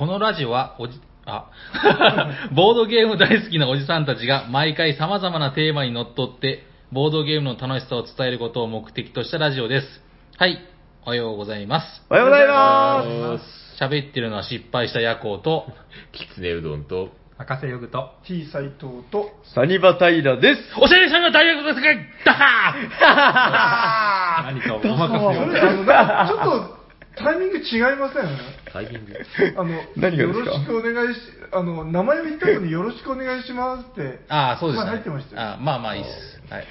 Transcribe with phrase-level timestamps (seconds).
[0.00, 1.50] このラジオはおじ、あ、
[2.56, 10.02] ボードゲーム大好きなおじさんたちが毎回様々なテーマにのっとって、ボードゲームの楽しさを伝えることを目的としたラジオです。
[10.38, 10.58] はい、
[11.04, 12.02] おはようございます。
[12.08, 13.76] おはようございます。
[13.78, 15.66] 喋ってるのは失敗した夜行と、
[16.12, 20.62] きつねうどんと、博士ヨグと、T 斎藤と、サニバタイラです。
[20.80, 21.90] おしゃれさんが大学ですが、
[22.24, 25.34] ダハ 何かお任せを。
[25.34, 26.40] それ、あの、なんかちょっ
[26.74, 26.79] と、
[27.16, 28.28] タイミング違いません？
[28.72, 29.14] タイミング？
[29.58, 30.50] あの、何がですか？
[30.50, 31.18] よろしくお願いし、
[31.52, 34.20] あの、名前を言った後によろしくお願いしますって。
[34.28, 34.84] ああ、そうですね。
[34.84, 36.40] まあ入ってましたよあまあまあいいっす。
[36.50, 36.66] はい。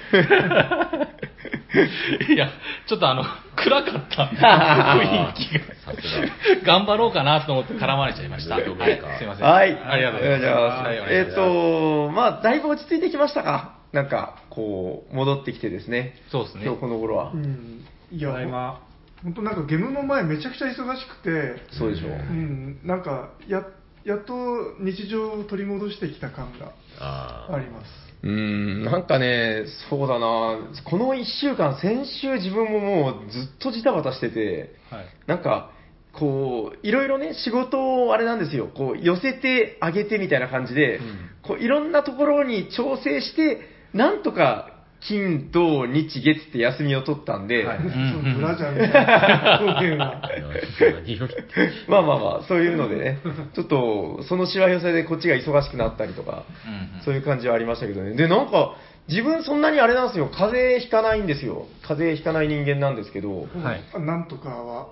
[2.34, 2.50] いや、
[2.88, 3.22] ちょっとあの、
[3.56, 5.64] 暗かった 雰囲気が。
[5.80, 8.54] さす頑張ろうかなと思って絡まれちゃいました。
[8.56, 9.18] はい、どうですか？
[9.18, 9.46] すいません。
[9.46, 9.78] はい。
[9.78, 10.90] ありがとうございます。
[11.12, 13.74] えっ、と、まあ、だいぶ落ち着いてきましたか？
[13.92, 16.16] なんか、こう、戻ってきてですね。
[16.30, 17.36] そうですね今日この頃はう。
[17.36, 17.84] ん。
[18.12, 18.80] いやただい、ま。
[19.22, 22.10] 本当なんかゲームの前めちゃくちゃ忙しくて、そうでしょう。
[22.10, 23.64] うん、なんか、や、
[24.04, 24.34] やっと
[24.80, 27.86] 日常を取り戻してきた感がああります。
[28.22, 35.06] うーん、なんかね、そうだな、この1週間、先週自分ももうずっとジタバタしてて、はい。
[35.26, 35.70] なんか、
[36.12, 43.60] こう、いろいろね、仕事をあれなんですよ、こう、寄せてあげてみたいな感じで、うんこう、いろんなところに調整して、
[43.94, 44.69] なんとか、
[45.00, 50.22] 金、土、日、月って休みを取ったんで、はいんそうブラジャーみたいな。
[51.88, 53.18] まあまあまあ、そういうのでね、
[53.54, 58.12] ちょっと、そのしわ寄せでこっちが忙しくなったりとか、うんうんそういう感じはありましたけどね。
[58.14, 58.74] で、なんか、
[59.08, 61.66] 自分そんなにあれなんですよ、風邪ひかないんですよ。
[61.82, 64.88] 風邪ひかない人間なんですけど、はいあなんとかは。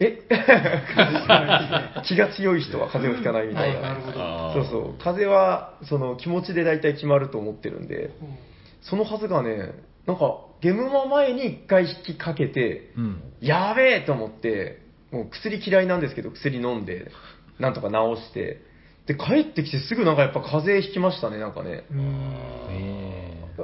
[0.00, 0.18] え？
[2.04, 3.78] 気が強い人は風邪をひかないみたいな。
[3.78, 4.20] あなるほど。
[4.20, 4.94] あーそうそう。
[5.02, 8.10] 風邪は、その気持ちで大体決まると思ってるんで、
[8.82, 9.72] そのはずがね、
[10.06, 13.22] なんか、ゲムマ前に一回引きかけて、うん。
[13.40, 17.10] やべえと思って、もう薬嫌いなんですけど、薬飲んで、
[17.58, 18.62] なんとか治して、
[19.06, 21.84] で、帰ってきてすぐなんかやっぱ風邪ひきましたね、なんかね。
[21.90, 22.36] うん
[22.70, 23.12] え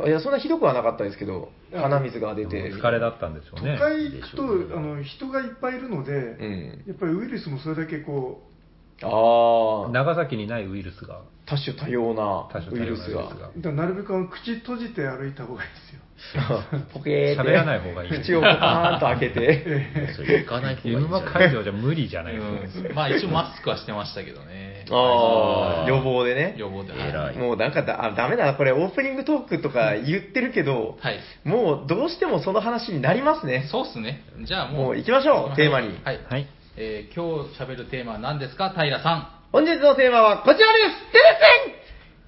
[0.07, 2.73] いや、そんなひどくはなかったですけけど、鼻水が出えて。
[2.73, 3.79] 疲れだったんでしょう都ね。
[3.79, 6.85] 会行くと、あの、人がいっぱいいるので、うん。
[6.87, 8.43] やっぱりウイルスもそれだけこ
[9.03, 11.21] ああ、長崎にないウイルスが。
[11.47, 13.21] 多種多様な多種多様なウイルスが。
[13.23, 16.01] う、だからなるべくあの口閉じて歩いた方がいいですよ。
[16.93, 17.51] ポケーって。
[17.51, 19.87] 喋らない方がいい口をポカーンと開けて。
[20.17, 21.49] それ行かない方がいいゲームマんじゃない？
[21.49, 22.89] 会場じゃ無理じゃないですか。
[22.89, 24.85] うんまあ一応マスクはしてましたけどね。
[24.91, 26.55] ああ、予防でね。
[26.57, 26.93] 予防で。
[26.99, 31.21] 偉いもうなんかだ、あ、ダメだな、これオープニングトークとか言ってるけど、はい。
[31.45, 33.67] もうどうしてもその話になりますね。
[33.71, 34.25] そうっすね。
[34.43, 34.83] じゃあもう。
[34.87, 36.21] もう行きましょうテーマにはい。
[36.29, 36.47] はい。
[36.81, 38.71] えー今日喋るテーマは何ですか？
[38.71, 41.25] 平さ本日のテーマはこちらですテレ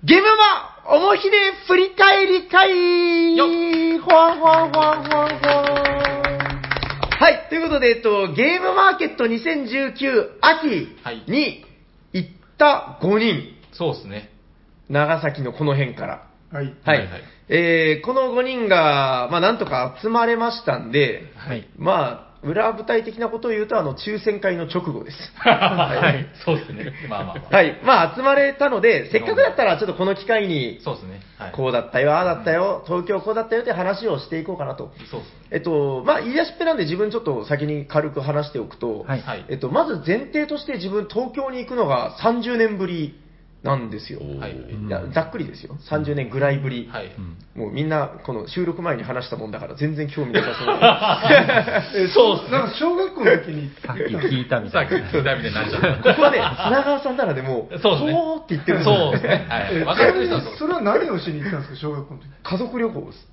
[0.02, 1.36] センゲムマおもひで
[1.68, 3.46] 振り返り会よ
[4.02, 6.10] ほわほわほわほわほわ
[7.20, 11.64] はい、ということで、えっと、ゲームマーケット2019秋はいに
[12.12, 13.54] 行った5人、ん。
[13.72, 14.32] そうっすね。
[14.88, 16.26] 長崎のこの辺から。
[16.50, 16.74] はい。
[16.84, 16.98] はい。
[16.98, 21.68] はいはいえー、この5人が、まあ、なんとか集まれましたんで、はい。
[21.76, 25.16] まあ、裏舞台的なことを言うと、あの、抽選会の直後です。
[25.36, 26.26] はい。
[26.44, 26.92] そうっすね。
[27.08, 27.54] まあまあまあ。
[27.54, 27.78] はい。
[27.84, 31.20] まあ、集まれたので、せっかくだったら、ちょっとこの機会に、そうっすね。
[31.38, 31.52] はい。
[31.52, 34.90] こうだったよ、ああだったよ、東京こうだったよって話をしていこうかなと。
[35.10, 35.40] そうっすね。
[35.50, 39.44] えっと、まあ、言い出しっぺなんで自分ちょっと先に軽く話しておくと、はいはい。
[39.48, 43.19] えっと、まず前提として自分東京に行くのが30年ぶり
[43.62, 44.20] なんですよ。
[44.38, 44.56] はい
[45.12, 45.76] ざっくりですよ。
[45.90, 46.88] 30年ぐらいぶり。
[46.90, 47.06] はい。
[47.06, 50.54] うんもうみんな、この収録前に話したもんだから全然興味なさ
[51.92, 52.04] そう。
[52.04, 55.08] え そうっすねなんか小学校の時にさっき聞いたみさっきたいな。
[55.10, 56.10] 聞いたみたいになっちゃった。
[56.14, 59.46] ここはね、砂川さんならでも、そうですねほーって言ってるんですよそうですね。
[59.48, 59.96] はい。
[59.96, 62.26] かる人はそうそれは何をしに行ったんですか、小学校の時？
[62.42, 63.28] 家族旅行です。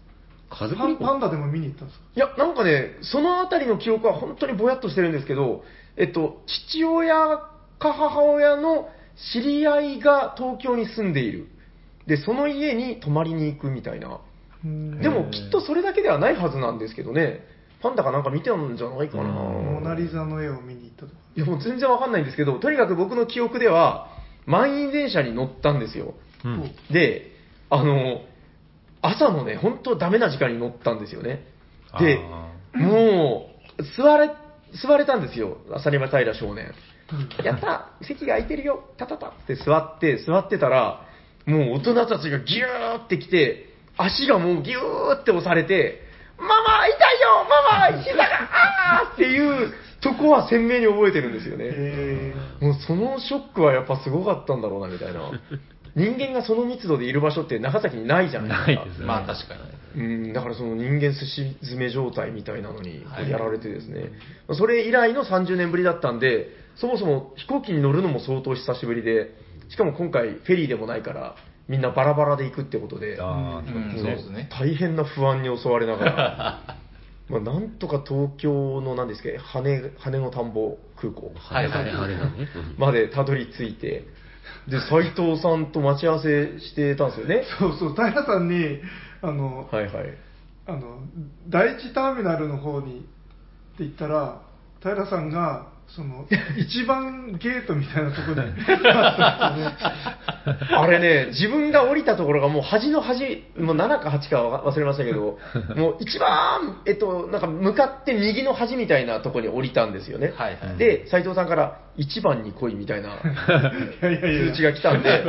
[0.50, 1.06] 家族パン旅行？
[1.06, 2.06] パンダでも見に行ったんですか？
[2.16, 5.64] いや、なんかね、そのあたりの記憶は本当にぼやっとしてるんですけど、
[5.96, 7.14] えっと、父親
[7.80, 8.90] か母親の
[9.34, 11.48] 知り合いが東京に住んでいる。
[12.06, 14.20] で、その家に泊まりに行くみたいな。
[14.64, 17.44] でも、きっとそれだけではないはずなんですけどね。
[17.82, 19.24] パンダかなんか見てるんじゃないかな。
[19.24, 21.14] モナリザの絵を見に行ったとか。
[21.36, 24.08] いや、もう全然わかんないんですけど、とにかく僕の記憶では、
[24.46, 26.16] 満員電車に乗ったんですよ。
[26.44, 26.72] うん。
[26.92, 27.32] で、
[27.70, 28.22] あの、
[29.02, 31.46] 朝のね、本当ダメな時間に乗ったんですよね。
[32.00, 34.32] であ、もう、座れ、
[34.82, 36.74] 座れたんですよ、浅沼平少年。
[37.44, 41.02] やった席が空いてるよたたたって座って、座ってたら、
[41.46, 46.02] もう大人たちがギューってきて、足がもうギューって押されて、
[46.38, 51.66] ママ痛いよママ膝があーっていうとこは鮮明に覚えてるんですよね。
[51.68, 55.32] えもうそのショックはやっぱすごかったんだろうなみたいな。
[55.96, 58.82] 人間がその密度でいる場所って長崎にないじゃないですか。
[58.82, 59.62] ないですねまあ確かに。
[59.96, 64.12] うん、だからその人間すし詰め状態みたいなのにやられてですね、
[64.54, 69.32] それ以来の30年ぶりだったんで、そもそも飛行機に乗るのも相当久しぶりで、
[69.70, 71.36] しかも今回フェリーでもないから、
[71.68, 74.50] みんなバラバラで行くってことで、ああ、そううんですね。
[74.52, 76.78] 大変な不安に襲われながら、
[77.30, 81.34] まあなんとか東京の何ですか、羽羽の田んぼ空港。
[82.78, 84.06] までたどり着いて、
[84.68, 87.44] で、斉藤さんと待ち合わせしてたんですよね。
[87.60, 88.80] そうそう、平さんに、
[89.22, 90.18] あの、はいはい。
[90.68, 91.00] あの、
[91.48, 93.08] 第一ターミナルの方にって
[93.80, 94.42] 言ったら、
[94.82, 98.84] 平さんが、その、一番ゲートみたいなところですよね。
[100.78, 105.40] あれね、自分が降りたところがもう端の端、もう7か8かは忘れましたけど、
[105.76, 110.34] もう一番、えっと、なんか向かって右の端みたいなところに降りたんですよね。
[110.36, 113.18] はいはいで、斉藤さんから1番に来いみたいな
[114.02, 115.24] 通知が来たんで、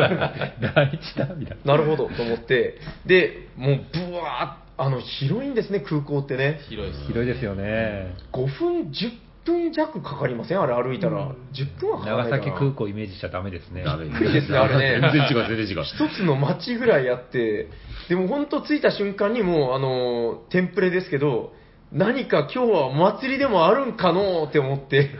[0.74, 1.58] 第一ターミナル。
[1.64, 6.60] なるほどと思って、で、もうブワーッあの、広いんですね、空港ってね。
[6.68, 7.06] 広いです。
[7.06, 8.14] 広いですよね。
[8.32, 9.10] 5分、10
[9.50, 10.60] 分弱かかりません？
[10.60, 11.18] あれ歩いたら。
[11.18, 13.82] うん10分はかか長崎空港イメージしちゃダメですね。
[13.84, 15.82] ダメびっくりですねあれね 全然違う、全然違う。
[15.84, 17.68] 一つの街ぐらいあって、
[18.08, 21.52] でも本当着いた瞬間にもう、あの、テンプレですけど、
[21.92, 25.10] 何か今日はお祭りでもあるんかのって思って、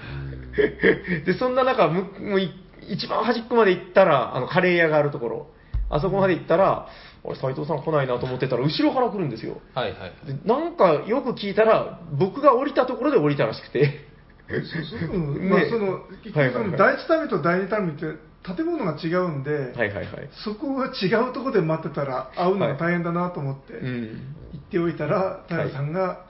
[1.25, 2.51] で、そんな中、むもうい
[2.89, 5.47] 一番端っこまで行ったら、あの、カレー屋があるところ、
[5.91, 6.87] あそこまで行ったら、
[7.25, 9.61] 俺、斉藤さん来ないなと思ってたら、後ろから来るんですよ。
[9.75, 10.13] はいはい。
[10.27, 14.08] でなんかよく聞いたら、僕が降りたところで降りたらしくて、
[14.49, 20.07] まあ、その、結はいはいはい局その第一ターミナルと第二ターミナルって建物が違うんで、はいはいはい。
[20.45, 24.35] そこが違うところで待ってたら会うのが大変だなと思って、うん。
[24.53, 26.25] 行っておいたら、平さんが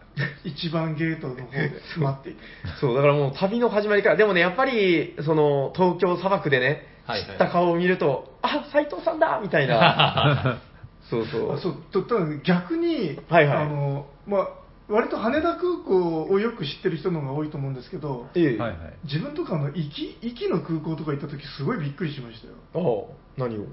[0.44, 2.40] 一番ゲートの方で待っていて。
[2.80, 10.58] そう、だからもう旅の始まりから、でもね、やっぱり、その、東京砂漠でね、はいはい知った顔を見ると、あ、斉藤さんだみたいな。
[11.08, 11.54] そうそう。
[11.54, 14.48] あそうとただ逆に、はいはいあのまあ、
[14.88, 18.58] 割と羽田空港をよく知ってる人の方が多いと思うんですけど、ええ。
[18.58, 18.78] はいはい。
[19.04, 22.54] 自分とかあの行き行きの空港とか行った時すごいびっくりしましたよ。
[22.74, 23.66] ああ、何を？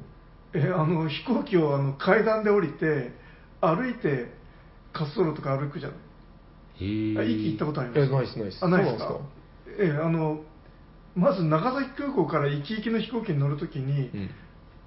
[0.54, 3.12] えあの飛行機をあの階段で降りて
[3.62, 4.32] 歩いて
[4.94, 5.98] 滑走路とか歩くじゃない。
[6.82, 8.02] へあ行き行ったことあります？
[8.02, 8.64] え、ナイスナイス。
[8.64, 9.20] あ、ないですか？
[9.80, 10.42] ええあの
[11.16, 14.30] まず長崎空港から行き行きの飛行機に乗るときに、うん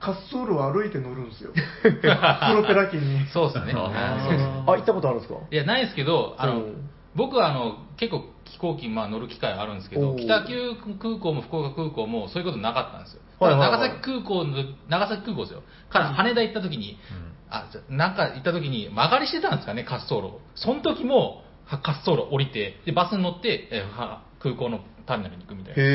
[0.01, 1.51] 滑走路を歩いて乗るんですよ。
[1.83, 3.27] プロペラ機に。
[3.29, 3.73] そうですね。
[3.75, 5.39] あ行ったことあるんですか？
[5.51, 13.23] いや、ないですけど、あの、うん僕はあの結構飛行機、まあ、乗る機会あるんですけど、北九空港も福岡空港もそういうことなかったんですよ。
[13.41, 14.55] 長崎空港の、
[14.89, 15.63] 長崎空港ですよ。
[15.91, 16.97] から羽田行った時に、
[17.51, 20.41] あ、じゃなんか行った時に曲がりしてたんですかね、滑走路を。
[20.55, 25.83] その時も、は滑走路降りて、で、バスに乗って、えは空港のターミナルに行くみたいな。
[25.83, 25.87] へ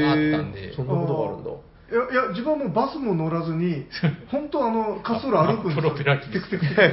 [0.00, 0.04] え。
[0.06, 1.50] あったんでそんなことがあるんだ。
[1.90, 3.86] いやいや自分はもうバスも乗らずに、
[4.30, 5.82] 本当あの滑走路歩くんですよ。
[5.82, 6.86] プロペラ機テクテクテクテ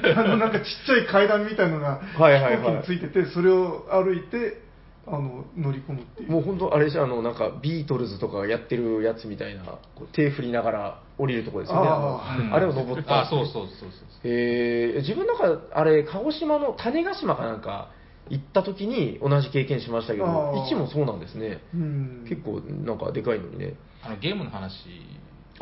[0.00, 0.14] クって。
[0.14, 4.60] あのなんかちっちゃい階段みたいのがはいはいはい飛行機についてて、それを歩いて
[5.06, 6.30] あの乗り込むっていう。
[6.30, 11.88] もう本当あれでしょ、あの、なんか、ビートルズとかがやってるやつみたいな、こう手振りながら降りるとこですよね。
[11.88, 14.28] あーあれを登ったんあ、そうそうそうそう。
[14.28, 17.88] へえ自分なんか、あれ、鹿児島の種子島かなんか
[18.30, 21.60] 行った時に同じ経験しましたけど、あーもそうなんですね。
[21.74, 23.74] うん結構なんかでかいのにね。
[24.04, 24.72] あのゲームの話、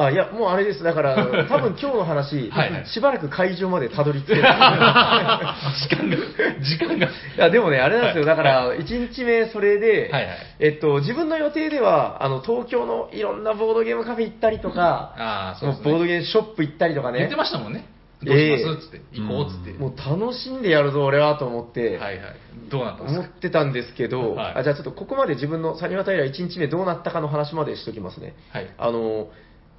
[0.00, 0.82] あ、いや、もうあれです。
[0.82, 1.14] だから、
[1.46, 4.42] 多分今日の話、はいはいしばらく会場までたどり着ける。
[4.42, 6.16] 時間が、
[6.60, 7.06] 時間が。
[7.06, 8.24] いや、でもね、あれなんですよ。
[8.24, 15.90] だから、1日目それで、はいはいえっと、自分の予定では、あの、東京のいろんなボードゲームカフェ行ったりとか、ああ、そうですね。
[15.90, 17.18] ボードゲームショップ行ったりとかね。
[17.18, 17.84] 言ってましたもんね。
[18.22, 19.72] どうしますつって、行こうっつって。
[19.72, 22.36] もう楽しんでやるぞ、俺は、と思って、はいはい。
[22.70, 28.34] どうなったんです思っかてたんですけど、はいあじゃあちょっとここまで自分のサニワタイラ1日目どうなったかの話までしときますね。
[28.50, 28.68] はい。
[28.76, 29.28] あの、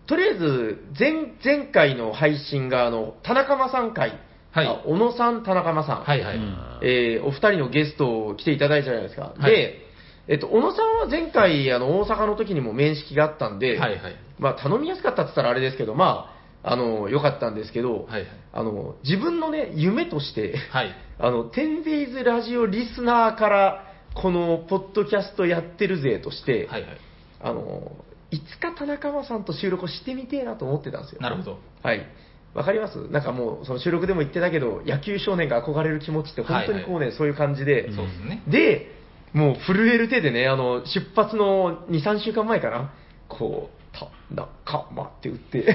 [0.08, 4.20] とりあえず、前、前回の配信が、あの、田中間さん会、
[4.52, 6.38] はいあ小野さん、田中間さん、はいはい。
[6.38, 9.34] うんえーお二人のゲストを来ていただいたじゃないですか。
[9.38, 9.92] はいで、
[10.28, 14.16] えっと、小野さんは前回、あの、大阪の時にも面識があったんで、はいはい。
[14.40, 18.28] まあ、頼みやすかったって言ったらあれですけど、まあ、あの、良かったんですけど、はいはい。
[18.54, 20.96] あの、自分のね、夢として、はい。
[21.20, 26.98] あの、10days ラジオリスナーから、この、ポッドキャストやってるぜとして、はいはい。
[27.42, 27.92] あの、
[28.32, 31.22] いつか田中間さんと収録をしてみてえなと思ってたんですよ。
[31.22, 31.60] なるほど。
[31.84, 32.06] はい。
[32.54, 32.98] わかります？
[33.10, 38.44] なんかもう、その収録でも言ってたけど、野球少年が憧れる気持ちって本当にこうね、そういう感じで、そうですね。
[38.48, 38.92] で、
[39.34, 42.92] もう震える手でね、あの、出発の2、3週間前かな、
[43.30, 45.74] こう、た、な、か、まって打って、 ツイ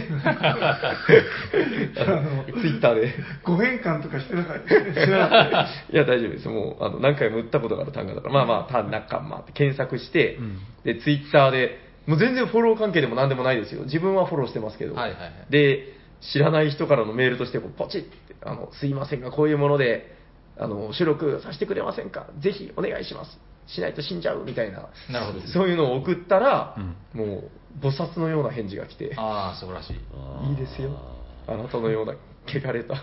[2.71, 3.15] ッターで。
[3.45, 4.75] ご変換とかしてなかった。
[5.93, 6.49] いや、大丈夫です。
[6.49, 13.83] もう、あの、何回も打ったことがある単語だから、まあまあ、単仲間って検索して、うんで、ツイッターで、もう全然フォロー関係でも何でもないですよ。
[13.85, 14.95] 自分はフォローしてますけど。
[14.95, 15.93] はいはいはいで、
[16.33, 18.09] 知らない人からのメールとして、こうポチッて、
[18.43, 20.17] あの、すいませんが、こういうもので、
[20.57, 22.27] あの、収録させてくれませんか？
[22.39, 23.39] ぜひお願いします。
[23.67, 25.47] しないと死んじゃうみたいな、なるほど。
[25.49, 26.77] そういうのを送ったら、
[27.13, 29.97] もう、菩薩のような返事が来て、ああ、素晴らしい。
[30.51, 30.97] いいですよ。
[31.49, 32.15] あなたのような
[32.47, 32.95] 汚れた。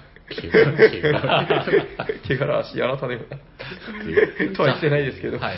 [2.29, 3.37] 汚らわしいあなたのような。
[4.55, 5.37] とは言ってないですけど。
[5.37, 5.57] はいはい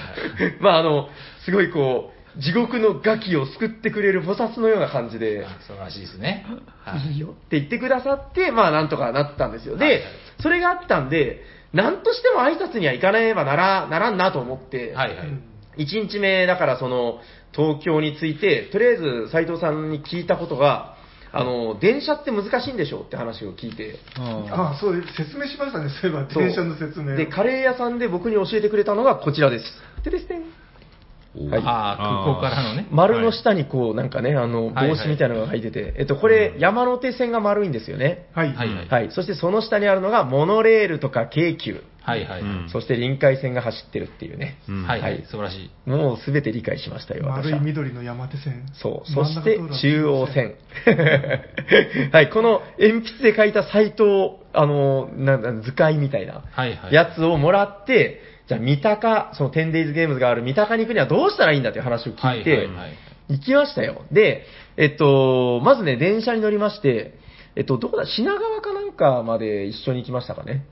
[0.59, 1.09] まああの、
[1.45, 6.45] すごいこう、地獄のガキを救ってくれる菩薩のような感じで、あ素晴らしいですね。
[6.83, 9.77] はいいいよって言ってくださって、まあなんとかなったんですよ。
[9.77, 10.03] で、
[10.41, 11.41] それがあったんで、
[11.73, 15.27] なんとしても挨拶には行かねばならならんなと思って、はいはい。
[15.77, 17.19] 1日目だからその
[17.53, 20.95] 東京について、とりあえず斉藤さんに聞いたことが、
[21.31, 27.17] あの、電車って難しいんでしょって話を聞いて、ああ、そう、説明しましたね、そういえば、電車の説明を。
[27.17, 29.65] で、カレー屋さんで僕に教えてくれたのがこちらです。
[30.03, 30.43] でですね。
[31.49, 32.87] はいああ、空港からのね。
[32.91, 38.27] 丸の下にこう、なんかね、あの、はい帽子みたいなのが入ってて、えっと、これ、山手線が丸いんですよね。
[38.33, 38.53] はい。
[38.53, 38.87] はいはい。
[38.87, 39.11] はい。
[39.11, 42.41] そしてその下にあるのが、モノレールとか京急、はいはい。
[42.41, 44.59] うんそして臨海線が走ってるっていうね。
[44.69, 45.25] うんはいははいい。
[45.25, 45.89] 素晴らしい。
[45.89, 47.59] もうすべて理解しましたよ、私丸いは。
[47.61, 48.63] 緑の山手線。
[48.73, 49.11] そう。
[49.11, 50.55] そして中央線。
[52.11, 52.29] はい。
[52.29, 56.93] この鉛筆で書いたサイト、あの、なんだ図解みたいなはいはい。
[56.93, 62.91] やつをもらって、じゃあ三鷹、その 10days ゲームズがある三鷹に行くにはどうしたらいいんだっていう話を聞いて、はいはいはい。
[63.29, 64.03] 行きましたよ。
[64.11, 64.45] で、
[64.77, 67.17] えっと、まずね、電車に乗りまして、
[67.55, 70.65] えっと、どこだ、品川かなんかまで一緒に行きましたかね？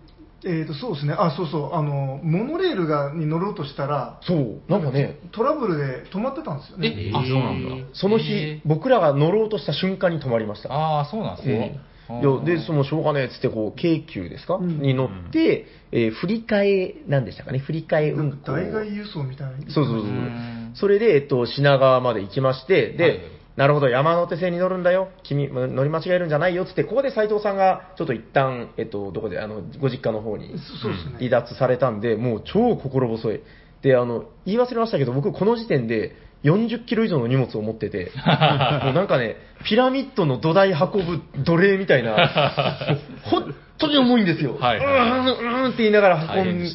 [0.45, 1.15] えーと、そうですね。
[1.17, 1.73] あ、そうそう。
[1.73, 6.93] あの、モノレールがに乗ろうとしたら、そう、なんかね、トラブルで止まってたんですよね。
[6.95, 7.87] え、あ、そうなんだ。
[7.93, 10.73] そのへ日ー、僕らが乗ろうとした瞬間に止まりました。
[10.73, 11.79] ああ、そうなんですね。
[12.21, 18.51] うんいやで、そのしょうがねえっつって、こう、京急ですか、うんに乗って、えー振り替え、なんでしたかね、振り替え運行。
[18.51, 19.57] 代替輸送みたいな。
[19.71, 23.19] そうそうそううんそれで、えっと、品川まで行きまして、で、はい
[23.55, 31.17] なるほど、山手線に乗るんだよ、君、乗り間違えるんじゃないよっつって、ここで斉藤さんが、ちょっと一旦、えっと、どこで、あの、ご実家の方にそそうですね。
[31.19, 33.41] 離脱されたんで、もう超心細い。
[33.83, 38.11] で、あの、言い忘れましたけど、僕、この時点で40キロ以上の荷物を持ってて、
[38.83, 44.57] もうなんかね、ピラミッドの土台運ぶ奴隷みたいな、 本当に重いんですよ。
[44.59, 46.69] はいはいうーん、うーんって言いながら運んね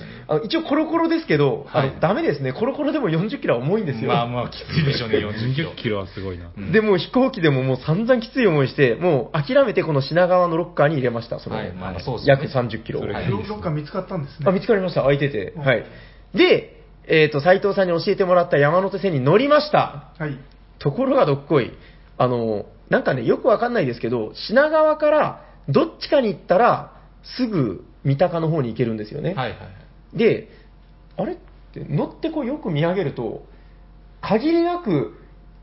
[0.44, 2.52] 一応コロコロですけど、あはいのダメですね。
[2.52, 4.08] コロコロでも40キロは重いんですよ。
[4.08, 5.74] まあまあ、きついでしょうね、 40キロ20。
[5.76, 6.46] キロはすごいな。
[6.56, 11.38] うんで、もう飛行機でももう散々きつい思いして、もう諦めてこの品川のロッカーに入れました。
[11.38, 11.56] その、
[12.24, 13.00] 約30キロ。
[13.00, 14.46] ロロッカー見つかったんですね。
[14.48, 15.02] あ、見つかりました。
[15.02, 15.52] 空いてて。
[15.56, 15.84] うんはい。
[16.34, 16.77] で、
[17.08, 20.12] えっ、と、斉藤さんに教えてもらった山手線に乗りました。
[20.18, 20.38] はい。
[20.78, 21.72] ところがどっこい。
[22.18, 26.92] あの、なんかね、よくわかんないですけど、品川からどっちかに行ったら、
[27.36, 29.34] すぐ三鷹の方に行けるんですよね。
[29.34, 29.64] はいはいは
[30.14, 30.18] い。
[30.18, 30.48] で、
[31.16, 31.36] あれっ
[31.72, 33.46] て乗ってこうよく見上げると、
[34.20, 35.14] 限りなく、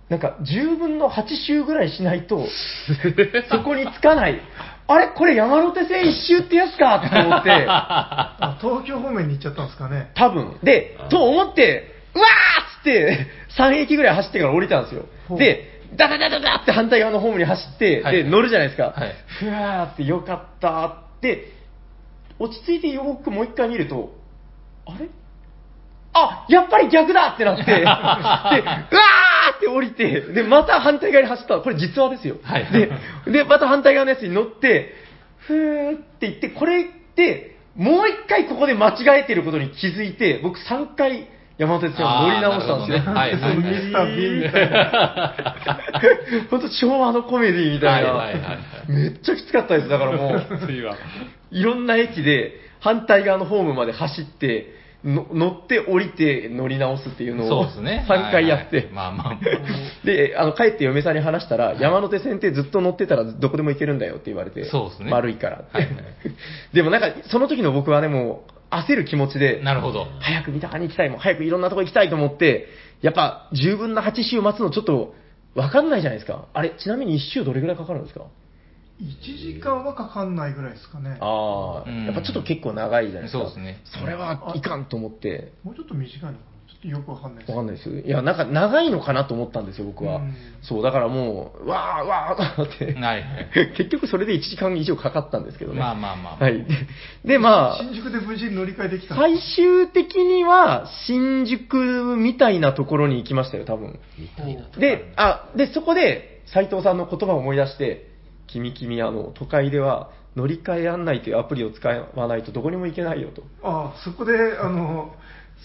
[0.09, 2.45] なんか10分の8周ぐらいしないと、
[3.51, 4.41] そこに着かない。
[4.87, 10.11] あれこれ山手線一周ってやつかと思って、あ、 東京方面に行っちゃったんですかね。
[10.13, 10.57] 多分。
[10.61, 13.27] で、と思って、うわーっつって、
[13.57, 15.35] 3駅ぐらい走ってから降りたんですよほ。
[15.35, 18.93] うで、ダダダダダって反対側のホームに走って、はいで、乗るじゃないですか。
[18.95, 21.51] はいふわーってよかったって、
[22.37, 24.13] 落ち着いてよくもう一回見ると、
[24.85, 25.07] あれ？
[26.17, 31.57] あ、やっぱり逆だってなって、 で、うわーって降りて、で、また反対側に走った。
[31.57, 32.37] これ実話ですよ。
[32.41, 32.91] はいで、
[33.27, 34.95] で、また反対側のやつに乗って、
[35.39, 36.83] ふーって言って、これっ
[37.15, 42.99] て、もう一回ここで間違えてることに気づいて、僕3回山手線を乗り直したんですよ。
[42.99, 45.35] ねはいミスター・ビーンみたいな。
[46.49, 48.13] 本当昭和のコメディみたいな。
[48.13, 49.89] はいはいはいはいめっちゃきつかったです。
[49.89, 50.95] だからもう、 次は。
[51.51, 54.74] いろんな駅で反対側のホームまで走って、
[55.05, 58.05] の乗って降りて乗り直すっていうのをそうですね。
[58.09, 60.05] 3回やって、はいはいまあまあまあ。
[60.05, 65.77] で、あの、帰って嫁さんに話したら、山手線ってずっと乗ってたらどこでも行けるんだよって言われて、そうですね丸いからって。
[65.77, 65.95] はいはい
[66.73, 70.07] でもなんか、その時の僕はね、もう焦る気持ちで、なるほど。
[70.19, 72.67] 早く三鷹に行きたい、もう早くいろんなとこ行きたいと思って、
[73.01, 75.13] やっぱ10分の8周待つのちょっと
[75.53, 76.45] わかんないじゃないですか。
[76.53, 78.25] あれ、ちなみに1周どれぐらいかかるんですか？
[79.01, 81.17] 1時間はかかんないぐらいですかね。
[81.19, 83.39] ああ、うんやっぱちょっと結構長いじゃないですか。
[83.39, 87.51] そうですねそれはいかんと思って、もうちょっと短いのかなちょっとよくわかんないです。
[87.51, 87.89] わかんないです。
[87.89, 90.17] いや、なんか長いのかなと思ったんですよ、僕は。
[90.17, 93.23] うんそう、だからもう、わーわーって、はいはい。
[93.77, 95.79] 結局それで1時間以上かかったんですけどね。
[95.79, 96.43] まあまあまあ。
[96.43, 96.63] はい。
[96.63, 96.65] で
[97.25, 103.99] で、まあ、新宿で無事に乗り換えできた最終的には新宿みたいなところに行きましたよ、多分。
[104.17, 104.63] みたいな。
[104.79, 108.14] で、あ、で、そこで斉藤さんの言葉を思い出して、
[108.47, 113.43] 君君、あの、都会では乗り換え案内というアプリを使わないとどこにも行けないよと。
[113.63, 115.13] あそこで、あの、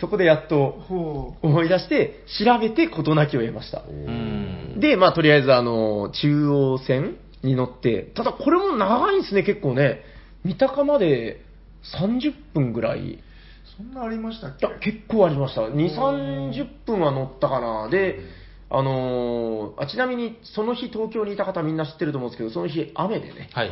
[0.01, 3.83] そこでやっと思い出して、調べて事なきを得ました。
[3.89, 4.81] うん。
[4.81, 10.03] で、まあ、とりあえず、あの、中央線に乗って、ただこれも長いんですね、結構ね。
[10.45, 11.43] 三鷹まで
[12.01, 13.19] 30分ぐらい
[13.77, 14.67] そんなありましたっけ？
[14.67, 15.63] いや、結構ありました。
[15.63, 17.89] 2、30分は乗ったかな。
[17.91, 18.21] で、
[18.71, 23.51] あのーあ、ちなみにその日東京にいた方みんな知ってると思うんですけど、その日雨でね。
[23.53, 23.71] はい。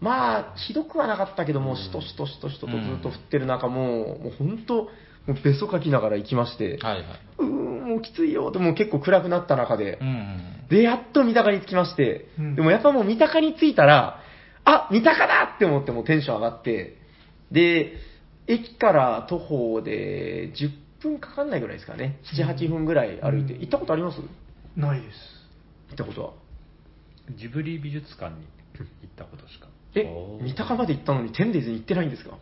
[0.00, 4.88] まあ、ひどくはなかったけども、しとしとしとしととずっと降ってる中、もう、もう本当、も
[5.28, 7.04] うべそかきながら行きまして、はいはい。
[7.38, 8.50] うーん、もうきついよ。
[8.50, 10.66] でも結構暗くなった中でう、ん。
[10.68, 14.20] で、やっと三鷹に着きまして、うんでもやっぱもう三鷹に着いたら、
[14.64, 16.98] あ、三鷹だって思ってもうテンション上がって、
[17.50, 17.94] で、
[18.48, 22.18] 駅から徒歩で10分かかんないぐらいですかね。
[22.36, 23.54] 7、8分ぐらい歩いて。
[23.54, 24.18] うん行ったことあります？
[24.20, 24.26] 行
[24.76, 25.16] ないです。
[25.92, 26.30] ったことは？
[27.38, 28.46] ジブリ美術館に
[29.02, 29.68] 行ったことしか。
[29.94, 32.36] えお、ー三鷹まで行ったのにテンデイズに行ってないんですか？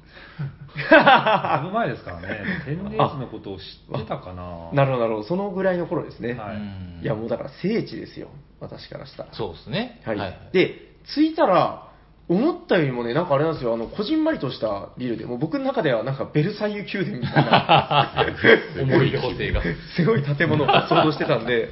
[0.91, 4.71] あの前ですからね、テンデイズのことを知ってたかな。
[4.73, 5.23] なるほど、なるほど。
[5.25, 6.35] そのぐらいの頃ですね。
[6.35, 8.29] はいうんいや、もうだから聖地ですよ。
[8.61, 9.29] 私からしたら。
[9.35, 10.01] そうですね。
[10.05, 10.17] はい。
[10.17, 10.39] はい。
[10.53, 11.93] で、着いたら、
[12.27, 18.27] 思ったよりもね、なんかあれなんですよ、あの、こじんまりとしたビルで、もう僕の中ではなんかベルサイユ宮殿みたいな、
[18.81, 19.61] 思い出補正が。
[19.95, 21.69] すごい建物を想像してたんで、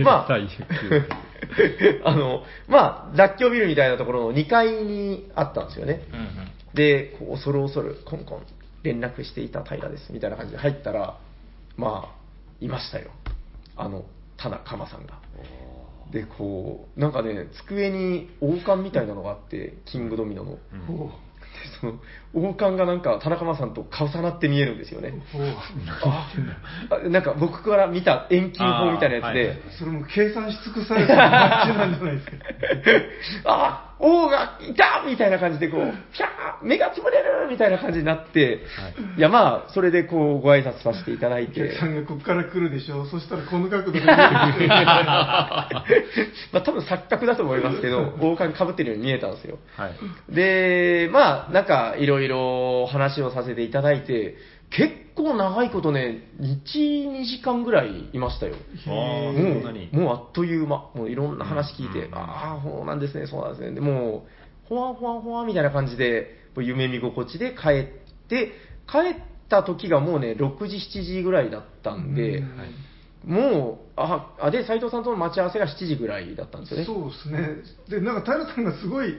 [0.00, 0.34] まあ、
[2.04, 6.02] あの、まあ、雑居ビルみたいなところの2階にあったんですよね。
[6.12, 6.28] うんうん。
[6.74, 8.42] で、こう恐る恐る、コンコン、
[8.82, 11.16] 連絡していた平です、みたいな感じで入ったら、
[11.76, 12.24] まあ、
[12.60, 13.10] いましたよ。
[13.76, 14.04] あの、
[14.36, 15.14] 田中鎌さんが。
[16.12, 20.50] で、こう、なんかね、机に王冠みたいなのがあって、キングドミノの。
[20.52, 21.10] でほう
[21.80, 21.98] その
[22.34, 25.12] 王冠がなんか田中間さんと重なって見えるんですよね。
[25.32, 25.42] ほう
[26.02, 26.30] あ
[26.90, 33.50] あなんか僕から見た遠近法みたいなやつあーはい、それも計算し尽くされた感じなんじゃないですか。
[33.50, 38.60] あ王がいたみたいな感じでこう、ピャー目がつぶれるみたいな感じになって、
[39.16, 43.08] い、やまあ、それでこうご挨拶させていただいお客てさ、んがここから来るでしょう。
[43.10, 44.00] そしたらこの角度で。
[44.06, 44.14] ま
[46.52, 49.58] あ多分錯覚だと思いますけど、王冠かぶってるように見えたんですよ。
[49.76, 49.94] はい。
[50.28, 54.36] で、まあ、なんか、いろいろ話をさせていただいて、
[54.76, 58.56] 結構長いことね、1、2時間ぐらいいましたよ。
[58.56, 59.96] ああ、そもんなにう、。
[59.96, 63.72] もうあっという間、もういろんな話聞いて、うんああ、そうなんですね、そうなんですね。
[63.72, 64.26] でも
[64.64, 68.52] う、ほわほわほわみたいな感じで、もう夢見心地で帰って、
[68.90, 72.50] 帰った時がもうね、6時、7時ぐらいだったんで、うん
[73.26, 76.84] もう、あ、あで、斉藤さんとの待ち合わせが7時ぐらいだったんですよね。
[76.84, 77.56] そうですね。
[77.88, 79.14] で、なんか平さんがすごい、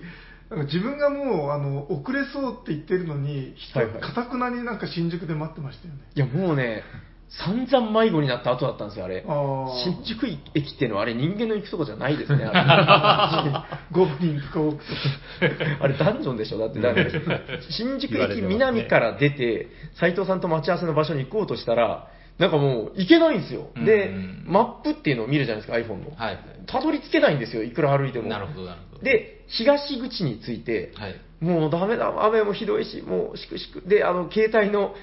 [0.49, 6.01] なんか自分がもうあの遅れそうって言ってるのに、人はいはいかたくなになんか新宿で待ってましたよね。
[6.13, 6.83] いや、もうね、
[7.29, 9.25] 散々迷子になった後だったんですよ、あれ。
[9.27, 14.91] あー新宿駅っていうのは、あれ人間の行くとこじゃないですね、あ5人 とか多くと。
[15.41, 15.77] れ。
[15.81, 16.93] あれダンジョンでしょだって、だ
[17.71, 23.69] 新宿駅言われてますね南から出て、斉藤さんと待ち合わせの場所に行こうとしたら、なんかもう行けないんですよ。
[23.75, 26.15] でうん、マップっていうのを見るじゃないですか、iPhone の。
[26.15, 26.39] はい。
[26.67, 28.27] たどり着けないんですよ、いくら歩いても。
[28.27, 31.15] なるほど、なるほど。、で、東口に着いて、はい。
[31.39, 33.81] もうダメだ、雨もひどいし、もうしくしく。
[33.87, 34.95] で、あの、携帯の、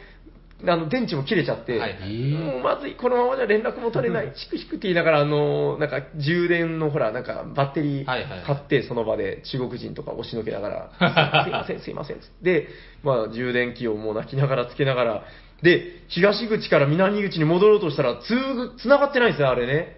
[0.64, 12.68] あの、電池も切れちゃって、はいはいもうまずい、このままじゃ連絡も取れない、 しくしくって言いながら、あの、なんか、充電のほら、なんか、バッテリー買って、その場で中国人とか押しのけながら、 すいません、すいません、つって、
[13.02, 15.24] まあ、充電器をもう泣きながらつけながら、
[15.62, 19.96] で、東口から南口に戻ろうとしたら、つー、繋がってないんですよ、あれね。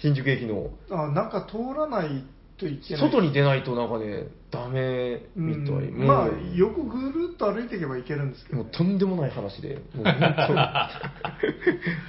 [0.00, 0.70] 新宿駅の。
[0.90, 2.24] あなんか通らない
[2.58, 3.02] といけない。
[3.10, 5.90] 外に出ないとなんかね、ダメみたい。
[5.90, 9.78] まあ、横ぐるっと歩いていけばいけるんですけど、もうとんでもない話で、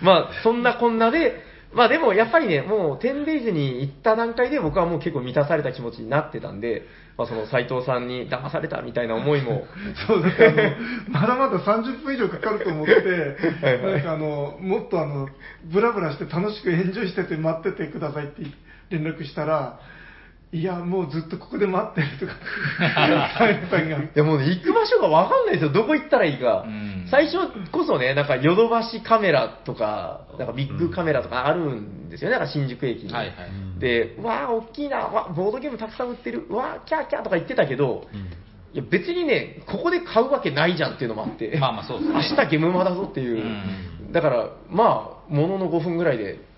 [0.03, 1.41] まあ、そんなこんなで、
[1.73, 6.83] まあでもやっぱりね、もう 10days に行った段階で僕はもう結構満たされた気持ちになってたんで、
[7.19, 9.67] まあその斉藤さんに騙されたみたいな思いも、
[10.07, 10.75] そうだから
[11.09, 13.93] まだまだ30分以上かかると思って、はいはい。
[13.95, 15.27] なんかあの、もっとあの、
[15.65, 18.43] ブラブラして楽しくエンジョイしてて待っててくださいって
[18.89, 19.81] 連絡したら、
[20.51, 22.33] いや、もうずっとここで待ってるとか。
[24.15, 25.69] いやもうね、行く場所がわかんないですよ。
[25.69, 27.05] どこ行ったらいいかうん。
[27.07, 27.37] 最初
[27.71, 32.37] こそね、なんかヨドバシカメラとか、なんかビッグカメラとかあるんですよね。
[32.37, 33.13] なんか新宿駅に。
[33.13, 33.79] はいはい。
[33.79, 38.07] で、わあ、大きいな、わあ、ボードゲームたくさん売ってる、わあ、キャーキャーとか言ってたけど、
[38.73, 46.48] いや別にね、ここで買うわけないじゃんっていうのもあって、まあまあそうですね明日ゲムマだぞっていう、うんだから、まあ、ものの5分ぐらいで、あ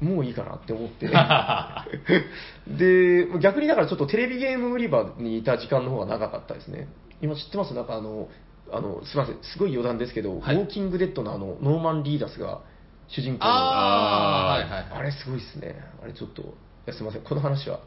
[0.00, 1.08] もういいかなって思って、
[2.66, 6.88] で、逆にだからちょっとテレビゲーム売り場にいた時間の方が長かったですね。
[7.20, 7.74] 今知ってます？
[7.74, 8.28] なんかあの、
[8.72, 12.60] あの、すみません、すごい余談ですけど、はいウォーキングデッドのあの、ノーマン・リーダスが
[13.08, 15.00] 主人公の、あー、はいはい。
[15.00, 15.76] あれすごいっすね。
[16.02, 16.46] あれちょっと、い
[16.86, 17.80] やすみません、この話は、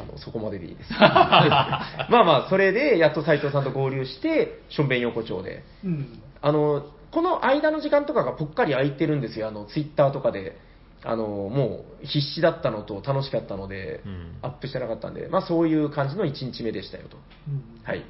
[0.00, 0.92] あの、そこまででいいです。
[1.00, 5.64] まあまあ、それで、やっと斉藤さんと合流して、しょんべん横丁で。
[5.84, 6.20] うん。
[6.40, 9.48] あの、この間の時間とかがぽっかり空いてるんですよ。
[9.48, 10.56] あの、ツイッターとかで。
[11.04, 14.36] あの、もう必死だったのと楽しかったので、うん。
[14.42, 17.16] アップしてなかったんで、まあそういう感じの1日目でしたよと。
[17.48, 17.82] うん。
[17.84, 18.04] はい。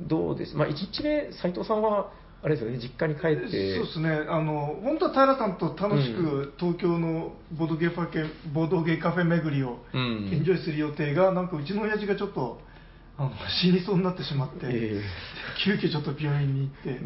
[0.00, 0.56] どうです？
[0.56, 2.10] まあ1日目、斉藤さんは
[2.42, 10.30] あれですよね、実家に帰って、そうですね、あの本当は平さんと楽しく東京のボードゲーファケボードゲーカフェ巡りをうん。
[10.32, 12.60] エンジョイする予定が、なんかうちの親父がちょっと
[13.18, 15.02] あの死にそうになってしまって、え
[15.64, 17.00] 急遽ちょっと病院に行って、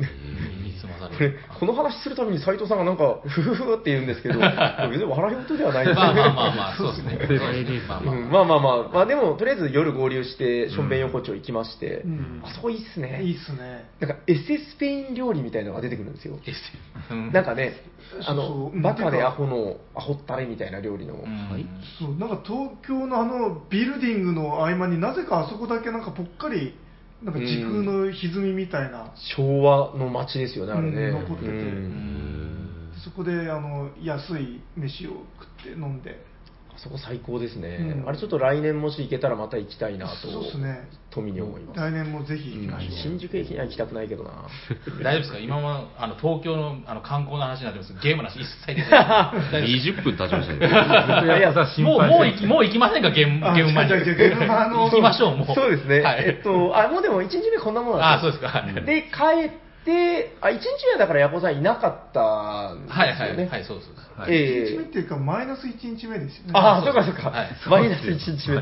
[1.17, 4.39] これ この話するために斉藤さんがなんか、ふふふって言うんですけど、
[4.89, 5.87] 別に笑い事ではない。
[5.87, 6.77] ですまあまあまああ。
[7.89, 8.15] まあ、まあまあ。
[8.15, 8.31] うん。
[8.31, 12.41] まあまあまあ、まあでも、とりあえず夜合流して、しょんべん横丁行きまして、うん。
[12.45, 13.23] あそこいいっすね。
[13.23, 13.87] いいっすね。
[13.99, 16.39] なんか、エセスペイン料理みたいなのが出てくるんですよ。
[17.33, 17.75] なんかね、
[18.27, 21.15] あのう、バカでアホの、アホったれみたいな料理の。
[21.15, 21.51] うん。
[21.51, 21.67] はい。
[21.99, 26.75] そうなんか東京のあのビルディングの合間になぜかあそこだけなんかぽっかり
[27.23, 30.97] なんか時空の歪みみたいな、昭和の街ですよね、あれね。
[30.97, 31.51] うん残ってて。
[33.05, 36.25] そこであの安い飯を食って飲んで
[36.77, 41.81] あそこ最高ですね、うんあれちょっと来年もし行けたらまた行きたいなと、そうですね富に思います。
[41.81, 44.31] 来年もぜひ行きましょう、うん新宿駅には行きたくないけどな。
[45.03, 45.39] 大丈夫ですか？
[45.39, 50.59] 今もあの東京のあの観光の話になってますゲームの話一切出てない 20分経ちましたね。
[51.39, 56.01] いやもうもう行きもう行きませんかゲームあゲームマに行きましょうもうそうですね。
[56.01, 59.66] はいえっと、あ、もうでも1日目こんなものだあったそうですかはいで、帰って、
[60.41, 63.01] あ、1日目はだからヤコさんいなかったんですよね。
[63.03, 67.39] はいはいはいそうですそうですはいえ1日目っていうかマイナス1日目ですよねああ、そですそううかそうか。
[67.39, 68.57] はいマイナス1日目。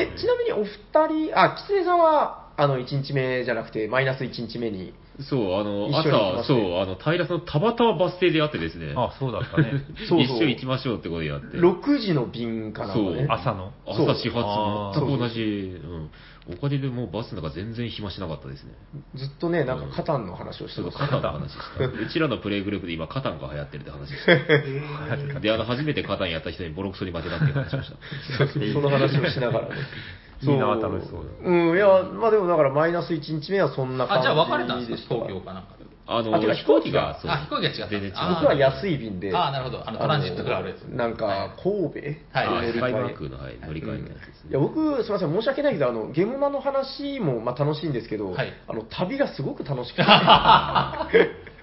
[0.00, 4.94] え、ちなみにお二人、あ、キツネさんは、あの、1日目じゃなくて、マイナス1日目に。
[5.20, 9.84] そう、あの、朝、すそう、あの、平さんたまたまバス停で会ってですね、あ、そうだったね。
[10.00, 11.58] 一緒に行きましょうってことでやって。
[11.58, 13.26] 6時の便かなねそう。
[13.28, 13.72] 朝の。
[13.86, 14.44] 朝始発、
[14.98, 16.10] 全く同じ、うん。
[16.48, 18.72] おかげでもうバスの中全然暇しなかったですね。
[19.14, 21.84] ずっとね、なんかカタンの話をしてそう、ましカタンの話した。
[21.86, 24.32] うちらのプレイグループで今カタンが流行ってるって話でした。
[24.32, 28.46] えーで、あの、初めてカタンやった人にボロクソに負けたっていう話をした。
[28.46, 28.52] た。
[28.72, 29.74] その話をしながらね。
[30.42, 35.14] いいな楽しそうだうん、いや、まあでもだからマイナス1日目はそんな感じあじゃあ別れたんですか？
[35.14, 37.30] でした東京かなんかであの、あ飛行機が、そう。
[37.30, 37.88] あ飛行機が違った。
[37.88, 38.14] 全然違う。
[38.16, 39.34] あ僕は安い便で。
[39.34, 39.88] あーなるほど。
[39.88, 41.92] あのトランジットがあるやつのなんか、神戸？
[41.92, 42.46] ではい。
[42.46, 44.50] あスカイ乗り換えバークの、はい、乗り換えみたいなやつですね。
[44.50, 48.52] いや僕、すみません、申し訳ないけど、あのゲームマの話もまあ楽しいんですけど、はい。
[48.66, 50.02] あの旅がすごく楽しくて、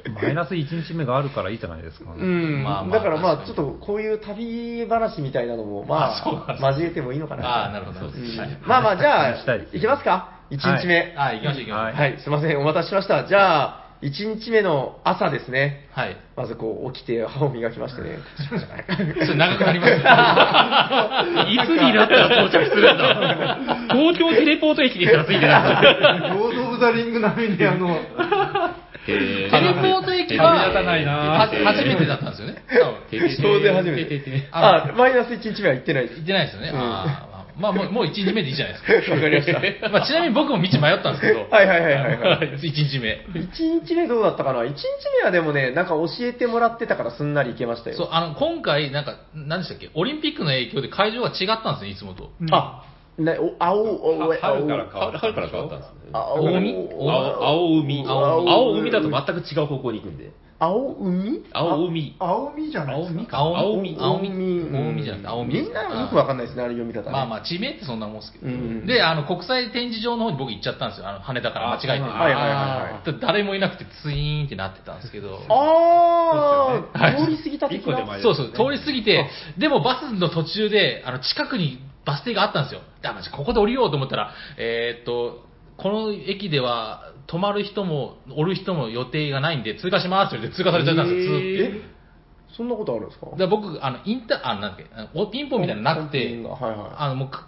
[0.10, 2.12] マイナス1日目があるからいいじゃないですか。
[2.12, 2.64] うん。
[2.64, 7.46] まあまあだからまあ、ちょっとこういう旅話みたいなのも、まあ交えてもいいのかな。
[7.46, 8.00] ああなるほど。
[8.00, 8.38] うん。
[8.38, 8.58] はい。
[8.66, 11.14] まあまあ、じゃあ話したいです、いきますか、1日目。
[11.18, 12.00] あ行きましょう行きましょう。
[12.00, 13.26] はい、すみません、お待たせしました。
[13.26, 15.90] じゃあ、1日目の朝ですね。
[15.92, 16.16] はい。
[16.38, 18.18] まずこう起きて歯を磨きましてね。
[18.48, 19.92] それ長くなります。
[19.92, 23.68] よいつになったら到着するんだ？
[23.94, 26.30] 東京テレポート駅にしかついてない。
[26.32, 28.00] ロード・オブ・ザ・リング並みにあの
[29.06, 30.72] テレテレポート駅は
[31.66, 32.56] 初めてだったんですよね。
[33.42, 34.22] 当然初めて。
[34.52, 36.16] あ、マイナス1日目は行ってないです。
[36.20, 36.24] 行。
[36.24, 36.72] ってないですよね、
[37.60, 39.60] まあもうもう1日目でいいじゃないですか わかりました。
[39.92, 42.48] まあ、ちなみに僕も道迷ったんですけど、はいはいはいはいはい。
[42.58, 43.26] 1日目。
[43.34, 44.76] 1日目どうだったかな ?1 日
[45.20, 47.98] 目はでもね、なんか教えてもらってたからすんなり行けましたよ。
[47.98, 52.32] そう、あの、今回、なんか、何でしたっけ、オリンピックの影響で会場が違ったんですね、いつもと。
[52.52, 52.84] あ、
[53.18, 56.00] ね、お、青、お、お、春から変わ春春から変わったんですよね。
[56.14, 57.12] 青青海青
[57.46, 60.32] 青海青青海だと全く違う方向に行くんで。
[60.60, 61.42] 青海？
[61.54, 62.16] 青海。
[62.20, 63.38] 青みじゃないですか。
[63.38, 67.12] 青青海青海うん青海じゃなくて青海みんなよくわかんないですね、あれ読み方ね。
[67.12, 68.48] まあまあ、地名ってそんなもんですけど。
[68.48, 71.08] うんで、あの、国際展示場の方に僕行っちゃったんですよ。
[71.08, 71.90] あの、羽田から間違えて。
[71.90, 72.48] はいはいは
[72.90, 73.12] いはい。
[73.14, 75.40] で誰もいなくてツイーンってなってたんですけど。
[75.48, 77.94] あー、はい通り過ぎた的な。
[77.94, 82.82] 一個手前そうそう、通り過ぎて、でもバスの途中で、あの、近くにバス停があったんですよ。
[83.02, 85.46] だからここで降りようと思ったら、えーっと、
[85.78, 91.78] この駅では、泊まる人も、降る人も予定がないんで、通過しますって言って通過されちゃったんですよ、ずーっと。
[91.78, 91.82] え？
[92.58, 93.28] そんなことあるんですか？
[93.28, 97.48] だから僕、あの、インター、あの、なんだっけ、あのピンポンみたいなのなくてはいはい、あの、もうか、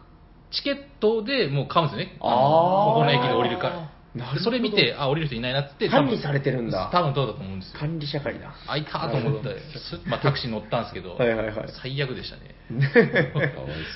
[0.52, 2.17] チケットでもう買うんですよね。
[2.22, 3.89] あーここの駅で降りるから。
[4.13, 7.80] なるほどでそれ見て、あ、降りる人いないなって管理されてるんだ多分そうだと思うんですよ。
[7.80, 8.54] 管理社会だ。
[8.67, 12.56] あ、いたと思って、すまあ、タクシー乗ったんですけど、はいはいはい最悪でしたね。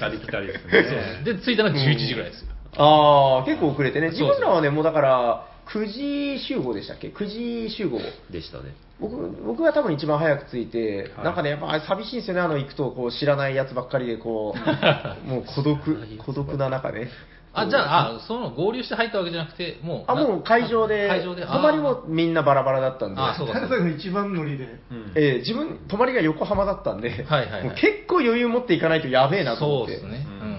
[0.02, 1.22] ありきたりですね。
[1.26, 2.52] で、着いたのが11時ぐらいですよ。
[2.78, 4.10] ああ、結構遅れてね。
[4.12, 8.00] 自分らはね、もうだから、9時集合でしたっけ ?9 時集合。
[8.32, 8.76] でしたね。
[9.00, 14.60] 僕僕が多分一番早く着いて、はいなんかね、やっぱ寂しいんですよね、あの行くとこう知らないやつばっかりで、こう、
[15.28, 17.10] もう孤独、孤独な中ね。
[17.56, 20.12] あ、じゃあ、あ、その合流して入ったわけじゃなくて、もう。
[20.12, 21.46] あ、もう会場で、会場で。
[21.46, 24.66] 泊まりもみんなバラバラだったんで、あそうか平さんが一番乗りで。
[24.92, 30.00] うんえー自分、泊まりが横浜だったんで、はいはいはいもう結構余裕持っていかないとやべえなと思って。
[30.00, 30.28] そうですね。
[30.42, 30.55] ううんん、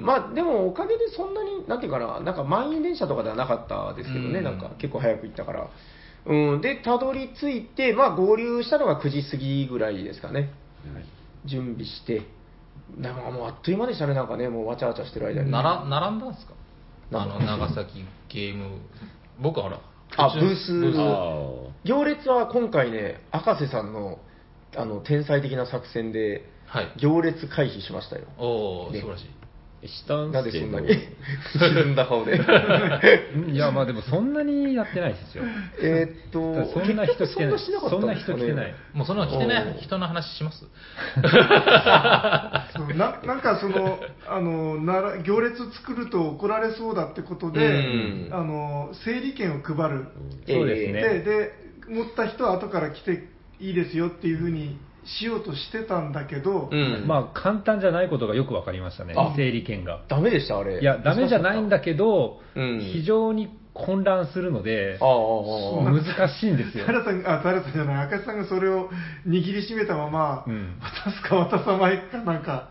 [0.00, 5.68] まあでもおかげでそんなに、なんていうかな、なんか満員電車とかではなかったですけどね、うんなんか結構早く行ったから。
[6.26, 10.50] うん、で、たどり着いて、まあ合流したのが9時過ぎぐらいですかね。
[11.46, 12.22] 準備して、
[12.98, 15.50] なんかもうあっという間でしたね、なんかね、もうわちゃわちゃしてる間に。
[15.50, 16.52] なら並んだんですか？
[17.12, 18.78] あの、長崎ゲーム。
[19.40, 19.80] 僕はほら、
[20.16, 24.18] あ途中ブースブあ行列は今回ね、赤瀬さんの、
[24.76, 26.92] あの、天才的な作戦で、はい。
[26.98, 28.26] 行列回避しましたよ。
[28.38, 29.30] おー、ね素晴らしい。
[29.86, 30.98] したんなんですそけどんなに
[31.58, 32.36] 沈んだ顔で。
[33.50, 35.44] いや、まあでもそんなにやってないですよ。
[35.82, 37.48] えーっと、そんな人来てない。
[37.48, 38.74] 結局そんなしなかったんですかねそんな人来てない。
[38.92, 40.60] もうその来てねお、ー人の話します
[42.76, 50.06] そうななんかそのあのなら行列作ると怒られそうだってことで、うんあの整理券を配る、
[50.46, 51.52] そうですねでで
[51.88, 53.24] 持った人は後から来て
[53.58, 57.04] いいですよっていうふうにしようとしてたんだけど、うん。
[57.06, 60.02] まあ簡単じゃないことがよく分かりましたねあ、整理券が。
[60.08, 60.80] ダメでした、あれ。
[60.80, 64.98] いや、ダメじゃないんだけど、うん非常に混乱するので。
[65.00, 66.84] 難しいんですよ。
[66.84, 68.90] 平さんあ平さんじゃない赤井さんがそれを
[69.26, 72.70] 握りしめたまま、うん渡すか渡さないかなんか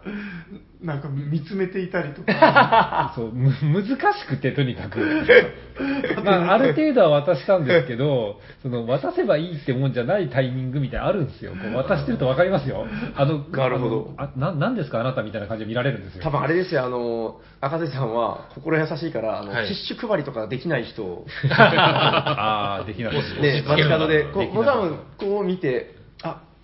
[0.81, 4.99] なんか見つめていたりとか そうむ難しくて、とにかく。
[6.23, 11.51] まあ、ある程度は渡したんですけど、その渡せばいいってもんじゃないタイミングみたいなのあるんですよ。
[11.51, 12.87] こう渡してると分かりますよ。
[13.15, 14.53] あの、なるほどあな。
[14.53, 16.23] なんですか、あなたみたいな感じで見られるんですよ。
[16.23, 25.98] 多分あれですよ、あの、赤瀬さんは心優しいから、あの、はいティッシュ配りとかできない人を、 ああ、できなかったですね、街角で、こう、多分こう見て、あ、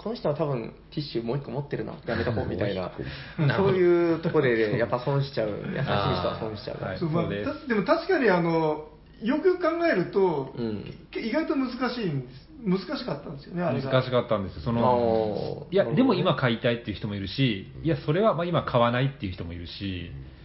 [0.06, 2.91] この人は多分ティッシュもう一個持ってるな、やめとこうみたいな、
[3.58, 6.84] そういうとこでね、やっぱ損しちゃう、優しい人は損しちゃう。
[6.84, 7.68] はいそうです。
[7.68, 8.88] たでも確かにあの
[9.24, 10.94] よくよく考えると、うん。
[11.15, 12.50] 意外と難しいんです。
[12.88, 13.91] 難しかったんですよねあれが。
[13.91, 14.62] 難しかったんですよ。
[14.62, 20.12] その、いや、でも今買いたいっていう人もいるし、いや、それはまあ今買わないっていう人もいるし、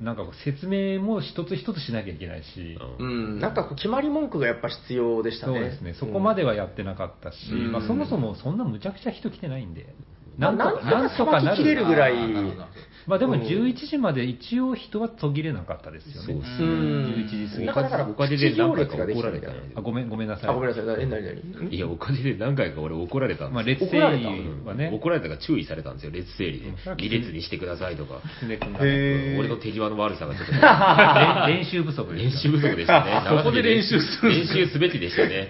[0.00, 5.52] なんかこう説明も一つ一つしなきゃいけないし、うん、なんかこう決まり文句がやっぱ必要でしたね。
[5.52, 7.72] そうですね、そこまではやってなかったし、うん。
[7.72, 9.94] まあ、そもそもそんなむちゃくちゃ人来てないんで、
[10.36, 12.12] まあなんとか、なんとかさばききれるぐらい。
[12.12, 12.64] あーなるほど
[13.06, 16.26] まあでもうん11時まで一応人は途切れなかったですよね。
[16.26, 16.72] そうですうね。
[16.72, 17.04] ん。
[17.26, 20.50] 11時過ぎなかなかおかげで何回か怒られたんあごめん、ごめんなさい。
[20.50, 20.84] あ、ごめんなさい。
[20.84, 26.96] え、なになにいや、おかげで何回か俺怒られたんまあ、ですよ列整理はね、怒られたから注意されたんですよ、列整理でうんそれは。
[26.96, 28.20] 離列にしてくださいとか。
[28.42, 30.52] 俺の手際の悪さがちょっと。
[30.52, 33.22] 練 練習不足ですよ練習不足でしたね。
[33.28, 35.48] そこで練習する練習すべきでしたね。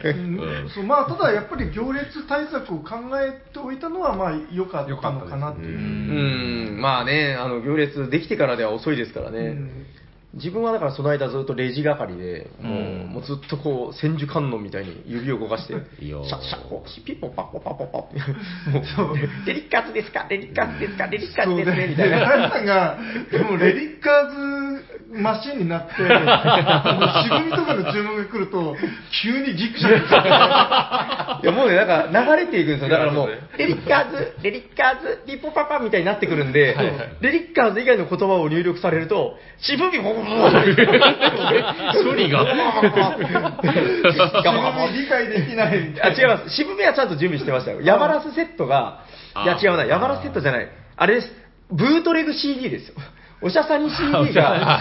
[0.75, 5.79] そうまあ、ただやっぱり行列対策を考えておいたのはまあ良かったのかなっていう。
[5.79, 9.39] うん、まあね、あの、行列できてからでは遅いですからね。
[9.39, 9.87] うん
[10.37, 19.17] 自分はだからその間ずっとレジ係で、もう,、うんもうずっとこう、千手観音みたいに指を動かして、いやーシャッシャッピッポパッポパッポパッもう、
[19.47, 22.19] デリッカーズですかデリッカーズですかデリッカーズですねみたいな。
[22.27, 22.99] 平さんが、
[23.49, 26.07] もうレリッカーズマシンになって、渋
[27.45, 28.77] みとかの注文が来ると、
[29.23, 30.21] 急にギクシャクする。
[30.21, 32.89] いやもうね、なんか流れていくんですよ。
[32.89, 39.99] だからもう、レリッカーズ、レリッカーズ、ピッポパパみたいになってくるんで、はいはいレリッカーズ以外の言葉を入力されると、渋み
[42.03, 42.45] 処理が。
[44.93, 45.95] 理解できない。
[46.03, 46.51] あ、違います。
[46.51, 47.81] 渋めはちゃんと準備してましたよ。
[47.83, 49.05] ヤバラスセットが、
[49.45, 50.69] いやあ違うな、ヤバラスセットじゃない。
[50.97, 51.33] あれです。
[51.71, 52.95] ブートレグ CD ですよ。
[53.45, 54.81] おしゃさに CD が、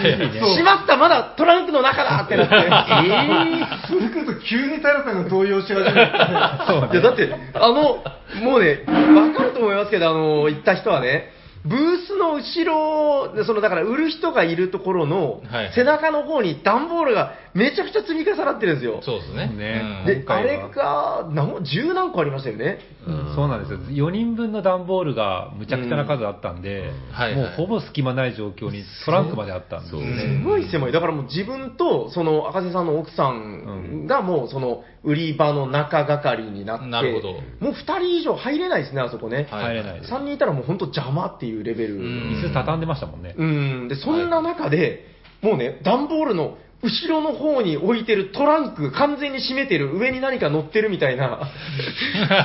[0.55, 2.55] しまった、まだトランクの中だってなって。
[3.91, 5.91] それ来ると急に平さんが動揺し始めて。
[5.99, 8.01] いや、だって、あの、
[8.41, 11.32] もうね、わかると思いますけど、あの、行った人はね、
[11.65, 19.01] ブースの後ろで、その、だから売る人がいるところのはい、背中の方に段ボールがめちゃくちゃ積み重なってるんですよ。
[19.03, 19.47] そうですね。
[19.47, 22.79] ねうんで、今回はあれが、何十何個ありましたよね。
[23.07, 23.79] うんそうなんですよ。
[24.09, 30.43] 4人分の段ボールがむちゃくちゃな数あったんで、はいもうほぼ隙間ない状況にトランクまであったんですよそうすね。
[30.43, 30.91] ごい狭い。
[30.91, 39.47] だからもう自分と、その赤瀬さんの奥さんがもうその売り場の中係になって、なるほどもう2人以上入れないですね、あそこね。
[39.51, 40.13] はい入れないです。
[40.13, 41.95] 3人いたらもう本当邪魔っていうレベル。
[41.95, 42.03] うん
[42.41, 43.35] 椅子畳んでましたもんね。
[43.37, 45.07] うん、で、そんな中で、
[45.41, 51.39] もうね、段ボールの後ろの方に置いてるトランク完全に閉めてる、上に何か乗ってるみたいな、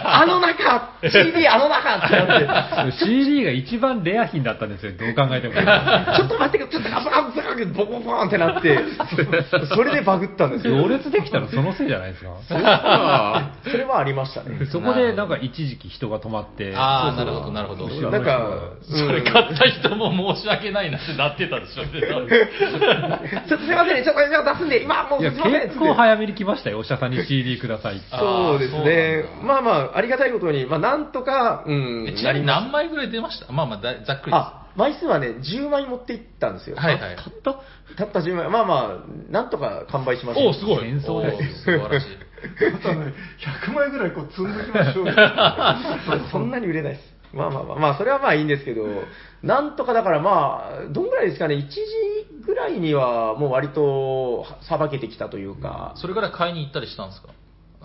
[0.05, 5.55] あの中 !CD あの中ってなって、 CD が一番レア品だったんですよ、どう考えても。
[5.55, 8.79] ちょっと待ってちょっとガブガブガブボコボコンってなって、
[9.75, 10.77] それでバグったんですよ。
[10.77, 12.31] 行列できたのそのせいじゃないですか？
[13.65, 14.67] それはありましたね。
[14.71, 17.87] そこでなんか一時期人が止まって、ああ、なるほど、なるほど。
[17.87, 18.41] 後ろなんか、
[18.83, 22.07] それ買った人も申し訳ないなってなってたでしょうね。
[22.09, 22.29] 多分
[23.49, 25.69] ちょっとすいませんね、ちょっと今出すんで、今もういや、すいません。
[25.69, 28.07] 結構早めに来ましたよ、お医者さんに CD くださいって。
[28.17, 29.47] そうですねあーそうなん。
[29.47, 33.53] だまあまあ、ありがたいことに、まあなんとか、うん、ちなみにました何枚ぐらい出ました？
[33.53, 34.35] まあまあだ、ざっくりです。
[34.35, 36.77] あ、枚数はね、10枚持って行ったんですよ。
[36.77, 37.17] はいはい。
[37.17, 37.61] たった？
[37.97, 38.49] たった10枚。
[38.51, 40.47] まあまあ、なんとか完売しました。
[40.47, 40.85] おお、すごい。
[40.85, 42.09] 戦争ですよおー素晴らしい。
[42.39, 43.13] あとね、
[43.67, 45.15] 100枚ぐらいこう積んできましょうよ。
[46.31, 47.18] そんなに売れないです。
[47.33, 48.85] まあまあまあ、まあ、それはまあいいんですけど、
[49.43, 51.77] なんとかだからまあ、どんぐらいですかね、1時
[52.45, 57.29] ぐらいにはもう割とさばけてきたというか、それから買いに行ったりしたんですか？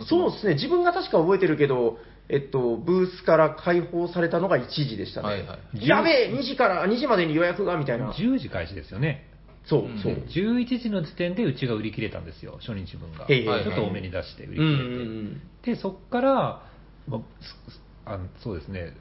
[0.07, 5.27] そうですね、自分が確か覚えてるけど、えっと、ブースから開放されたのが1時でしたね。
[5.27, 8.11] はいはいやべえ、2時から、2時までに予約が、みたいな。
[8.11, 9.27] 10時開始ですよね。
[9.65, 10.13] そう、そう。
[10.13, 13.27] 11時の時点でうちが売り切れたんですよ、初日分が。
[13.27, 15.73] ちょっと多めに出して売りうんう切れて。
[15.73, 16.63] んで、そっから、
[17.07, 18.93] ますあのそうですね、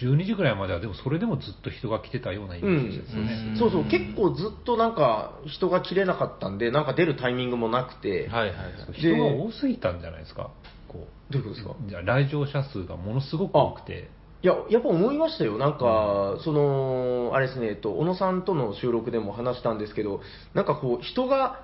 [0.00, 2.76] 12時ぐらいまでは、でもそれでもずっと人が来てたようなイメうん。
[2.88, 3.32] ージですよね。
[3.48, 3.58] うん。
[3.58, 8.28] そうそう、結構ずっとなんか人が切れなかったんで、なんか出るタイミングもなくて。
[8.28, 8.92] はいはいはい。
[8.92, 10.50] 人が多すぎたんじゃないですか、
[10.88, 11.72] こどういうことですか？
[11.72, 11.88] う。
[11.88, 14.10] じゃあ来場者数がものすごく多くて。
[14.42, 15.56] いや、やっぱ思いましたよ。
[15.56, 20.20] なんか、その、あれですね、えっと、小野さんとの収録でも話したんですけど、
[20.52, 21.60] なんかこう、人が、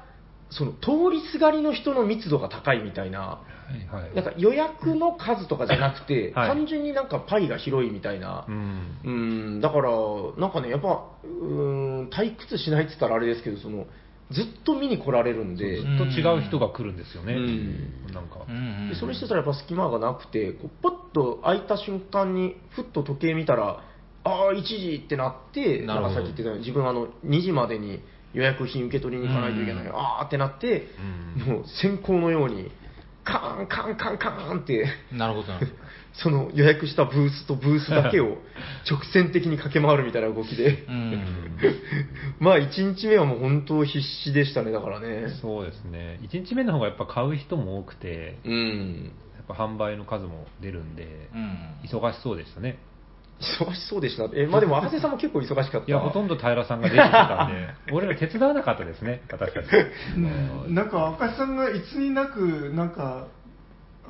[0.48, 4.14] その、通りすがりの人の密度が高いみたいな、はいはい。
[4.14, 8.98] なんか予約の数とかじゃなくて、はい単純になんかパイが広いみたいなう、ん。
[9.04, 9.90] うん、だから、
[10.36, 13.86] なんかね、やっぱ、うん、退屈しないって言ったらあれですけど、その、
[14.30, 17.34] ずっと見に来られるんで、ずっと違う人が来るんですよね。
[17.34, 18.46] うんなんか。
[18.48, 23.82] うんうんでそれしてたらやっぱ隙間がなくて、こうポッと開いた瞬間に、ふっと時計見たら、
[24.22, 28.02] ああ、1時ってなって、なるほどんかさっき言ってたように、自分あの、2時までに
[28.34, 30.88] 予約品受け取りに行かないといけない、うんああってなって、
[31.36, 32.70] うんもう先行のように、
[33.24, 35.78] カーンカーンカーンカーンって、なるほどなるほど。
[36.12, 38.38] その予約したブースとブースだけを
[38.90, 41.52] 直線的に駆け回るみたいな動きで、うん。
[42.40, 45.28] まあ1日目はもう本当必死でしたね、だからね。
[45.40, 46.18] そうですね。
[46.22, 49.12] 1日目の方がやっぱ買う人も多くて、うん。
[49.36, 51.58] やっぱ販売の数も出るんで、うん。
[51.84, 52.78] 忙しそうでしたね。
[53.40, 54.28] 忙しそうでした。
[54.34, 55.86] え、まあでも赤瀬さんも結構忙しかった。
[55.86, 59.66] いや、ほとんど平さんが出てきてたんで、 俺ら手伝わなかったですね、私たち。
[60.16, 60.18] う
[60.70, 63.28] んなんか赤井さんがいつになくなんか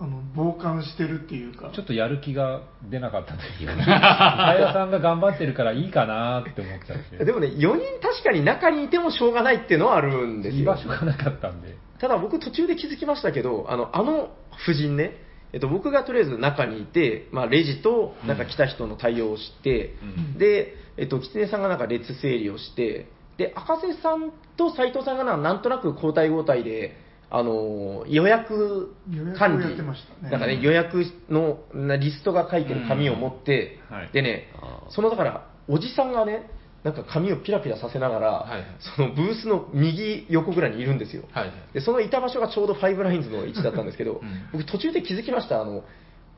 [0.00, 3.74] あの傍観してるっていうかちょっとやる気が出なかったというか、
[4.56, 7.24] 平さんが頑張ってるからいいかなって思っちゃって。
[7.24, 10.76] でもね、4人確かに中にいてもしょうがないっていうのはあるんですよ居場。
[10.76, 11.76] 所がなかったんで。
[12.00, 14.30] ただ僕途中で気づきましたけど、あの、あの
[14.64, 20.38] 夫人ね、えっと、僕がとりあえず中にいて、まあ、レジと、なんか来た人の対応をして、うん。
[20.38, 26.96] で、えっと、狐さんがなんか列整理をして、で、赤瀬さんと斉藤さんがななんとなく交代交代で、
[27.32, 30.30] あの予約管理、予約をやってましたね。
[30.30, 33.96] なんかね、予約のなリストが書いてる紙を持って、うん。
[33.96, 34.10] はい。
[34.12, 34.48] でね
[34.90, 36.50] そのだから、おじさんがね、
[36.82, 38.66] なんか紙をピラピラさせながら、はいはい
[38.96, 41.24] そのブースの右横ぐらいにいるんですよ。
[41.32, 41.74] はいはい。
[41.74, 45.60] で、そのいた場所がちょうどファイブラインズの位置だったんですけど、うん僕途中で気づきました。
[45.60, 45.84] あの、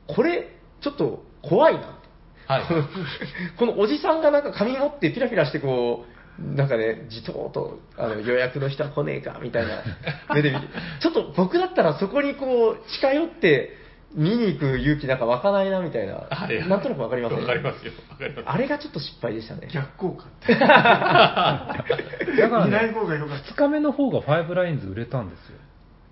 [0.07, 0.49] これ、
[0.81, 1.97] ちょっと怖いな。
[2.47, 2.63] はい。
[3.57, 9.83] このおじさんがなんか紙持ってピラピラしてこう、なんかね、じとーとあの予約の人は来ねえかみたいな
[10.33, 10.67] 目で見て、
[10.99, 13.77] ちょっと僕だったらそこにこう近寄って
[14.15, 17.91] 見に行く勇気なんか湧かないなみたいな、はいなんとなくわかりますわかりますよ。
[18.09, 18.49] わかります。
[18.49, 19.67] あれがちょっと失敗でしたね。
[19.73, 21.85] 逆効果って だか
[22.35, 25.59] らね、方が良かっ2日目の方がファイブラインズ売れたんですよ。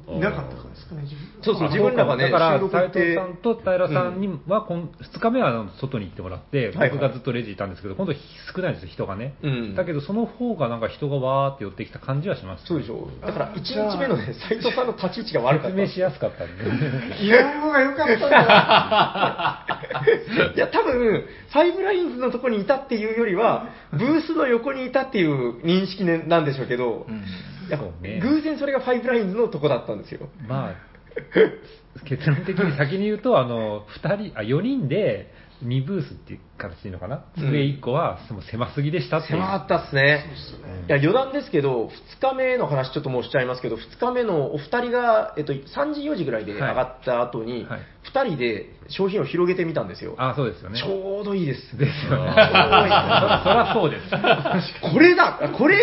[0.07, 8.13] なかったからですかね自分そうそう、自分らがね、だから収録行って斉藤さんと平さんには、こん2日目は外に行ってもらって、僕がずっとレジいたんですけど、今度
[8.55, 9.35] 少ないんですよ、人がね。
[9.43, 12.65] うんだけど、その方がなんか人がわーって寄ってきた感じはします。
[12.65, 15.77] そうでしょだから1日目のね、斉藤さんの立ち位置が悪かった。
[15.77, 16.63] 説明しやすかったんで。
[17.23, 19.65] いない方が良かったんだ
[20.55, 27.23] いや、多分、ファイブラインズのとこにいたっていうよりは、ブースの横にいたっていう認識ねなんでしょうけど、うん
[27.71, 30.27] いやそうね偶然それがファイブラインズのとこだったんですよ。
[30.47, 30.75] まあ、
[32.05, 35.33] 結論的に先に言うと、あの、二人、あ、4人で、
[35.65, 39.29] 2ブースっていう形でいいのかな、うん上1個はもう狭すぎでしたって。
[39.29, 40.25] 狭かったっすね。
[40.87, 47.81] いや、余談ですけど、2日目の話ちょっともうしちゃいますけど、2日目のお二人が、えっと、3時、4時ぐらいで上がった後に、はい
[48.13, 50.15] 2人で商品を広げてみたんですよ。
[50.17, 50.79] あ、そうですよね。
[50.79, 51.77] ちょうどいいです。
[51.77, 52.31] ですよね。
[52.35, 54.81] そあそらそうです。
[54.81, 55.81] これだこれが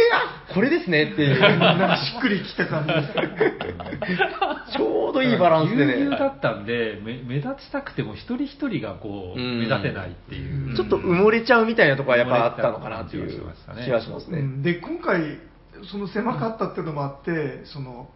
[0.53, 1.37] これですねっていう。
[1.37, 2.93] しっくりきた感じ
[4.77, 6.33] ちょうどいいバランスでぎゅうぎゅうだね。
[6.37, 10.77] ったんで、め目立ちたくても一人一人がこう、うん目立てないっていう。
[10.77, 14.41] ちょっと埋もれちゃうみたいなところはやっぱあったのかなっていう気がしますね。
[14.41, 15.39] うんで今回
[15.91, 18.09] その狭かったっていうのもあってその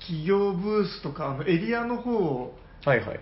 [0.00, 2.54] 企業ブースとかあのエリアの方
[2.84, 3.20] はいはい。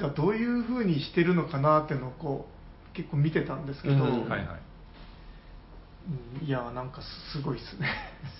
[0.00, 2.48] がどういうふうにしてるのかなっていうのをこ
[2.92, 4.40] う結構見てたんですけど、うんはいはい。
[6.40, 7.88] うんいやなんかすごいですね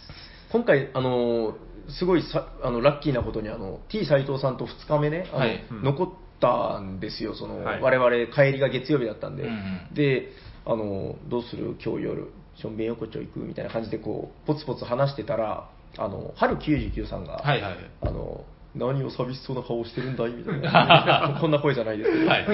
[0.51, 1.55] 今回、あのー
[1.91, 6.09] すごいさあのラッキーなことにあの T 斎藤さんと2日目ね、あのはいうん残っ
[6.41, 7.81] たんですよ、そのはい。
[7.81, 9.53] 我々帰りが月曜日だったんで、うんう
[9.93, 9.95] ん。
[9.95, 10.29] で
[10.65, 17.77] あのどうする、今日夜、しょんべん横丁行くみたいな感じでこうポツポツ話してたら、あの春99さんが、はいはい。
[18.03, 20.33] あの何を寂しそうな顔してるんだい？
[20.33, 22.47] みたいな、 こんな声じゃないですけど、はい。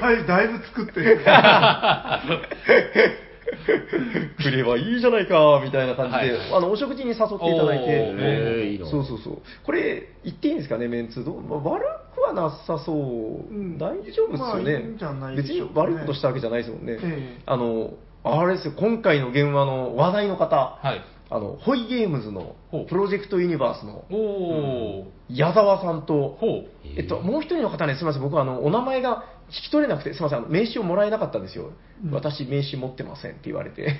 [0.00, 0.26] はい。
[0.26, 0.48] だい。
[0.48, 1.20] ぶ作ってる
[4.42, 9.38] 来ればいいじゃないか、みたいな感じで、はいはいあの、お食事に誘っていただいて、おーえーいいなそうそうそう。
[9.64, 11.24] これ、言っていいんですかね、メンツ？
[11.24, 11.84] どう、まあ、悪
[12.14, 12.96] くはなさそう。
[13.54, 14.38] ん大丈夫ですよね。
[14.38, 16.92] まあいいんじゃないで別に悪いことしたわけじゃないですもんね。
[16.94, 17.90] ええあの、
[18.24, 21.00] あれですよ、今回の現場の話題の方、はい。
[21.28, 22.86] あの、ホイゲームズのほう。
[22.86, 25.04] プロジェクトユニバースのおー。
[25.28, 26.68] 矢沢さんと、ほう。
[26.96, 31.72] えっと、もう一人の方ね、すみません、僕はあのお名前が聞き取れなくて、すみません、あの名刺をもらえなかったんですよ、
[32.04, 32.12] うん。
[32.12, 33.96] 私、名刺持ってませんって言われて、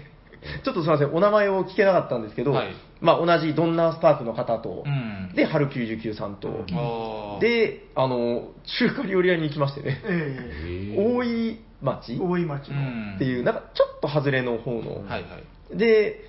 [0.65, 2.69] ちょっとすみません、お名前を聞けなかったんですけど、はい。
[3.01, 5.33] まあ、同じドンナースタークの方と、うん。
[5.35, 8.49] で、春99さんと、あー、で、あの
[8.79, 12.77] 中華料理屋に行きましてね、え大井町え大井町の。
[12.77, 13.15] うん。
[13.17, 15.27] っていう、なんかちょっと外れの方の、はいは
[15.75, 15.77] い。
[15.77, 16.21] で、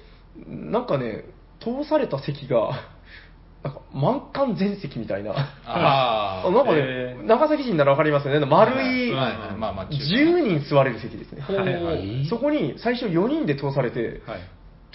[0.45, 1.25] なんかね、
[1.59, 2.71] 通された席が、
[3.63, 5.33] なんか満館全席みたいな。
[5.65, 8.45] あ なんかね、長崎人ならわかりますよね。
[8.45, 11.43] 丸い、はいはいまあまあ中華10人座れる席ですね。
[11.47, 14.39] はいはいそこに最初4人で通されて、はい。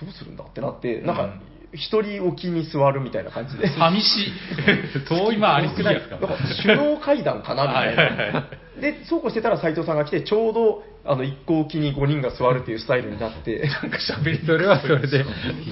[0.01, 1.40] どうするんだってなって、なんかうん、
[1.72, 3.68] 一人置きに座るみたいな感じで。
[3.68, 4.32] 寂しい。
[5.09, 8.47] 遠いまありすぎやですかなんか首脳会談かなみたいはいはいはな。
[8.81, 15.18] で、そうこうしてたら斉藤さんが来て、ちょうど、あの、一個置きに5人が座るっていうスタイルになって、 なんか喋りそれはそれで。
[15.18, 15.25] で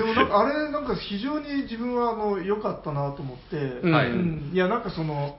[0.05, 3.93] もなんかあれなんか非常に自分はあの良かったなと思って、うん。
[3.93, 4.11] はい。
[4.11, 4.51] うん。
[4.53, 5.39] いやなんかその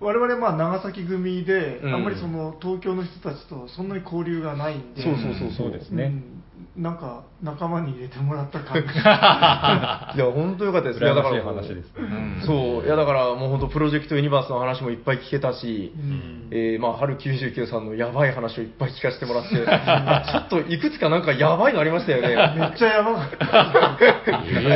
[0.00, 1.94] 我々まあ長崎組で、うん。
[1.94, 6.04] あんまりその東京の人たちとそんなに交流がないんで、そうそうそうそうですね。
[6.04, 6.37] うん
[6.76, 8.88] なんか仲間に入れてもらった感じ。
[8.94, 11.00] いや、本当よかったです。
[11.00, 11.92] いや、だから羨ましい話です。
[11.96, 22.28] うんそう、いやだからもう本当プロジェクトユニバースの話もいっぱい聞けたし、うんえーまあ、春99さんのやばい話をいっぱい聞かせてもらって、あちょっといくつかなんかやばいのありましたよね。
[22.28, 23.98] めっちゃやばかっ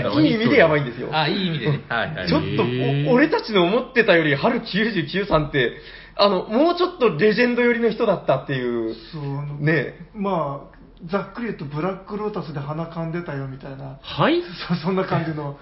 [0.02, 0.10] た。
[0.20, 1.08] いい意味でやばいんですよ。
[1.12, 1.80] あ、いい意味でね。
[1.88, 2.28] はいはい。
[2.28, 2.64] ちょっと、
[3.10, 5.72] お俺たちの思ってたより、春99さんって、
[6.16, 10.71] あの、もうちょっとレジェンド寄りの人だったっていう、そうねまあ
[11.06, 13.98] ざっくり言うとブラックロータスで鼻かんでたよみたいな。
[14.00, 14.40] はい？
[14.68, 15.58] そそんな感じの。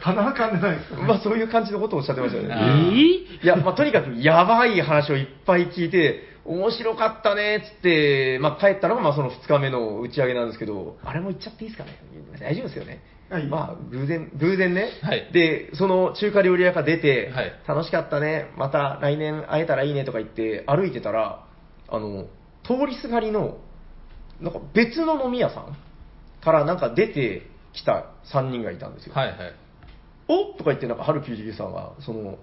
[0.00, 2.72] 鼻はかんでないですか、ね、まあそういう感じのことをおっしゃってましたよあね。
[2.90, 2.92] ー？
[2.92, 11.96] いや、まあとにかくやばい話をいっぱい聞いて、面白かったねっつって、まあ帰ったのがまあその2日目の打ち上げなんですけど、あれも言っちゃっていいですかね？
[12.38, 13.00] 大丈夫ですよね。
[13.30, 13.46] はい。
[13.46, 14.90] まあ偶然、偶然ね。
[15.02, 15.30] はい。
[15.32, 17.52] で、その中華料理屋が出て、はい。
[17.66, 21.46] 楽しかったね、また来年会えたらいいねとか言って歩いてたら、
[21.88, 22.26] あの、
[22.64, 23.56] 通りすがりの、
[24.40, 25.76] なんか別の飲み屋さん
[26.42, 29.14] からなんか出てきた3人がいたんですよ。
[29.14, 29.36] はいはい。
[30.28, 30.56] お？
[30.56, 32.38] とか言って、なんか、春99さんが、その、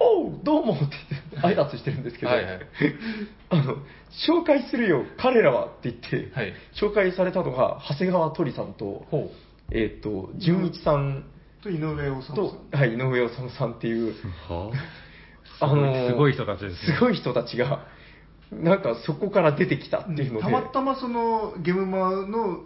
[0.00, 0.86] おう、どうもって
[1.32, 2.60] 言って、挨拶してるんですけど、はいはい。
[3.50, 3.76] あの、
[4.28, 6.52] 紹介するよ、彼らはって言って、はい。
[6.80, 9.30] 紹介されたのが、長谷川鳥さんと、ほ
[9.72, 11.24] えっ、と、純一さん
[11.62, 12.36] と井上治さん。
[12.36, 14.14] と、はい、井上治さんっていう、
[14.48, 14.70] は
[15.60, 15.66] あ？
[15.74, 16.94] のすごい人たちですね。
[16.94, 17.84] すごい人たちが、
[18.52, 22.60] なんかそこから出てきたっていうので、たまたまそのゲームマの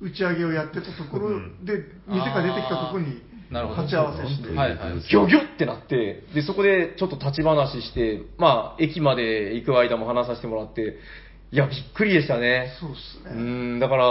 [0.00, 5.00] 打ち上げをやってたところで、店が出てきたところにあーなるほど鉢合わせして、はいはい。
[5.08, 10.98] ギョギョってなって、で、そこでちょっと立ち話して、まあ、駅まで行く間も話させてもらって、
[11.52, 12.72] いや、びっくりでしたね。
[12.80, 13.76] そうっすうね。
[13.76, 14.04] ん、だから、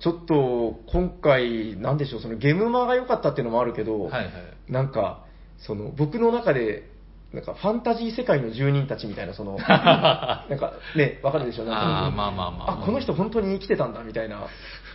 [0.00, 4.32] ちょっと、今回、なんでしょう、そのゲームマが良かったっていうのもあるけど、はいはい。
[4.68, 5.24] なんか、
[5.58, 6.90] その、僕の中で、
[7.32, 12.72] なんか、ファンタジー世界の住人たちみたいな、その、 なんか、ね、わかるでしょ、なんかあーまあまあまあ。
[12.72, 14.42] あ、この人本当に生きてたんだ、みたいな、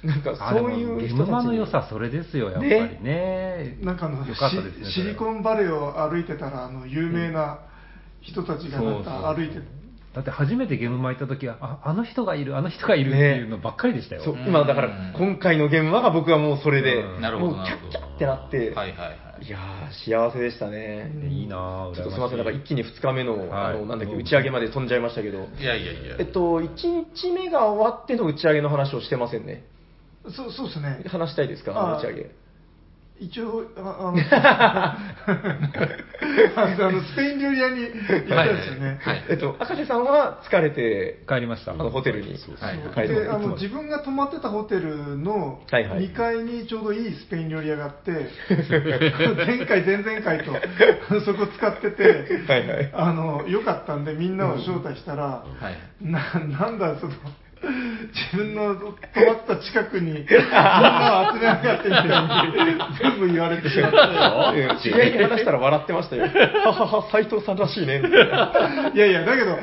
[0.04, 3.78] なんか、あそういうゲ人たちの良さ、それですよ、やっぱりね。
[3.82, 4.36] なんかあのね。
[4.86, 7.60] シシリコンバレーを歩いてたら、あの有名な
[8.22, 9.77] 人たちがなんか歩いてそうそう
[10.18, 14.24] だって初めてゲームマ行った時は、あ、あの人がいる、あの人がいるっていうのばっかりでしたよ。
[14.24, 19.46] そううん今だから今回の現場が僕はもうそれで、うんなるほどもうキャッキャってなって、はいはいはい。
[19.46, 21.12] いやー、幸せでしたね。
[21.30, 26.16] いいなぁ、ちょっと羨すみません、なんか一気に2日目の、はいあのなんだっけ打ち上げまで飛んじゃいましたけど、いやいやいや。
[26.18, 26.68] えっと、1
[27.14, 29.66] 日目が終わっての打ち上げの話をしてませんね。
[30.36, 31.04] そうそうですね。
[31.06, 32.32] 話したいですか、あの打ち上げ。
[33.20, 34.18] 一応、ああの、
[36.56, 39.00] あのスペイン料理屋に行ったんですよね。
[39.02, 39.26] はい。
[39.30, 41.72] えっと、赤瀬さんは疲れて、帰りました。
[41.72, 42.30] あのホテルに。
[42.30, 42.38] はい。
[42.94, 46.10] 帰ってであの自分が泊まってたホテルのはいはい。
[46.10, 48.12] 2階にちょうどいいスペイン料理屋があって、
[48.50, 50.54] 前回、前々回と
[51.26, 52.04] そこ使ってて、
[52.48, 52.90] はいはい。
[52.94, 56.06] あのよかったんで、みんなを招待したら、はい。
[56.06, 56.20] な
[56.60, 57.14] なんだ、その
[57.62, 58.86] 自分の泊
[59.26, 63.98] まってた近くにみんなを集めやがってみたいに全部言われてしまって。
[64.60, 66.24] ええ知り合いに話したら笑ってましたよ。
[66.66, 68.00] ははは、斎藤さんらしいね。
[68.00, 69.58] みたいないやいや、だけど、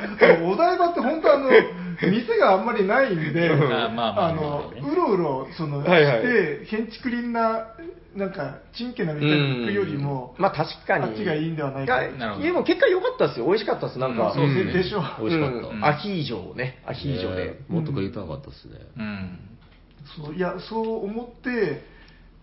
[0.46, 1.50] お台場って本当あの、
[2.00, 7.74] 店があんまりないんで、うんあまあまあまああの、うろうろ、その、はいはいして、建築林な
[8.16, 11.04] なんか、チンケなメカニックよりも、まあ確かに。
[11.04, 13.46] あっちがいいんではないかやなるほどでも結果良かったですよ。
[13.46, 13.98] 美味しかったです。
[13.98, 14.28] なんか。
[14.28, 15.28] うんそうででしょう。
[15.28, 17.44] 美味しかったうんアヒージョをね、アヒージョで。
[17.46, 18.78] ねもっと食いたかったですね。
[18.96, 19.38] うん。
[20.24, 21.82] そういやそう思って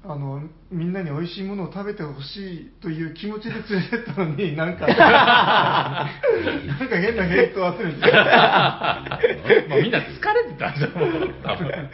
[0.04, 0.42] あの
[0.72, 4.96] みんなに美味しいものを食べてほしいという気持ちで連れてったのに なんかな
[6.86, 9.20] んか変なヘイトを集めて まあ
[9.80, 11.90] みんな疲れてたんですよ、もう多分。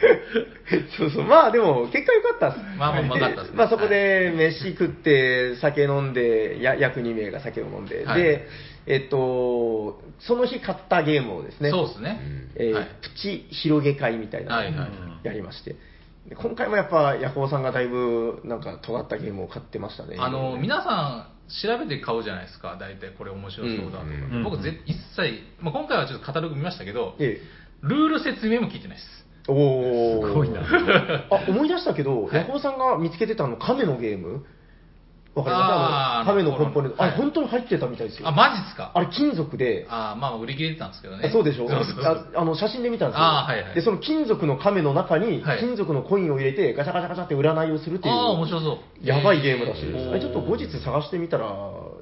[0.96, 1.24] そうそう。
[1.24, 2.58] まあでも、結果良かったっす。
[2.78, 8.48] まあまあかったっすねまあそこで飯食って、酒飲んで、や約2名が酒を飲んで、はいで、
[8.86, 12.20] えっと、その日買ったゲームをですね、そうですね。
[12.56, 14.90] えーはいプチ広げ会みたいなのをはいはい
[15.24, 15.76] やりまして、
[16.28, 20.16] で今回もやっぱヤコウさんがだいぶなんか尖ったゲームを買ってましたね。
[20.18, 24.02] あの、皆さん、調べて買うじゃないですか、大体これ面白そうだとか。
[24.02, 27.40] うん僕ぜ、一切、まあ、今回はちょっとカタログ見ましたけど、え
[27.82, 29.26] ルール説明も聞いてないです。
[29.48, 30.60] え、おーすごいな。
[31.30, 34.44] あ、思い出したけど、はいヤコウさんが見つけてたの亀のゲーム
[35.38, 37.02] わかりますあの亀のコンポーネント。
[37.02, 38.28] あ本当に入ってたみたいですよ。
[38.28, 38.92] あ、マジっすか？
[38.94, 41.28] あれ金属で、あまあ、売り切れてたんですけどね。
[41.28, 43.24] あそうでしょそうああの写真で見たんですよ。
[43.24, 48.14] あーはいはいで、その金属の亀の中にはい金属のコインを入れてガチャガチャガチャって占いをするっていう。
[48.14, 49.06] ああ、面白そう。
[49.06, 50.20] やばいゲームらしいです。
[50.20, 51.46] ちょっと後日探してみたら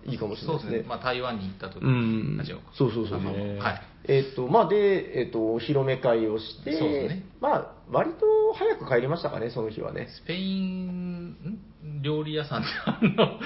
[0.07, 0.69] いいかもしれないですね。
[0.69, 0.89] そうですね。
[0.89, 2.47] まあ、台湾に行った時うんに。
[2.75, 3.19] そうそうそう
[3.59, 3.83] はい。
[4.09, 10.09] えっ、と、まあで、えっ、と、お披露目会をして、そうですねまあ、割と早く帰りましたかね、その日はね。
[10.23, 13.39] スペインん料理屋さんであの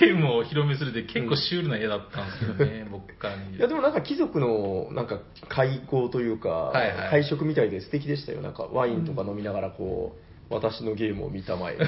[0.00, 8.42] ゲームをお披露目するって結構シュールな絵だったんですけどね、僕から見るといや、でもなんか貴族の、なんか、会合というか、はいはい会食みたいで素敵でしたよ。
[8.42, 10.16] なんか、ワインとか飲みながら、こ
[10.50, 11.76] う、私のゲームを見たまえ。
[11.78, 11.82] う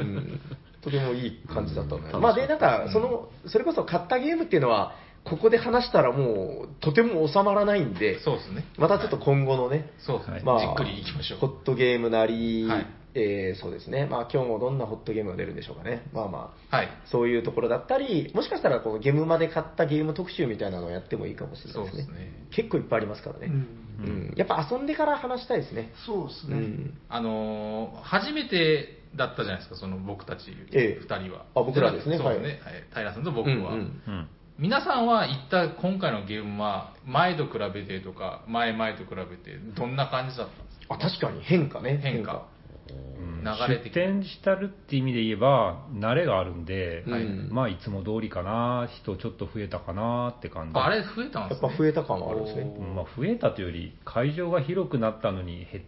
[0.00, 0.40] ん
[0.84, 2.12] とてもいい感じだったので。
[2.18, 4.94] まあで、なんか、その、それこそ買ったゲームっていうのは、
[5.24, 8.64] ここで話したらもう、とても収まらないんで、そうですね。
[8.76, 10.42] またちょっと今後のね、そうですね。
[10.44, 11.38] まあ、じっくりいきましょう。
[11.38, 16.02] ホットゲームなり、はいえーそうですね、まあ今日もどんなホットゲームが出るんでしょうかね。
[16.12, 16.88] まあまあ、はい。
[17.06, 22.02] そういうところだったり、もしかしたらこのゲームまで買ったゲーム特集みたいなのをやってもいいかもしれないですね。
[22.02, 23.46] そうですね結構いっぱいありますからね。
[23.46, 23.54] うん
[23.96, 25.92] うんやっぱ遊んでから話したいですね。
[26.04, 26.98] そうですね、うん。
[27.08, 31.46] あのー初めてだったじゃないですか、その僕たちええ二人は。
[31.54, 32.60] あ僕らですねそうですね。
[32.64, 32.84] はいはい。
[32.92, 33.54] 平さんと僕は。
[33.54, 34.28] うんうんうん。
[34.58, 40.94] 皆さんは言った今回のゲームは、前と比べてとか、前々と比べて、どんな感じだったんですか？
[40.94, 41.98] あ、確かに変化ね。
[42.00, 42.46] 変化。
[42.88, 50.78] うん流れ的出店したるって意味で言えば、慣れがあるんで、はいまあいつも通りかな、人ちょっと増えたかなって感じ。
[50.78, 51.68] あれ増えたんですね。
[51.68, 52.62] やっぱ増えた感はあるんですね。
[52.62, 55.84] うんまあ、増えたというより、会場が広くなったのにへ、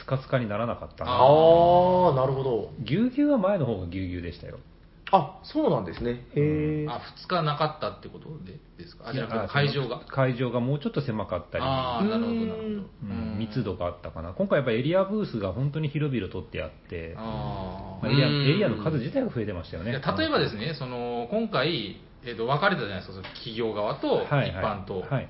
[0.00, 1.12] スカスカにならなかったな。
[1.12, 2.70] あー、なるほど。
[2.80, 4.58] ぎゅうぎゅうは前の方がぎゅうぎゅうでしたよ。
[5.10, 6.26] あ、そうなんですね。
[6.34, 6.90] へー。
[6.90, 9.08] あ、2日なかったってことでですか？
[9.08, 10.00] あ、じゃあ会場が。
[10.06, 12.54] 会場がもうちょっと狭かったり、ああ、なるほど、なるほど。
[12.54, 14.32] うん密度があったかな。
[14.34, 19.86] 今回やっぱエリアブースが本当に広々取ってあって、あまあエリアうんエリアの数自体が増えてましたよあ。
[19.86, 19.92] ね。
[19.92, 25.00] 例えばですね、その、今回、えっと、分かれたじゃないですか、その企業側と一はいはい般と。
[25.08, 25.28] はい。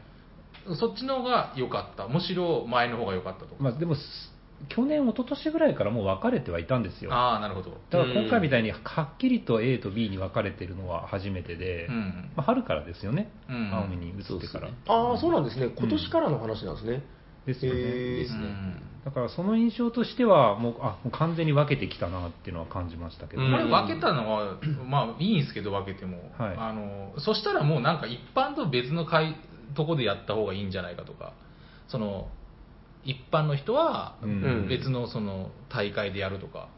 [0.74, 2.08] そっちの方が良かった。
[2.08, 3.62] むしろ前の方が良かったとか。
[3.62, 4.00] まあでも、す
[4.68, 7.12] 去年、一昨年ぐらいからもう分かれてはいたんですよ。
[7.12, 7.70] ああ、なるほど。
[7.90, 12.30] だから今回みたいにはっきりと A と B に分かれてるのは初めてで、うん。
[12.36, 13.72] まあ、春からですよね、うん。
[13.72, 14.68] 青海に移ってから。
[14.88, 15.68] あー、そうなんですね。
[15.78, 17.02] 今年からの話なんですね。
[17.46, 17.80] ですよね。
[17.80, 18.28] へー。
[18.28, 23.52] うんだからその印象としてはもうあもう完全に分けてきたなっていうのは感じましたけど、うん。
[23.52, 26.56] これ分けたのは、まあいいんですけど分けても、はい。
[26.58, 29.36] あのそしたらもうなんか一般と別の会
[29.74, 31.32] とこでやった方がいいんじゃないかとか。
[31.88, 32.28] その
[33.08, 34.66] 一般の人はうん。
[34.68, 36.68] 別のその大会でやるとか、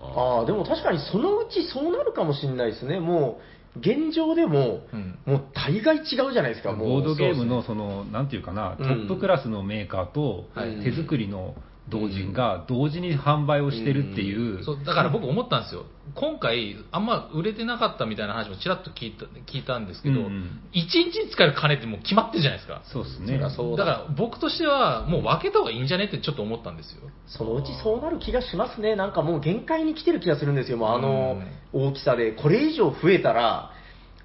[0.00, 2.98] ああ、でも確かにそのうちそうなるかもしれないですね。
[2.98, 3.40] も
[3.76, 5.18] う、現状でも、うん。
[5.24, 6.88] もう大概違うじゃないですか、もう。
[6.88, 8.90] ボードゲームのそのなんていうかな、トうん。
[9.04, 10.82] ップクラスのメーカーとはい。
[10.82, 11.54] 手作りの
[11.88, 15.84] 同人が同時に販売をしてるっていう、そうだから僕思ったんですよ。
[16.14, 20.60] 今回あんま売れてなかったみたいな話もちらっと聞いた聞いたんですけど、うんうん。
[20.72, 22.82] 一日に使える金ってもう決まってるじゃないですか。
[22.92, 23.38] そうですね。
[23.38, 23.50] だ。
[23.50, 27.02] から僕としてはもう分けた方がいいんじゃねってちょっと思ったんですよ。
[27.26, 28.96] そのうちそうなる気がしますね。
[28.96, 30.76] なんかもう限界に来てる気がするんですよ。
[30.76, 31.40] もうあの
[31.72, 32.32] 大きさで。
[32.32, 33.72] これ以上増えたら、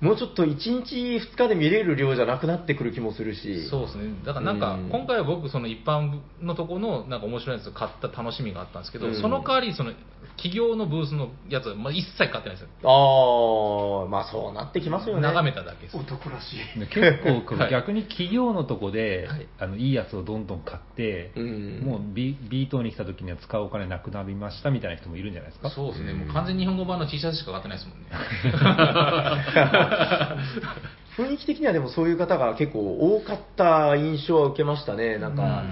[0.04, 3.68] もうちょっと1日2日で見れる量じゃなくなってくる気もするし。
[3.70, 4.14] そうですね。
[4.26, 4.90] だからなんかうん。
[4.90, 9.22] 今回は僕その一般のとこのなんか面白いやつを買った楽しみがあったんですけど、うん。
[9.22, 9.94] その代わりその
[10.38, 12.68] 企業のブースのやつはまあ一切買ってないんですよ。
[12.84, 15.22] ああ、まあそうなってきますよね。
[15.22, 15.96] 眺めただけです。
[15.98, 16.80] 男らしい。
[16.80, 19.48] で結構 逆に企業のとこで、はい。
[19.60, 21.82] あのいいやつをどんどん買って、うん。
[21.86, 25.70] もう B, B 棟に来た時には使うお金なくなりましたみたいな人もいるんじゃないですか？
[25.70, 26.14] そうですね。
[26.14, 28.08] もう完全に日本語版の T シャツしか買ってないですもんね
[31.18, 35.18] 雰囲気的にはでもそういう方が結構多かった印象は受けましたね。
[35.20, 35.64] なんか、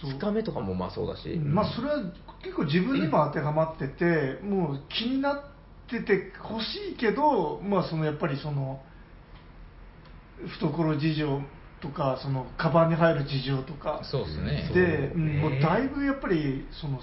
[0.00, 2.02] そう2日目とかもまあそうだし、まあそれは
[2.42, 5.40] 結構自分にも当てはまってて、もう気になっ
[5.88, 8.82] てて欲しいけど、まあそのやっぱりその
[10.60, 11.40] 懐事情
[11.80, 14.00] とかそのカバンに入る事情とか。
[14.04, 14.70] そうですね。
[14.74, 17.00] で、うんもうだいぶやっぱりその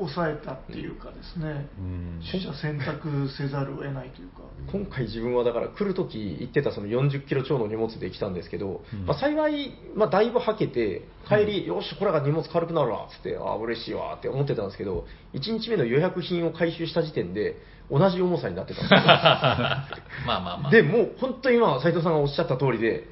[0.00, 4.40] 抑えたっていうかですね、うん取捨選択せざるを得ないというか。
[4.70, 17.56] 今回自分はだから来るとき行ってたその40キロ超の荷物で来たんですけど、うんまあ、幸い、まあ、だいぶはけて、帰り、よし、これが荷物軽くなるわっつって、ああ、嬉しいわって思ってたんですけど、1日目の予約品を回収した時点で、
[17.90, 19.00] 同じ重さになってたんですよ。
[19.06, 19.88] まあ
[20.26, 20.70] まあまあ。
[20.70, 23.08] でもう本当に今、斉藤さんがおっしゃった通りで、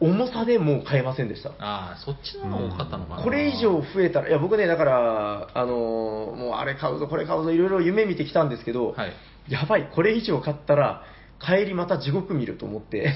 [0.00, 1.50] 重さでもう買えませんでした。
[1.58, 3.22] ああ、そっちの方が多かったのかな。
[3.22, 9.12] これ以上増えたら、いや僕ね、だから、あのーもうあれ買うぞ、これ買うぞ、いろいろ夢見てきたんですけど、はい。
[9.48, 11.02] やばい、これ以上買ったら、
[11.44, 13.14] 帰りまた地獄見ると思って、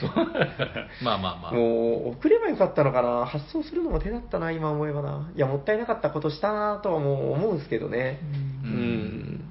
[1.02, 1.52] まあまあまあ。
[1.52, 8.20] もう送ればよかったのかな、発送するのも手だったな、今思えばな、いや、もったいなかったことしたなとはもう思うんですけどね、
[8.64, 9.44] ううんん、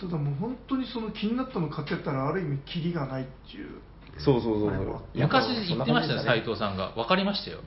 [0.00, 3.68] ただもう本当にその気になったの買ってたらある意味キリがないっていう
[4.18, 6.92] そうそうそうそう、昔言ってましたよ、斉斎藤さんが。
[6.96, 7.58] 分かりましたよ。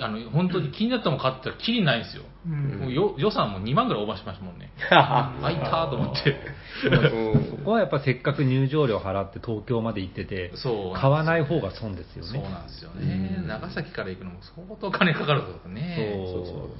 [0.00, 2.24] あの、本当に気になったもん買ったら、きりないんですよ。
[2.46, 4.72] うんもうよ予算も2万ぐらいオーバーしましたもんね。
[4.76, 6.36] 藤 あ、いたーと思って。
[6.82, 12.48] そこはやっぱせっかく入場料払って東京まで行ってて、そう買わない方が損ですよそうね。
[12.48, 13.44] なんですよね。
[13.46, 16.12] 長崎から行くのも相当金かかるとかね。
[16.26, 16.70] そうそう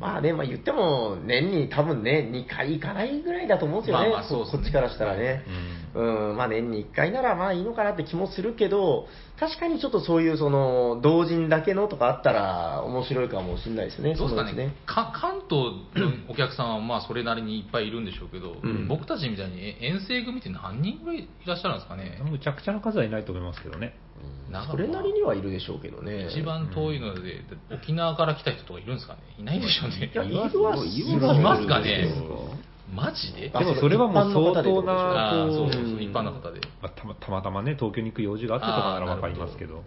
[0.00, 4.44] まあね、まあ、言っても、年に多分ね、2回行かないぐらいだと思うんですよね、まあまあそうね。
[4.44, 5.44] ここっちからしたらね。
[5.94, 9.08] うん、まあ年に1回ならまあいいのかなって気もするけど、
[9.40, 14.74] 確かにちょっとそういうその、同人だけのとかあったら面白いかもしれないですね、どうですかそのうちね。
[14.84, 18.88] か関東のお客さんはまあそれなりにいっぱいいるんでしょうけど、うん。
[18.88, 23.94] 僕たちみたいにえ遠征組って何人ぐらいいらっしゃるんですかね、むちゃくちゃな数はいないと思いますけどね。
[24.70, 26.28] それなりにはいるでしょうけどね。
[26.30, 29.20] 一番遠いので、沖縄から来た人とかいるんですかね。
[29.38, 30.10] いないでしょうね。
[30.12, 32.08] いや、いるは、いますかね。
[32.94, 33.50] マジで？
[33.52, 36.60] あでもそれはもう相当な、そうこそうそう、一般の方で。
[36.80, 39.82] まあたまたまたまね、東京に行く用事があってとかならわかりますけど、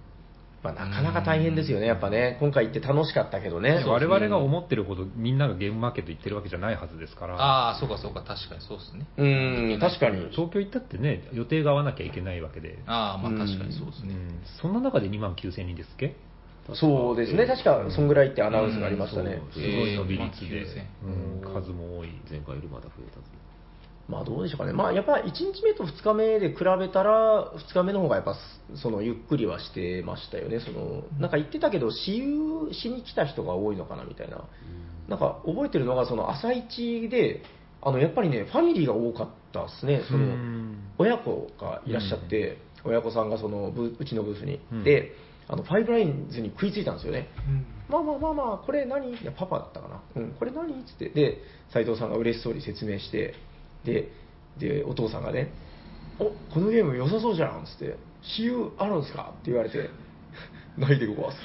[0.62, 2.38] まあ、なかなか大変ですよね、やっぱね。
[2.42, 3.82] 今回行って楽しかったけどね。
[3.88, 9.06] 我々が思ってるほどみんながゲームマーケット行ってるわけじゃないはずですから、ああ、そうかそうか、確かにそうですね。
[9.18, 10.28] うん、確かに。
[10.32, 14.14] 東京行ったってね、予定が合わなきゃいけないわけで、ああ、まあ確かにそうですね。
[14.14, 14.30] うん
[14.62, 16.16] そんな中で2万9000人ですっけ？
[16.76, 19.42] そうですね、確か、そんぐらいってアナウンスがありましたね。
[19.54, 20.66] すごい伸び率で、
[21.42, 22.10] 数も多い。
[22.30, 23.24] 前回よりまだ増えたぞ。
[24.10, 28.36] まあどうでしょうかね、まあ、やっぱ1日目と2日目で比べたら、2日目の方がやっぱ
[28.76, 34.44] そのゆっくりはしてましたよね、そのなんか言ってたけど、私有しに来た人が多いのかなみたいな、
[35.08, 37.44] なんか覚えてるのが、その朝一で、
[37.82, 40.84] あのやっぱりね、ファミリーが多かったですね、そのうん。
[40.98, 44.84] 親子がいらっしゃって、親子さんがそのブうちのブースに、うん。
[44.84, 45.14] で、
[45.48, 47.30] あのファイブラインズに食いついたんですよね。
[47.48, 47.66] うん。
[47.90, 49.12] まあまあまあまあ、これ何？
[49.12, 50.02] いや、パパだったかな。
[50.16, 50.74] うん、これ何？
[50.86, 51.10] つって。
[51.10, 51.38] で、
[51.72, 53.34] 斉藤さんが嬉しそうに説明して、
[53.86, 54.10] で、
[54.58, 55.52] で、お父さんがね、
[56.20, 59.30] お、このゲーム良さそうじゃんつって、私有あるんすか？
[59.32, 59.90] って言われて、
[60.78, 61.38] ないでごわす。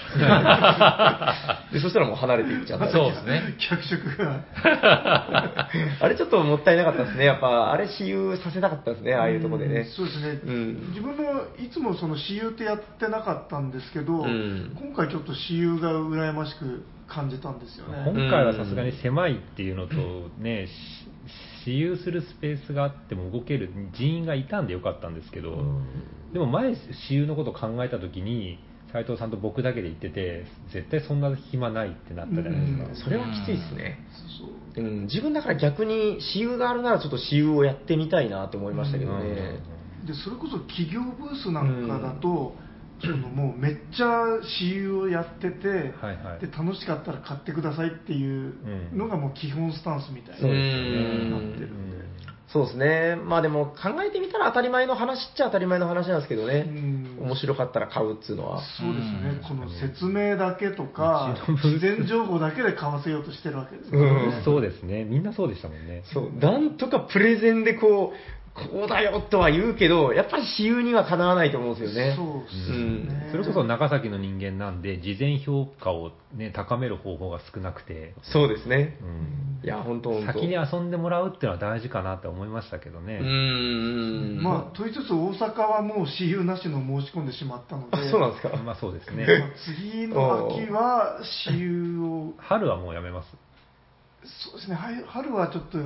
[1.72, 2.88] で、そしたらもう離れていっちゃった。
[2.90, 3.54] そうですね。
[3.58, 4.40] 脚色が
[6.00, 7.24] あれちょっともったいなかったですね。
[7.24, 9.84] やっぱ、あれ私有させたかったですね、ああいうとこでね。
[9.84, 18.04] そうですね、うん自分もいつもその私有ってやってなかったんですけど、ん今回ちょっと私有が羨ましく感じたんですよね。
[18.04, 19.94] 今回はさすがに狭いっていうのと
[20.38, 20.70] ね、し
[21.64, 25.56] 私有するスペースがあっても動ける人員がいたんでよかったんですけど、
[26.32, 28.58] でも前、私有のことを考えたときに、
[28.92, 33.04] 斉藤さんと僕だけで行ってて、絶対そんな暇ないってなったじゃないですか。
[33.04, 33.98] それはきついですね。
[34.38, 39.60] そううん、自分だから逆に私有があるならちょっと私有をやってみたいなと思いましたけどね。
[40.06, 42.54] でそれこそ企業ブースなんかだと、
[43.00, 45.68] そのもうめっちゃ私有をやってて、
[46.00, 48.54] はいはいで楽しかったら買ってくださいっていう
[48.94, 52.04] のがもう基本スタンスみたいな、そうですよねなってるんで。
[52.54, 53.16] そうですね。
[53.16, 56.66] まあでも考えてみたら当たり前の話っちゃ当たり前の話なんですけどね。
[56.68, 58.60] うん面白かったら買うっつうのは。
[58.78, 64.42] そうですね、この説明だけとかうちのブース自然情報だけで買わせようとしてるわけですからうんね。
[64.44, 66.02] そうですね、みんなそうでしたもんね。
[66.12, 68.16] そう、なんとかプレゼンでこう、
[68.54, 72.14] こうだよとは言うけど、やっぱり私有にはかなわないと思うんですよね。
[72.16, 73.28] そうですね。
[73.32, 78.96] それこそ長崎の人間なんで、事前評価を、ね、高める方法が少なくて、そうですね。
[79.02, 83.18] うんいや、本当本当先に遊んでもらうっていうのは大事かなって思いましたけどね。
[83.20, 84.42] うーん。
[84.42, 88.56] まあ、と言いつつ大阪はもう私有なしの申し込んでしまったので、あ、そうなんですか？
[88.58, 89.26] まあそうですね。
[89.26, 89.48] まあ
[89.80, 93.28] 次の秋は私有を、春はもうやめます。
[94.50, 95.78] そうですね、はい春はちょっと、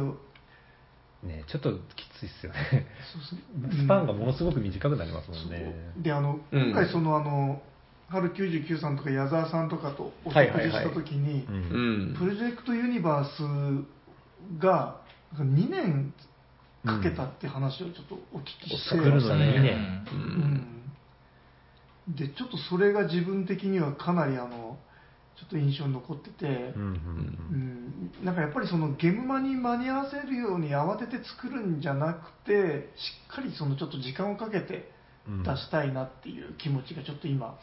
[1.23, 2.87] ね、ちょっときついっすよね。
[3.13, 3.85] そうですね。
[3.85, 5.93] スパンがものすごく短くなりますもんね。
[5.99, 6.67] であのうん。
[6.71, 7.61] 今回そのあの
[8.09, 11.55] 春99さんとか矢沢さんとかとお食事した時に、うん。
[11.55, 11.59] う
[12.13, 15.01] んプロジェクトユニバースが
[15.35, 16.15] 2年
[16.85, 20.05] かけたって話をちょっとお聞きして、作るのに2年。
[20.13, 20.23] ううん
[22.13, 22.17] ん。
[22.17, 24.79] でちょっとそれが自分的にはかなりあの
[25.39, 28.25] ちょっと印象に残ってて、うんうんうん。
[28.25, 34.91] なんかやっぱりそのゲームマに間に合わせるように慌てて作るんじゃなくてしっかりそのちょっと時間をかけて
[35.29, 35.43] うん。
[35.45, 37.57] 出したいなっていう気持ちがちょっと今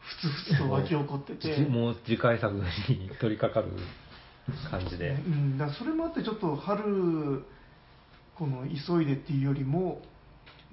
[0.00, 2.64] ふつふつと湧き起こってて、じもう次回作に
[3.20, 3.72] 取り掛かる
[4.70, 5.10] 感じで。
[5.10, 7.44] うん、だそれもあってちょっと春
[8.34, 10.02] この急いでっていうよりも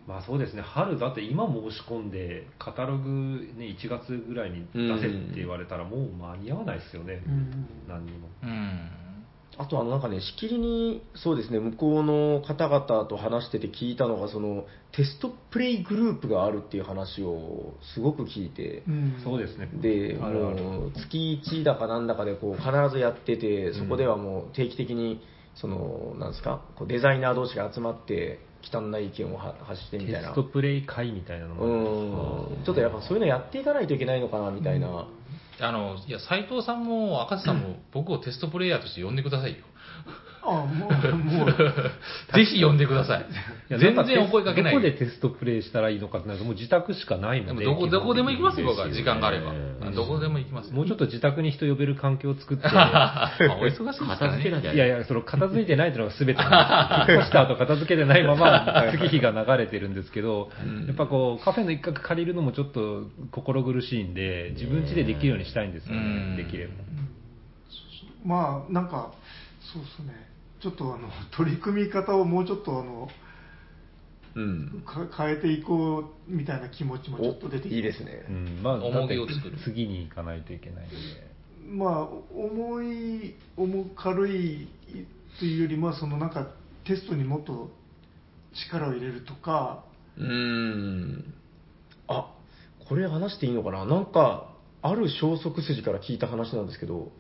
[0.08, 3.10] まあそうですね、春だって今申し込んで、カタログ、
[3.58, 7.68] ね、1月ぐらいに出せって言われたら、もう間に合わないですよね、うん。
[7.90, 8.30] 何にも。
[8.42, 8.90] うん。
[9.60, 19.22] あとあのなんかね、しきりに、そうですね、向こうの方々と話してて聞いたのが、そのテストプレイグループがあるっていう話をすごく聞いて、うん。
[19.26, 19.68] そうですね。
[19.74, 20.64] で、あるある。
[20.64, 25.22] もう月1だかなんだかでこう必ずやってて、そこではもう定期的に、
[25.56, 28.40] その、なんですか、こうデザイナー同士が集まって、
[28.72, 30.30] 汚い意見をは発してみたいな。
[30.30, 35.08] テストプレイ会みたいなのもちょっとやっぱそういうのやっていかないといけないのかなみたいな。
[35.60, 39.66] あの、いや、斎藤さんも赤瀬さんも僕をテストプレイヤーとして呼んでくださいよ。
[40.48, 41.52] あもうもう
[42.34, 43.22] ぜひ呼んでください。
[43.22, 44.74] いや全然お声かけない。
[44.74, 47.66] どこでテストプレイしたらいいのかってなると、もう自宅しかないので。
[47.66, 48.90] でもどこ、どこでも行きますよ、僕は。
[48.90, 49.52] 時間があれば。
[49.52, 50.76] うんどこでも行きますよ。
[50.76, 52.72] もうちょっと自宅に人呼べる環境を作って、ま
[53.38, 54.18] あお忙しいですからね。
[54.18, 57.14] 片付けなきゃいやいや、その片付いてないというのが全てなんです。
[57.14, 60.50] 引っ越した後片付けてないまま月日が流れてるんですけど、
[60.88, 66.74] やっぱこう、カフェの一角借りるのもちょっと心苦しいんで、自分家でできるようにしたいんですようんね、できれば。
[68.26, 69.12] まあなんか
[69.62, 70.28] そうですね
[70.62, 73.10] ちょっとあの取り組み方をもうちょっとあの
[74.36, 74.84] うん。
[74.86, 78.26] か変えていこうみたいな気持ちもちょっと出てきていいですね。
[78.30, 78.32] う。
[78.32, 79.58] ん、まあ、重げを作る。
[79.64, 80.96] 次に行かないといけないんで。
[81.70, 84.68] まあ重い重軽い
[85.40, 86.54] というよりもそのなんか
[86.86, 87.70] テストにもっと
[88.70, 89.84] 力を入れるとか。
[90.18, 91.34] うーん。
[92.08, 92.32] あ、
[92.88, 93.86] これ話していいのかな。
[93.86, 97.12] なんか、ある消息筋から聞いた話なんですけど、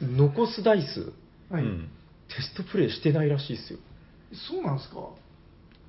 [0.00, 1.12] 残すダイス、
[1.52, 1.90] はい、うん
[2.28, 3.78] テストプレイしてないらしいですよ。
[4.50, 5.08] そうなんですか？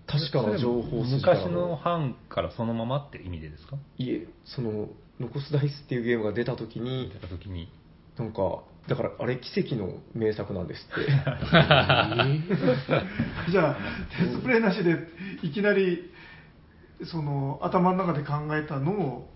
[0.07, 3.75] 確かな情報筋から昔の版からそのままって意味でですか？
[3.97, 7.69] いえ、その、残すダイスっていうゲームが出た時に出、た時に。
[8.17, 11.01] なんか、だからあれ奇跡の名作なんですって。
[13.51, 13.75] じゃあ
[14.19, 14.95] テストプレイなしで
[15.41, 16.11] いきなり
[17.05, 19.29] その頭の中で考えたのを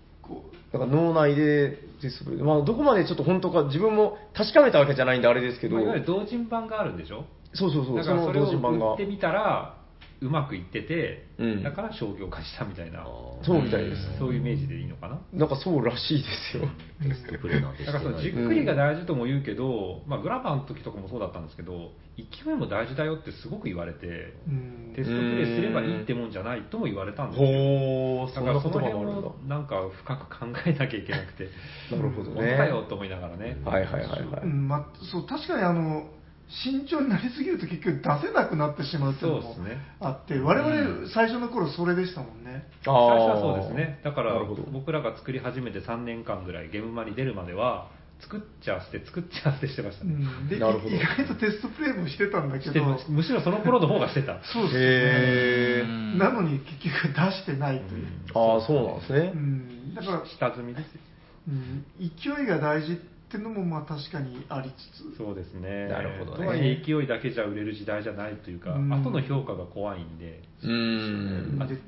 [0.72, 7.24] なんか脳内でテストプレイ、まあどこまでちょっと本当か自分も確かめたわけじゃないんであれですけど、まあいわゆる同人版があるんでしょ？
[7.54, 9.06] そうそうそう、だからそれを売って。
[9.06, 9.79] みたら
[10.22, 13.06] うまくいってて、うんだから商業化したみたいな、
[13.42, 14.18] そうみたいです。
[14.18, 15.20] そういうイメージでいいのかな？
[15.32, 16.68] なんかそうらしいですよ。
[17.02, 29.22] テストプレイなんてだからそのじっくりが大事とも言うけど、まあ、グラバーの時とかもそうだったんですけど勢いも大事だよってすごく言われてうんテストプレイすればいいってもんじゃないとも言われたんですよほー、そんからその言葉があるんだ。
[29.22, 31.48] 辺をなんか深く考えなきゃいけなくて
[31.90, 32.56] なるほど本当ね。
[32.58, 34.20] かよと思いながらね、はいはいはいはい。
[34.42, 36.04] うんまあ、そう確かにあの
[36.50, 39.80] 慎重になりすぎると結局出せなくなってしまうっていうのもそうですね。
[40.00, 44.00] あって、我々最初の頃それでしたもんね、最初はそうですね。
[44.02, 44.34] だから
[44.72, 47.88] 僕らが作り始めて3年間ぐらいゲームマに出るまでは
[48.20, 50.94] 作っちゃ捨て作っちゃ捨てしてましたね、うん、でなるほど。
[50.94, 52.84] 意外とテストプレイもしてたんだけど。
[53.08, 54.40] むしろその頃の方がしてた。
[54.52, 55.84] そうですへー。
[55.84, 59.32] うんなのに結局出してないという、ああ、そうなんですね。
[59.34, 59.36] う。
[59.38, 59.94] ん。
[59.94, 61.00] だから、下積みですよ。
[61.48, 62.96] うん、勢いが大事っ
[63.30, 65.16] てのもまあ確かにありつつ。
[65.16, 65.88] そうですね。
[65.88, 66.44] なるほどね。
[66.44, 68.92] とはいえ勢いだけじゃ売れる時代じゃないというか、うん。
[68.92, 71.62] 後の評価が怖いんで、うーん。
[71.62, 71.78] あで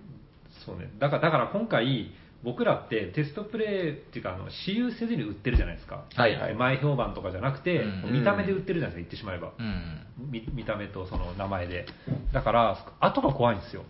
[0.65, 0.91] そうね。
[0.99, 2.13] だからだから今回
[2.43, 6.55] 僕らってテストプレイっていうかあの私有せずに売ってるじゃないですか、はいはい。
[6.55, 8.13] 前評判とかじゃなくて、うん。
[8.21, 10.31] 見た目で売ってるじゃないですか言ってしまえば、うん。
[10.31, 11.87] 見見た目とその名前で。
[12.33, 13.85] だから後が怖いんですよ。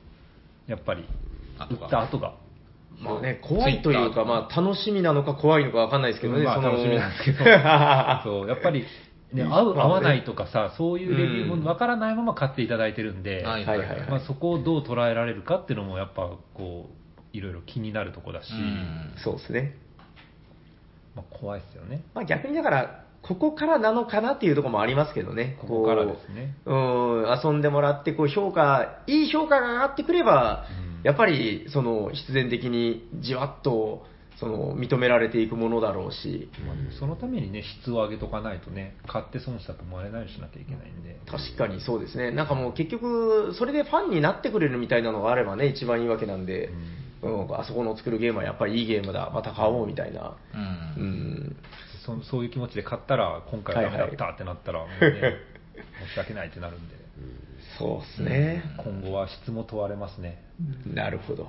[0.66, 1.04] やっぱり。
[1.70, 2.34] 売った後が
[3.00, 7.38] まあね、怖いというか、まあ楽しみなのか怖いのかわかんないですけどね、まあ楽しみなんですけど。
[8.24, 8.48] そう。
[8.48, 8.84] やっぱり、
[9.32, 19.14] ね、合う合わないとかさそういうレビューもわからないまま買っていただいてるんで、まあ、そこをどう捉えられるかっていうのもやっぱこういろいろ気になるとこだし、うん。
[19.16, 19.74] そうですね。
[21.14, 22.02] まあ、怖いですよね。
[22.14, 25.56] まあ逆にだから、ここからなのかなっていうところもありますけどね。
[25.60, 34.04] ここからですねこううん、遊んでもらって、こう評価、いい評価が上がってくれば、うんやっぱり、その、必然的にじわっと、
[34.38, 42.30] その、認められていくものだろうし、まあそのためにね質を上げとかないとね買って損したと思われないようにしなきゃいけないんで確かにそうですね。
[42.32, 46.70] なんかもう結局、それでファンになってくれるみたいなのがあればね、一番いいわけなんで、
[47.22, 50.36] うん、あそこの作るゲームはやっぱりいいゲームだ、また買おうみたいな。
[50.96, 51.00] う。
[51.00, 51.56] うん
[52.16, 52.20] ん。
[52.22, 55.34] そそういう気持ちで買ったら、今回はダメだったってなったら、もうね、
[56.08, 56.94] 申し訳ないってなるんで、
[57.78, 58.62] そうですね。
[58.78, 60.42] 今後は質も問われますね。
[60.86, 61.48] なるほど。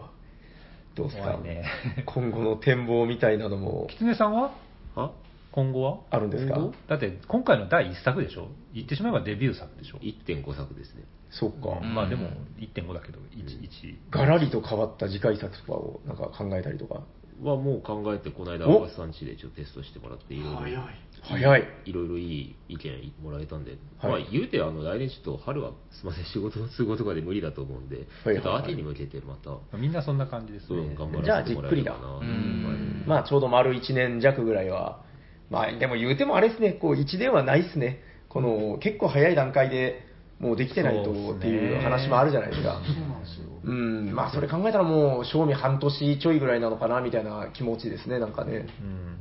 [0.95, 1.37] どうですか？
[1.39, 1.65] ね
[2.05, 4.53] 今後の展望みたいなのも狐さんは？
[4.95, 5.11] あ？
[5.51, 5.97] 今後は？
[6.11, 6.59] あるんですか？
[6.87, 8.49] だって今回の第1作でしょ？
[8.73, 11.03] 言ってしまえばデビュー作でしょ、1.5作ですね。
[11.31, 11.79] そっか。
[11.81, 12.29] うんまあでも
[12.59, 17.01] 1.5だけど1、1ガラリと変わった次回作とかをなんか考えたりとか？
[17.49, 20.57] はもう考えて、この間、お赤瀬さん家でちょっとテストしてもらって、いろいろ。
[20.57, 20.83] 早い。
[21.23, 21.63] 早い。
[21.85, 30.95] いいろいろいい意見もらえたんで、はいまあ言うてあの来年ちょっと春はすみません仕事の都合とかで無理だと思うんで、はいちょっと秋に向けてまた、みんなそんな感じですそうね。
[30.95, 31.97] 頑張じゃあらせてもらえればな。
[31.97, 35.01] じっくりだまあちょうど丸1年弱ぐらいは、
[35.49, 38.01] まあでも言うてもあれですね、こう1年はないっすね。
[38.27, 40.01] この結構早い段階で
[40.39, 42.81] もうできてないとそうっすねっていう話もあるじゃないですか。
[42.85, 43.52] そうなんですよ。
[43.65, 48.67] うん、まあそれ考えたらもう賞味半年ちょいぐらいなのかなみたいな気持ちですね、なんかね。
[48.81, 49.17] うん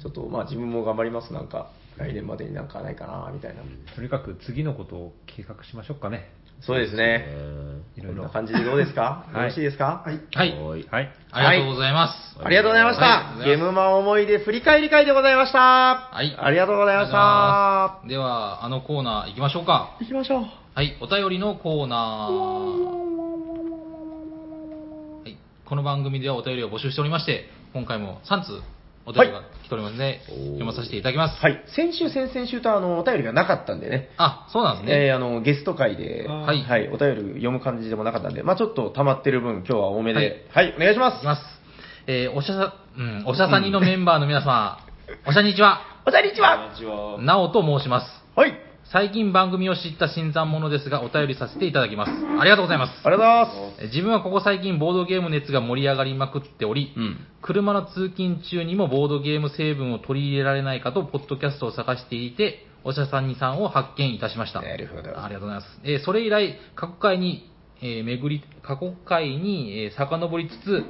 [0.00, 1.68] ちょっとまあ自分も頑張ります、なんか。
[1.98, 3.60] 来年までになんかないかな、みたいな。
[3.94, 6.30] とにかく次のことを計画しましょうかね。
[6.62, 7.26] そうですね。
[7.26, 8.30] えいろいろな。
[8.30, 9.26] 感じでどうですか？
[9.30, 10.02] はいよろしいですか？
[10.06, 10.20] はい。
[10.34, 10.54] はい。
[10.54, 10.86] ーはい。
[10.88, 11.12] はい。
[11.30, 12.14] ありがとうございます。
[12.42, 13.04] ありがとうございました。
[13.04, 15.58] はいゲームマン思い出振り返り会でございました。
[15.58, 18.08] はいありがとうございました。
[18.08, 19.96] では、あのコーナー行きましょうか。
[20.00, 20.44] 行きましょう。
[20.74, 23.19] はい、お便りのコーナー。
[25.70, 28.60] はい、この番組ではお便りを募集しておりまして、今回も3通
[29.06, 31.40] お便りが来ておりますので、おー読まさせていただきます。
[31.40, 31.64] はい。
[31.76, 34.08] 先週、先々週とあの、お便りがなかったんでね。
[34.16, 35.06] あ、そうなんですね。
[35.06, 41.18] えーあの、ゲスト会で、はい、はい、お便り読む感じでもなかったんで、まあちょっと溜まってる分、今日は多めで、はい、お願いします。
[41.18, 41.42] いきます。
[42.08, 44.78] えーおしゃさ、うん、おしゃさにのメンバーの皆様、
[45.26, 45.82] おしゃにちは。
[46.04, 46.68] お茶にちは。
[47.20, 48.24] なおと申します。
[48.34, 48.69] はい。
[48.92, 52.10] 最近番組を知った新参者ですが、お便りさせていただきます。
[52.40, 53.06] ありがとうございます。
[53.06, 53.84] ありがとうございます。
[53.84, 57.18] え自分はここ最近ボードゲーム熱が盛り上がりまくっており、うん。
[57.40, 64.60] 車の通勤中にもボードゲーム成分を取り入れられないかと、ポッドキャストを探していて、おしゃさんにさんを発見いたしました。
[64.60, 65.66] なるほどありがとうございます。
[65.84, 67.48] えーそれ以来、過去回に、
[67.80, 70.84] えー巡り、過去回に、えー遡りつつ、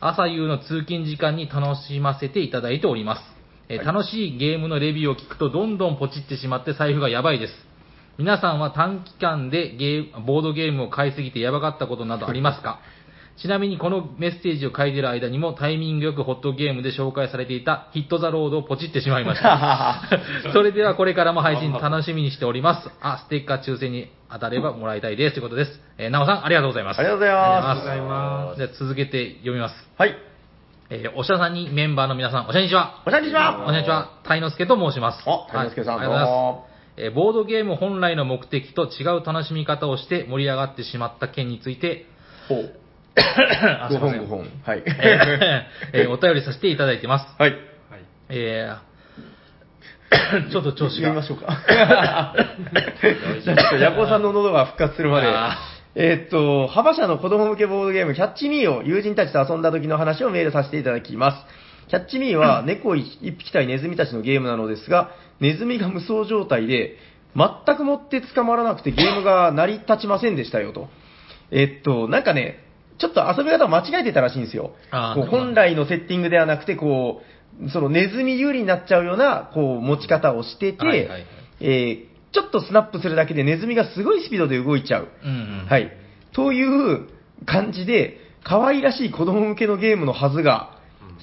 [0.00, 3.33] 朝夕の通勤時間に楽しませていただいております。
[3.68, 7.52] えー楽しいゲームのレビューを聞くと、どんどんポチってしまって財布がやばいです。
[8.18, 12.78] 皆さんは短期間でゲーボードゲームを買いすぎてやばかったことなどありますか？
[13.36, 20.02] ちなみにこのメッセージを書いている間にもタイミングよくホットゲームで紹介されていたヒットザロードをポチってしまいました。
[20.54, 22.90] それではこれからも配信楽しみにしております。
[23.00, 25.32] あ、ステッカー抽選に当たればもらいたいです。
[25.34, 25.80] ということです。
[25.98, 27.00] えー、なおさんありがとうございます。
[27.00, 28.56] ありがとうございますありがとうございます。
[28.58, 29.74] じゃあ続けて読みます。
[29.98, 30.14] はい。
[30.90, 33.02] えーおしゃさんにメンバーの皆さん、おしゃにちは。
[33.06, 33.62] お茶にちは。
[33.64, 34.20] こんにちは。
[34.22, 35.22] たいのすけと申します。
[35.26, 36.74] おたいのすけさんはいありがとうございます。
[36.96, 42.06] えーボードゲーム本来の目的と違う楽しみ方をして盛り上がってしまった件について、
[42.48, 42.74] ほう。
[43.16, 44.62] あすい5ません本5本。
[44.64, 44.82] はい。
[44.86, 47.26] えーえーお便りさせていただいてます。
[47.38, 47.56] はい。
[48.28, 48.94] えー
[50.52, 51.22] ちょっと調子が締めま。
[51.22, 51.58] しょうか。
[51.66, 55.56] じゃあちょっと、ヤコウさんの喉が復活するまであ。
[55.96, 61.46] えーっと、幅社の子供向けボードゲーム、キャッチミーを友人たちと遊んだ時の話をメールさせていただきま
[61.86, 61.88] す。
[61.88, 66.96] キャッチミーは 猫一匹対ネズミたちのゲームなのですが、ネズミが無双状態で、
[67.36, 70.88] 全くもって捕まらなくてゲームが成り立ちませんでしたよと。
[71.52, 72.64] えーっと、なんかね、
[72.98, 74.72] ちょっと遊び方を間違えてたらしいんですよ。
[75.14, 77.22] こう本来のセッティングではなくて、こ
[77.62, 81.26] う、そのネズミ有利になっちゃうような、こう、持ち方をしてて、はいはいはい
[81.60, 85.08] えーちょっとスナップするだけでネズミがすごいスピードで動いちゃう。
[85.24, 85.32] うんう
[85.64, 85.66] ん。
[85.66, 85.92] はい。
[86.32, 87.08] という
[87.46, 90.78] 感じで、可愛らしい子供向けのゲームのはずが、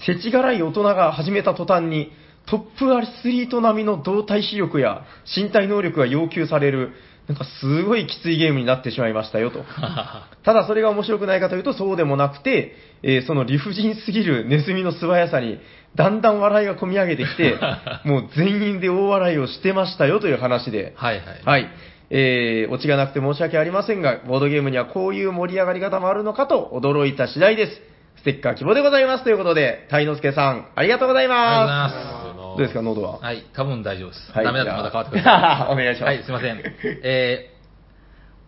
[0.07, 2.11] 世知辛い大人が始めた途端に、
[2.47, 5.03] トップアスリート並みの動体視力や
[5.35, 6.93] 身体能力が要求される、
[7.27, 9.63] なんかすごいきついゲームになってしまいましたよと。
[10.43, 15.59] ただそれが面白くないかというとそうでもなくて、えーその理不尽すぎるネズミの素早さに、
[15.95, 17.55] だんだん笑いが込み上げてきて、
[18.05, 21.25] もう全員で大笑いをしてましたよという話で、はいはい。
[21.43, 21.69] はい。
[22.09, 27.81] えー、オチがなくて申し訳ありませんが、ボードゲームにはこういう盛り上がり方もあるのかと驚いた次第です。
[28.17, 32.23] ステッカー希望でございますということで、タイノスケさん、ありがとうございありがとうございま。
[32.23, 33.17] ますどうですか、喉は？
[33.19, 33.23] す。
[33.23, 34.31] はい、多分大丈夫です。
[34.31, 35.71] はいダメだとまた変わってください。
[35.73, 36.61] お願いしますはい、すいません。
[37.03, 37.51] え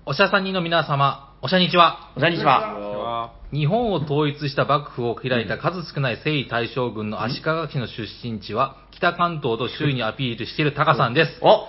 [0.06, 2.12] ー、おしゃさんにの皆様、おしゃにちは。
[2.16, 3.03] おしゃにちは。
[3.52, 11.40] 日本を統一した幕府を開いた数少ない征夷大将軍の足利氏の出身地は、北関東と周囲にアピールしているタカさんです。
[11.42, 11.68] お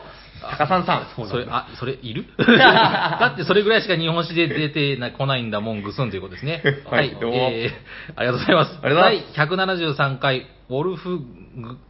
[0.50, 1.28] 高さんさん。
[1.28, 2.26] それ、あ、それ、いる？
[2.38, 6.62] だってそれぐらいしか日本史で出てなこないんだもん、ぐすんということですね。
[6.90, 8.78] はいどうもえー、ありがとうございます。
[8.82, 11.24] ありがとうござい第173回、ウォルフグ、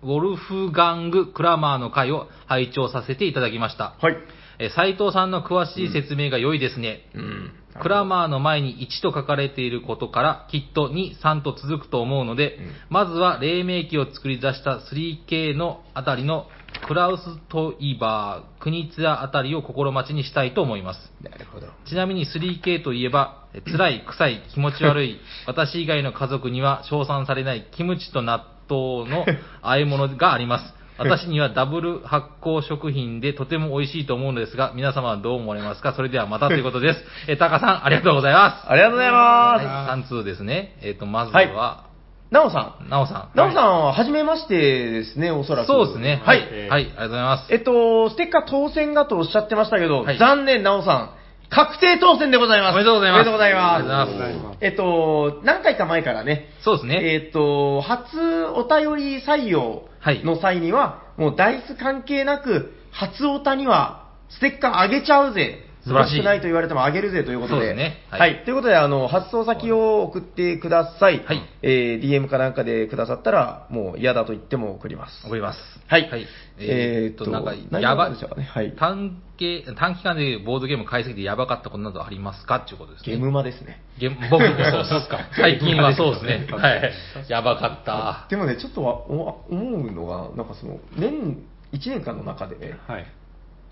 [0.02, 3.94] ウォルフガング・クラマーの回を拝聴させていただきました。
[4.00, 4.16] はい。
[4.58, 7.06] えー斉藤さんの詳しい説明が良いですね。
[7.14, 7.52] うん。
[7.80, 16.46] クラマーの前に1と書かれていることから、きっと2、3と続くと思うので、うんまずは黎明期を作り出した 3K のあたりの
[16.86, 21.12] クラウストイバー、クニツヤあたりを心待ちにしたいと思います。
[21.22, 21.68] なるほど。
[21.86, 29.24] ちなみに 3K といえば、え辛い、臭い、気持ち悪い、 私以外の家族には称賛されないキムチと納豆の
[29.62, 30.74] 和え物があります。
[30.98, 35.94] 私にはダブル発酵食品でとても美味しいと思うのですが、皆様はどう思われますか？
[35.94, 37.04] それではまたということです。
[37.28, 38.70] え、タカさん、ありがとうございます。
[38.70, 39.66] ありがとうございます。
[39.66, 40.76] はい、3通ですね。
[40.82, 41.84] えっ、と、まずは、
[42.30, 42.88] なおさん。
[42.88, 43.36] なおさん。
[43.36, 45.66] なおさんは、はじめましてですね、おそらく。
[45.66, 46.22] そうですね。
[46.24, 46.40] はい。
[46.40, 47.52] はい、ありがとうございます。
[47.52, 51.10] えっと、ステッカー当選だとおっしゃってましたけど、はい残念、なおさん。
[51.54, 52.74] 確定当選でございます。
[52.74, 54.58] おめでとうございますおめでとうございます。
[54.60, 57.14] えっと、何回か前からね、そうですね。
[57.14, 65.63] えっと、初お便り採用の際には、もうダイス関係なく、初おたにはステッカーあげちゃうぜ。
[65.84, 67.60] 素晴らしい少ないと言われてもあげるぜということで。
[67.60, 68.18] そうですねは。
[68.18, 71.24] はいいということで、あの、発送先を送ってください。
[71.24, 75.26] はいえー DM かなんかでくださったら、もう嫌だと言っても送ります。
[75.26, 75.58] 送ります。
[75.86, 76.26] はいはい。
[76.58, 78.44] えーっと、なんか、やばなんでしょうかね。
[78.44, 78.72] はい。
[78.76, 83.16] 短期、短期間でボードゲーム買いすぎてやばかったことなどありますかっていうことですね。
[83.16, 83.82] ゲームマですね。
[83.98, 85.18] ゲーム僕もそうですか。
[85.36, 86.46] 最近はそうですね。
[86.50, 86.92] はい。
[87.28, 88.26] やばかった。
[88.30, 93.06] でもね、ちょっとはお思うのが、なんかその、年、1年間の中でね、はい。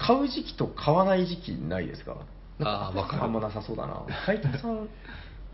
[0.05, 2.17] 買う時期と買わない時期ないですか？
[2.61, 4.03] あーわかるあんまなさそうだな。
[4.27, 4.89] 斉藤さん、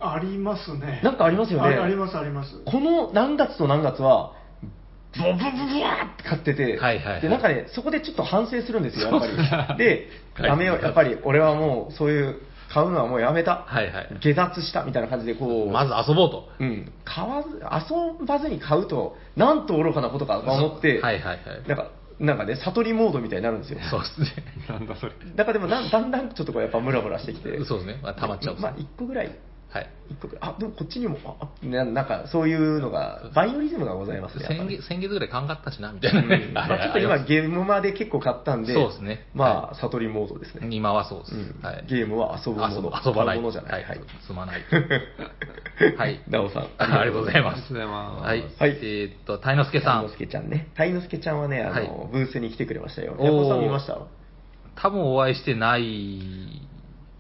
[0.01, 1.01] ありますね。
[1.05, 2.59] なんかありますよねああります、あります。
[2.65, 4.33] この何月と何月は、
[5.15, 5.41] ブブブブ
[5.81, 9.79] ワーって買ってて、はいはいはいで、なんかね、そこでちょっと反省するんですよ、やっぱり。
[9.79, 10.09] で、
[10.43, 12.37] やめよう、やっぱり俺はもう、そういう、
[12.71, 13.65] 買うのはもうやめた。
[13.67, 16.51] はいはい下脱したみたいな感じで、こう、まず遊ぼうと。
[16.61, 21.39] うん、買わず、遊ばずに買うと、なんと愚かなことかと思って、はいはいはい。
[21.67, 21.91] なんか、
[22.21, 23.79] なんかね、悟りモードみたいになるんですよ。
[23.91, 24.45] そうですね。
[24.69, 25.13] なんだそれ。
[25.37, 27.65] だからでもだん、だんだんちょっとこう、やっぱムラムラしてきて。
[27.65, 28.01] そうですね。
[28.03, 29.31] まあ、溜まっちゃうまあ、1個ぐらい、
[29.71, 29.91] はい。
[30.11, 30.51] 1個ぐらい。
[30.55, 34.45] あ、でもこっちにも、あ、あななんか、そういうのが、バイオリズムがございますね。
[34.45, 36.51] やっぱね先月、先月ぐらい考えたしな、みたいなうん ね。
[36.55, 40.67] まあ、ちょっと今、ゲームまで結構買ったんで、そうですねまあ、悟りモードですね。
[40.71, 41.35] 今はそうです。
[41.35, 41.85] うんはい。
[41.87, 43.37] ゲームは遊ぶもの遊ばない。
[43.37, 43.83] ものじゃない。
[43.83, 44.01] ははいい。
[44.27, 44.61] すまない。
[45.99, 46.21] はい。
[46.29, 46.69] なおさん。
[46.79, 47.75] ありがとうございます。
[47.75, 48.41] ありがとうございますはい。
[48.41, 50.09] はいえーっと、たいのすけさんたいの。
[50.09, 50.69] すけちゃんね。
[50.75, 53.15] たいのすけちゃんはね、あの、はいブースに来てくれましたよ。
[53.19, 53.99] おーヤコさん見ました？
[54.81, 56.68] 多分お会いしてない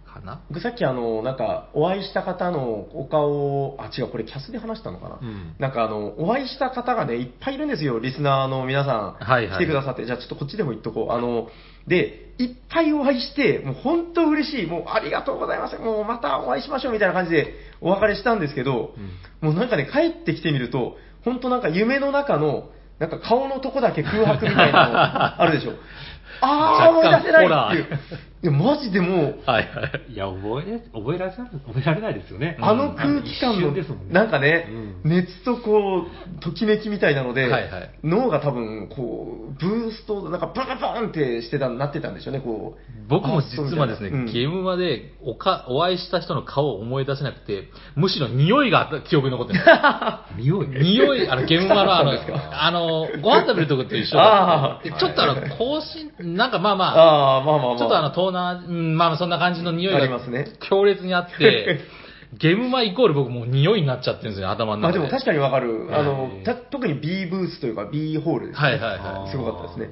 [0.08, 0.40] かな？
[0.48, 2.60] 僕さっきあの、なんか、お会いした方の
[2.98, 3.30] お顔
[3.66, 9.12] を、あ、違う、これキャスで話したのかな、うんなんかあの、お会いした方がね、いっぱいいるんですよ、リスナーの皆さん。
[9.24, 11.12] はいはい来てくださって、じゃあちょっとこっちでも言っとこう。
[11.12, 11.48] あの、
[11.86, 18.94] で、いっぱいお会いして、もう本当嬉しい、もうありがとうございます、もうまたお会いしましょうみたいな感じでお別れしたんですけど、
[19.40, 25.72] もうなんかね、帰ってきてみると、本当なんか夢の中の、なんか顔のとこだけ空白みたいなのあるでしょ。
[26.40, 27.98] ああ、思い出せないっていう。
[28.40, 30.12] いや、マジでもう、はいはい。
[30.12, 32.56] いや、覚え、覚えられ覚えられないですよね。
[32.60, 34.14] あの空気感一の瞬ですもんね。
[34.14, 34.68] なんかね、
[35.04, 43.08] うん熱とこう、ときめきみたいなので、はいはい脳が多分、こう、ブースト、なんかバカバーンってしてた、なってたんでしょうね、こう。
[43.08, 49.60] 僕も実はですね、うんゲームまでおかお会いした人の顔を思い出せなくて、むしろ匂いが記憶に残ってる
[50.38, 50.68] 匂い？
[50.68, 52.12] 匂い、あの、ゲームマのあの、
[52.52, 57.78] あの、ご飯食べるとこと一緒あーだでちょっとあの、更新、なんかまあまあ、ああ、まあまあまあ。
[57.78, 61.80] ちょっとあの、東南、うんまあそんな感じの匂いがありますね強烈にあって、
[62.38, 64.98] ゲームマイコール僕もう匂いになっちゃってるんですよね、頭の中で。
[64.98, 65.88] まあでも確かにわかる。
[65.92, 68.68] あのた特に B ブースというか B ホールですね。
[68.68, 69.90] はいはいはいすごかったですね。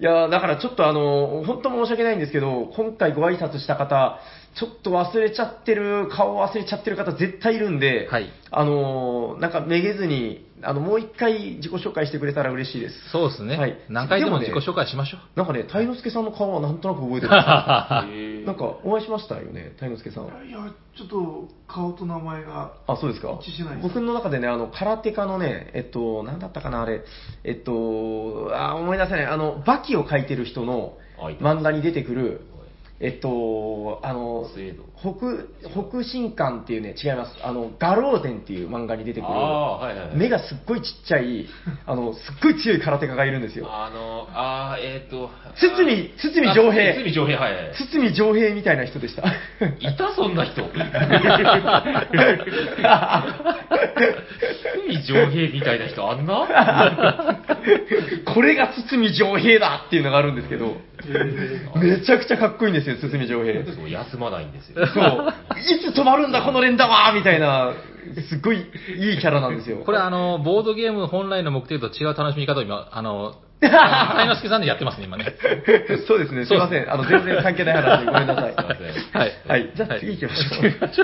[0.00, 4.20] いやーだからちょっとあの、本当申し訳ないんですけど、今回ご挨拶した方、
[4.54, 13.10] ちょっと忘れちゃってる、顔忘れちゃってる方絶対いるんで、はいあのーなんかめげずに、あの、もう一回自己紹介してくれたら嬉しいです。
[13.10, 13.56] そうですね。
[13.56, 15.20] はい何回でも自己紹介しましょう。
[15.36, 18.06] なんかね、鯛之助さんの顔はなんとなく覚えてます。
[18.46, 20.24] なんかお会いしましたよね、鯛之助さん。
[20.48, 20.58] いや、
[20.96, 22.72] ちょっと顔と名前が。
[22.86, 27.02] あ、そうですか一致しないです僕の中でね、あの、空手家のね、えっと、なんだったかな、あれ、
[27.44, 30.96] えっと、あ、思い出せない、あの、バキを描いてる人の
[31.40, 32.40] 漫画に出てくる、
[33.00, 34.48] えっと、あの
[35.00, 35.12] 北、
[35.70, 37.36] 北進館っていうね、違います。
[37.44, 40.16] あの、ガローゼンっていう漫画に出てくる、はいはいはい。
[40.16, 41.46] 目がすっごいちっちゃい、
[41.86, 43.68] あの、すっごい強い空手家がいるんですよ。
[43.70, 45.30] あの、ああ、えっ、ー、と。
[45.54, 47.74] 堤堤丈平あ堤丈平、はいはい。
[47.76, 49.22] 堤丈平みたいな人でした。
[49.78, 50.62] いたそんな人？
[54.88, 57.38] 堤丈平みたいな人あんな？
[58.34, 60.76] これが堤丈平だっていうのがあるんですけど、
[61.76, 63.64] めちゃくちゃかっこいいんですよ、堤丈平。
[63.64, 64.86] そう、休まないんですよ。
[64.86, 65.34] そう。
[65.58, 67.72] いつ止まるんだ、この連打はみたいな、
[68.28, 69.78] すっごいいいキャラなんですよ。
[69.84, 75.34] これあの、ボードゲーム本来の目的と違う楽しみ方を今、あの、タイノスケさんでやってますね、今ね。
[76.06, 76.92] そうですね、すいません。
[76.92, 78.54] あの、全然関係ない話でごめんなさい。
[78.54, 79.32] はい。
[79.48, 79.70] はい。
[79.74, 80.98] じゃあ次行きましょ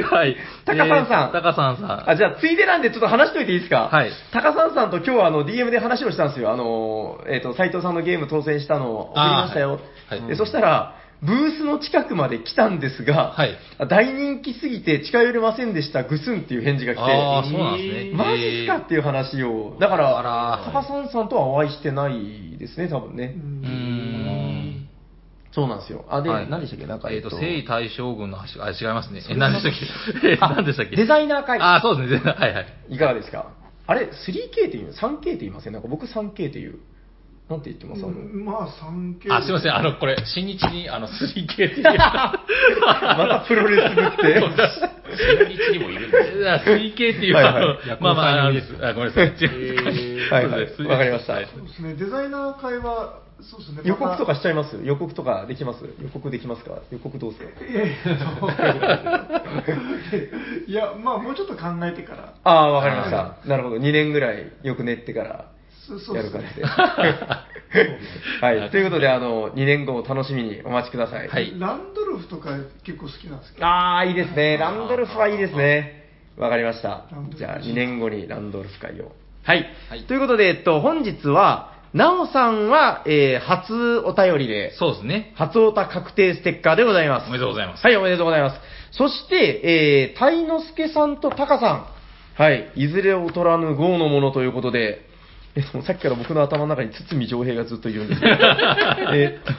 [0.00, 0.14] う。
[0.14, 0.36] はい。
[0.64, 2.10] タカさんさんえータカさんさん。
[2.10, 3.88] あ、じゃあ、ついでなんでちょっと話しといていいですか？
[3.90, 6.52] はい高さんさんと今日はあの DM で話をしたんですよ。
[6.52, 9.72] あの、えっ、と、斉藤さんのゲーム当選したのを送りましたよ。
[9.72, 9.76] は
[10.16, 13.56] いはいでそしたら、ブースの近くまで来たんですが、はい
[13.88, 18.16] 大人気すぎて近寄れませんでした、ぐすんっていう返事が来て、ああ、そうなんですね。
[18.16, 23.34] マジっすかっていう話を、だから、あら高さんさんとはお会いしてないですね、多分ね。
[23.36, 24.86] うーん。
[25.52, 26.04] そうなんですよ。
[26.08, 26.86] あ、で、はい何でしたっけ？
[26.86, 29.20] なんか、えっと、征夷大将軍の話、あ、違いますね。
[29.28, 30.36] え、何でしたっけ？
[30.40, 30.96] 何でしたっけ？
[30.96, 31.58] デザイナー会。
[31.60, 32.30] あ、そうですね。
[32.32, 32.66] はいはい。
[32.90, 33.46] いかがですか？
[33.86, 34.12] あれ、3K っ
[34.70, 35.72] て言うの ?3K って言いません？
[35.72, 36.78] なんか僕 3K って言う。
[37.50, 38.04] なんて言ってます？
[38.04, 38.12] あの、
[38.44, 39.28] まあ、3系。
[39.28, 39.74] あ、すいません。
[39.74, 41.82] あの、これ、新日に、あの、3K っていう。
[41.82, 41.96] ま
[43.28, 44.40] たプロレス部って。
[45.18, 46.46] 新日にもいるんですよ。
[46.46, 47.54] 3K っていう、はいはい
[48.00, 49.32] まあまあ、あのさん用ですあごめんなさい。
[50.30, 53.80] はいはいわかりましたはいそうですね、デザイナー会は、そうですね。
[53.84, 54.78] 予告とかしちゃいまます？
[54.84, 55.84] 予告とかできます？
[56.00, 56.78] 予告できますか？
[56.92, 57.50] 予告どうすかた。
[60.70, 62.32] いやまあ、もうちょっと考えてから。
[62.44, 63.34] ああ、わかりました。
[63.48, 63.76] なるほど。
[63.76, 65.46] 2年ぐらいよく練ってから
[66.14, 66.64] やるですね感じで。
[68.40, 68.70] はい。
[68.70, 71.28] ということで、あの、2年後を楽しみにお待ちください。
[71.28, 72.50] はいランドルフとか
[72.84, 73.66] 結構好きなんですけど。
[73.66, 74.56] ああ、いいですね。
[74.56, 76.00] ランドルフはいいですね。
[76.36, 77.04] わかりました
[77.36, 79.12] じゃあ、2年後にランドルフ会を。
[79.44, 79.66] はい。
[79.88, 85.32] はいということで、えっと、本日は、なおさんは、えー、初お便りで、そうですね。
[85.34, 87.28] 初オタ確定ステッカーでございます。
[87.28, 87.84] おめでとうございます。
[87.84, 88.56] はい、おめでとうございます。
[88.92, 91.86] そして、えー、タイノスケさんとタカさん。
[92.40, 95.09] はい、いずれ劣らぬ豪のものということで、
[95.56, 98.32] えっと、さっきから僕の頭の中に堤上平がずっといるんですけど
[99.14, 99.52] えっと、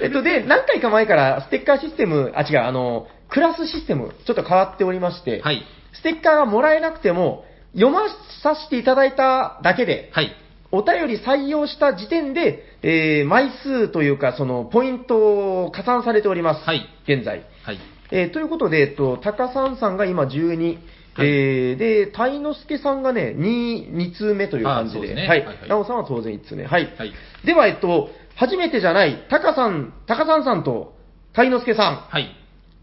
[0.04, 5.64] えっと、で、何回か前からステッカーシステム、あ、違う、あの、クラスシステム、ちょっと変わっておりまして、はい。
[5.94, 8.02] ステッカーがもらえなくても、読ま
[8.42, 10.34] させていただいただけで、はい。
[10.70, 16.64] お便り採用した時点で、えー枚数というか、その、ポイントを加算されております。
[16.64, 17.42] はい現在。
[17.62, 17.78] はい。
[18.10, 20.78] えーということで、えっと、高三さんが今12、
[21.14, 25.44] はいえーで、鯛之助さんがね、2、2通目という感じで、ねはい。
[25.68, 26.64] なおさんは当然1通目。
[26.64, 26.94] はい。
[26.96, 27.12] はい
[27.44, 30.94] では、えっと、初めてじゃない、高さん、高三さんと
[31.34, 32.34] 鯛之助さん、はい。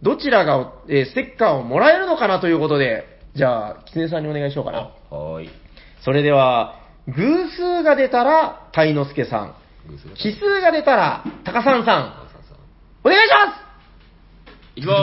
[0.01, 3.05] どちらが、えーステッカーをもらえるのかなということで、
[3.35, 4.91] じゃあ、狐さんにお願いしようかな。
[5.09, 5.49] はーい。
[6.03, 9.55] それでは、偶数が出たら、鯛之助さん。
[10.15, 11.85] 奇数が出たら、高三さん。
[11.85, 12.57] さんさん
[13.03, 13.69] お願いします
[14.75, 14.93] いきま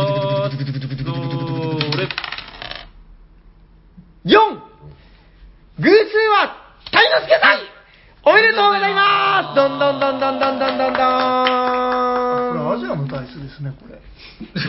[0.46, 1.45] ーす。
[4.26, 4.56] どーれ。
[4.56, 4.60] 4!
[5.78, 6.56] 偶数は、
[6.90, 7.60] 鯛之助さん
[8.28, 14.00] おめでとうございますどんどんどんどんどんどんどんどこれアんジアのダイスですね、これ。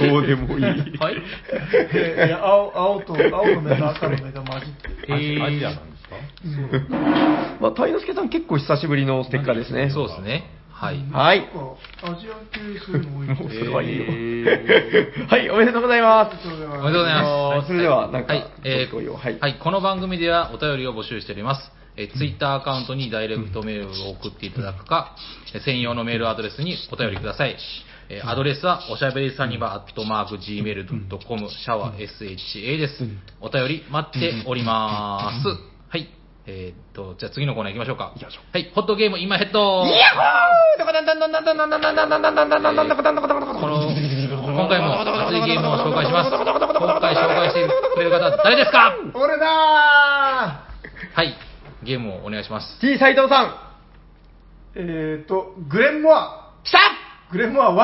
[0.10, 0.64] どうでもいい。
[1.00, 1.16] はい。
[1.16, 5.16] いや、青、青と、青の目と赤の目が混じってる。
[5.16, 6.16] アジアジアなんですか？
[7.60, 9.90] まあ、鯛之助さん結構久しぶりのステッカーですね。
[9.90, 10.52] そうですね。
[10.78, 11.04] はい。
[11.12, 11.40] はい。
[12.04, 14.06] アジア系そういうの多い もうそれはいいよ。
[14.10, 16.48] えはい、おめでとうございます。
[16.48, 17.68] ありがとうございますおめでとうございます。
[17.68, 19.56] それでは、なんか、はい、えーはい。
[19.56, 21.72] この番組ではお便りを募集しております。
[21.96, 25.16] えー、ツイッターアカウントにダイレクトメールを送っていただくか、
[25.56, 27.58] えー専用のメールアドレスにお便りください。
[28.10, 33.04] えーアドレスは、おしゃべりサニバアットマーク Gmail.com、シャワー SHA です。
[33.42, 35.77] お便り待っております。
[36.48, 38.16] えー、っと、じゃあ次のコーナー行きましょうか。
[38.16, 38.44] 行きましょう。
[38.54, 40.80] はい、ホットゲーム今ヘッドイヤホー
[44.40, 46.32] この、今回も熱いゲームを紹介します。
[46.32, 46.48] 今
[47.04, 50.64] 回紹介してくれる方、誰ですか俺だは
[51.20, 51.36] い、
[51.84, 52.80] ゲームをお願いします。
[52.80, 53.54] T 斎藤さん。
[54.76, 56.54] えー、っと、グレンモア。
[56.64, 56.80] 来た
[57.30, 57.76] グレモア1。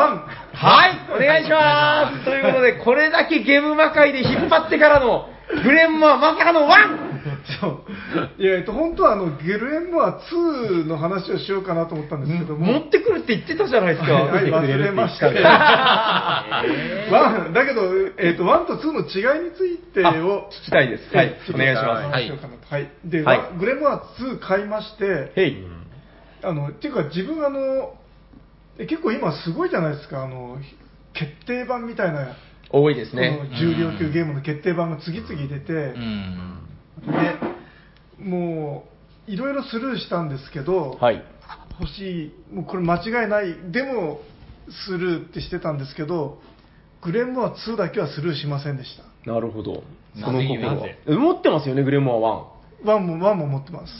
[0.56, 2.24] はい、お願いします。
[2.24, 5.33] ということで、これだけゲーム魔界で引っ張ってからの、
[5.64, 7.14] グレンモアまさかのワン
[7.62, 8.42] そう。
[8.42, 12.66] いや、えっと、本当はあの、ゲルエンモア2の話をしようかなと思ったんですけども。
[12.66, 14.14] 持ってくるって言ってたじゃないですか。
[14.14, 15.28] はい、忘れました。
[17.12, 17.82] ワンだけど、
[18.18, 21.16] えっと、1と2の違いについてあを、聞きたいです。
[21.16, 22.32] はい、お願いしまはい
[22.70, 22.92] はい。
[23.06, 25.58] で、はいグレンモア2買いましてす。、へい。
[26.44, 27.94] あの、っていうか自分あの、
[28.80, 30.58] え結構今すごいじゃないですか、あの、
[31.14, 32.36] 決定版みたいな、
[32.74, 33.38] 多いですそね。
[33.38, 36.60] の重量級ゲームの決定版が次々出て、うん。
[37.06, 38.88] で、も
[39.28, 41.24] う、いろいろスルーしたんですけど、はい。
[41.80, 44.22] 欲しい、もうこれ間違いない、でも
[44.88, 46.42] スルーってしてたんですけど、
[47.02, 49.32] グレンモア2だけはスルーしませんでした。
[49.32, 49.84] なるほど。
[50.16, 52.98] その心は持ってますよね、グレンモア1。
[52.98, 53.94] 1も、1も持ってます。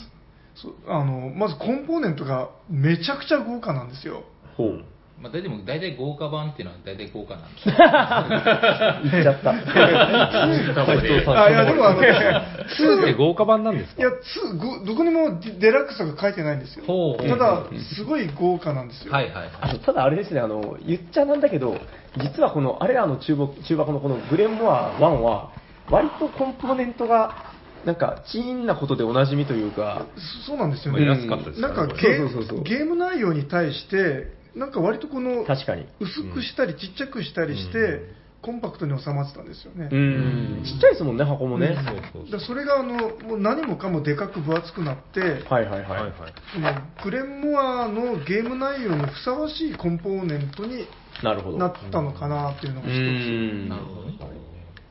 [0.86, 4.22] あのまずコンポーネントがめちゃくちゃ豪華なんですよ。
[4.56, 4.84] ほう。
[5.20, 7.74] まあ、大体も大体豪華版っていうのは大体豪華なんです言
[9.20, 9.50] っちゃった。
[11.44, 14.02] あいやでもあの2って豪華版なんですか？
[14.02, 16.84] いや、つごどこにもデデラックスとか書いてないんですよ。
[16.86, 17.62] ほうただ、
[17.94, 19.12] すごい豪華なんですよ。
[19.12, 21.78] はいはいあのただあれですね、あの、言っちゃなんだけど、
[22.18, 25.50] 実はこの、あれらの中箱中箱のこのグレンモア1は、
[25.90, 27.54] 割とコンポーネントが、
[27.84, 30.06] なんか、チーンなことでおなじみというか、
[30.42, 31.06] そそうなんですよまあね。
[31.08, 35.86] 安かったですなんかゲーそうそうそうそうゲーム内容に対して、なんか割とこの、確かに。
[36.00, 39.88] 薄くしたりちっちゃくしたりして、うんコンパクトに収まってたんですよね。
[39.90, 40.62] うん。
[40.66, 41.74] ちっちゃいですもんね、箱もね。
[42.12, 42.92] そうそうだそれがあの
[43.26, 46.12] もう何もかもでかく分厚くなって、はいはいはい。
[46.52, 46.70] その
[47.02, 50.86] グレンモアのゲーム内容にふさわしいコンポーネントに
[51.22, 51.56] なるほど。
[51.56, 53.68] なったのかなっていうのが一うん。
[53.70, 54.18] なるほどね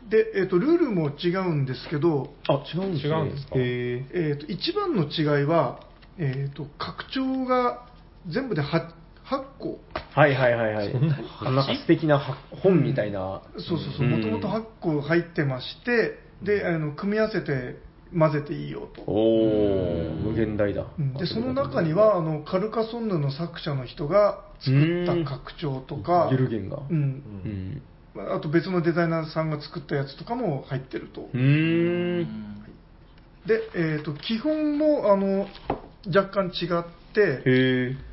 [0.08, 0.10] つ。
[0.10, 3.54] で、えっとルールも違うんですけど、あ、違うんですね違うんですか？
[3.56, 5.80] えっと一番の違いは、
[6.18, 7.86] えっと拡張が
[8.28, 8.90] 全部で 8,
[9.30, 9.80] 8個。
[10.14, 10.94] はいはいはいはい。
[11.42, 13.42] あなんか素敵なは本みたいな。
[13.58, 17.78] そうそうそう、うんもともと8個入ってまして、で、あの組み合わせて
[18.18, 19.02] 混ぜていいよと。
[19.04, 20.86] おー、無限大だ。
[20.98, 26.80] うんでその中にはあのカルカソンヌの作者の人が作った拡張とか、ゲルゲンが。
[26.90, 26.98] うん
[27.46, 27.82] うん。
[28.16, 31.30] あと別のデザイナーさんが作ったやつとかも入ってると。
[31.34, 32.64] うーん。
[33.48, 35.48] で、えー、と基本もあの
[36.08, 36.84] 若干違っ
[37.14, 38.13] て、へー。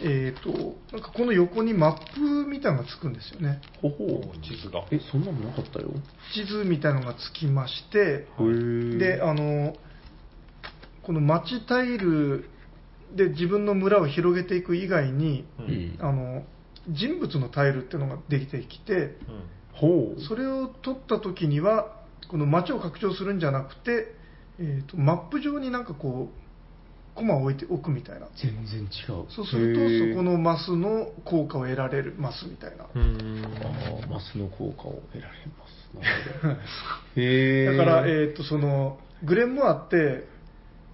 [0.00, 3.60] えー、となんかこの横にマップみたいなのがつくんですよね。
[3.82, 4.38] ほほう。
[4.38, 5.90] 地図がえ、そんなのなかったよ。
[6.34, 8.26] 地図みたいなのがつきまして、
[8.98, 9.76] で、あの、
[11.02, 12.48] この町タイル
[13.14, 15.98] で自分の村を広げていく以外に、うん。
[16.00, 16.44] あの、
[16.88, 19.16] 人物のタイルっていうのができてきて、
[19.72, 20.20] ほう。
[20.20, 21.96] それを取った時には、
[22.30, 24.14] この町を拡張するんじゃなくて、
[24.58, 26.47] えー、とマップ上になんかこう、
[27.18, 28.28] コマを置いておくみたいな。
[28.40, 29.26] 全然違う。
[29.28, 32.86] そうすると、そこのマスの効果を得られるマスみたいな。
[32.94, 35.28] うんあーマスの効果を得られ
[35.58, 36.60] ます。
[37.20, 40.28] へーだから、えー、とそのグレンモアって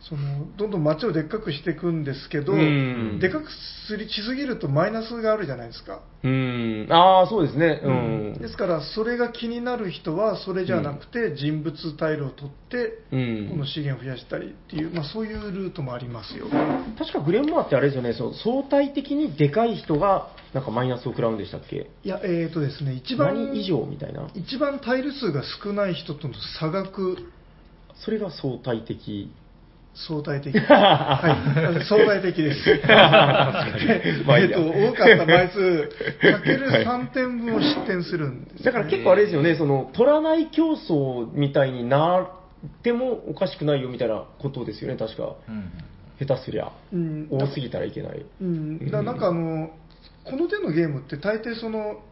[0.08, 3.48] そのどんどん街をでっかくしていくんですけど、うんでかく
[3.88, 6.92] すりしすぎるとマイナスがあるじゃないですか、うーん。
[6.92, 7.80] ああ、そうですね。
[7.82, 8.38] うん。
[8.38, 16.46] ですからそれが気になる人はそれじゃなくて人物タイルを取って、うんこの資源を増やしたりっていう、まあ、そういうルートもありますよ
[16.98, 21.90] 確かグレンモアってあれですよね、そう相対的にでかい人がなんかマイナスを食らうんでしたっけ？
[22.02, 24.28] いやえーとですね一番何以上みたいな。
[24.34, 27.16] 一番タイル数が少ない人との差額
[27.96, 29.32] それが相対的。
[29.94, 30.52] 相対的。
[30.58, 31.84] はい。
[31.84, 32.64] 相対的です。
[32.74, 32.82] で
[34.26, 35.82] まあいいやえっと、多かった枚数、
[36.32, 38.64] かける3点分を失点するんです、ね。
[38.64, 42.26] だから結構あれですよね、その取らない競争みたいになっ
[42.82, 45.34] てもおかしくないよみたいなことですよね、確か。
[45.48, 45.70] うん
[46.18, 46.70] 下手すりゃ。
[46.92, 48.24] うん、多すぎたらいけない。
[48.40, 49.70] うん、だなんかあの、
[50.24, 52.02] この手のゲームって大抵その、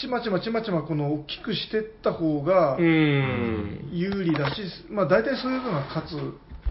[0.00, 2.76] ちまちまちまちまこの大きくしてった方が。
[2.78, 6.12] 有利だし、まあ大体そういうのが勝つ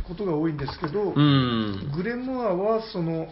[0.07, 1.91] ことが多いんですけど、うん。
[1.95, 3.27] グレンモアはその、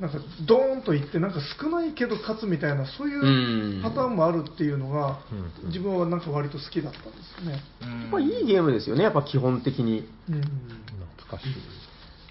[0.00, 7.10] なんかドーンといって、なんか少ないけど勝つみたいな、そういうパターンもあるっていうのが、うん自分はなんか割と好きだったんで
[7.40, 7.62] すよね。
[8.02, 10.06] やっぱいいゲームですよね、やっぱ基本的に。
[10.28, 11.54] うん懐かしい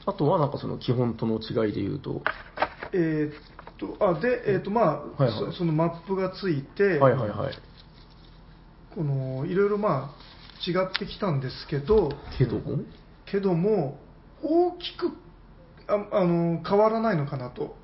[0.07, 2.21] あとはなんかその基本との違いで言うと。
[2.93, 3.33] えーっ
[3.79, 7.53] と、あ、で、えーっと、まあ、はいはいそそのマップがついて、はいはいはい。
[8.93, 12.83] この、いろいろまあ、違ってきたんですけど、けども？
[13.25, 13.97] けども、
[14.43, 15.11] 大きく、
[15.87, 17.75] ああの、変わらないのかなと。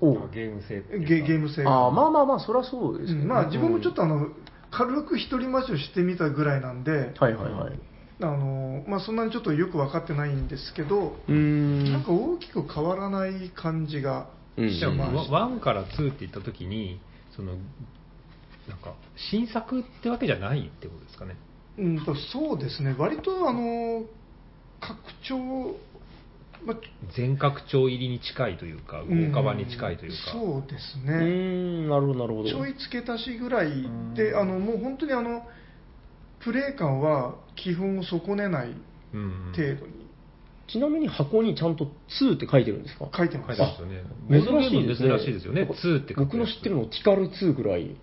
[0.00, 1.70] おあゲーム性っていうかゲゲーム性が。
[1.72, 4.28] ああ、まあまあまあ、そりゃそうですけどねうんまあ自分もちょっとあの、
[4.70, 7.80] 軽く一人待ちをしてみたぐらいなんで、はいはいはい。
[8.20, 11.92] あのまあ、そんなにちょっとよく分かってないんですけど、うーん。
[11.92, 15.36] なんか大きく変わらない感じがうんしました。
[15.36, 17.00] 1から2って言った時に
[17.36, 17.52] その
[18.68, 18.94] なんか
[19.30, 21.36] 新作ってわけじゃないってことですかね
[21.78, 24.02] うんとそうですね、割とあの
[24.80, 24.96] 拡
[25.28, 25.76] 張、
[26.64, 26.76] まあ、
[27.16, 32.48] 全拡張入りに近いというか豪華版に近いというか、そうですね、ん、なるほどなるほど。
[32.48, 33.70] ちょい付け足しぐらい
[34.14, 35.42] で、あのもう本当にあの
[36.40, 38.74] プレイ感は基本を損ねない
[39.12, 40.08] 程度に。
[40.70, 41.86] ちなみに箱にちゃんと
[42.20, 43.08] 2って書いてるんですか？
[43.16, 43.56] 書いてます。
[43.56, 44.04] 書いてますよね。
[44.28, 45.08] 珍しいですね。
[45.08, 45.62] 珍しいですよね。
[45.62, 47.96] なんか2って僕の知ってるのティカル2ぐらい。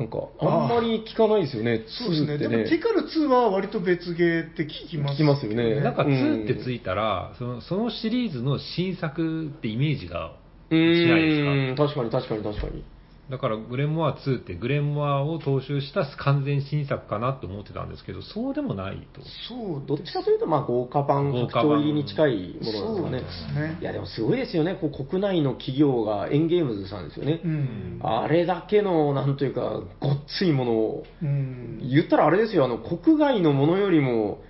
[0.00, 10.32] なんか、あんまり聞かないですよね、そうですね、2ってでもティカル2は割と別ゲーって聞きます聞きますよねなんかうん2ってついたら、そのそのシリーズの新作ってイメージが
[10.70, 11.86] うしないですか？
[11.86, 12.82] 確かに確かに確かに。
[13.30, 19.22] だからグレンモア2ってグレンモアを踏襲した完全新作かなと思ってたんですけど、そうでもないと。
[19.48, 23.78] そうどっちかというと、まあ、豪華版拡張入りに近いものなんですかそうねですね。
[23.80, 24.74] いや、でもすごいですよね。
[24.74, 27.40] こう国内の企業がエンゲームズさんですよね。
[27.44, 28.00] うん。
[28.02, 31.78] あれだけの、なんというか、ごっついものを、うん。
[31.88, 34.42] 言ったらあれですよ、あの、国外のものよりも、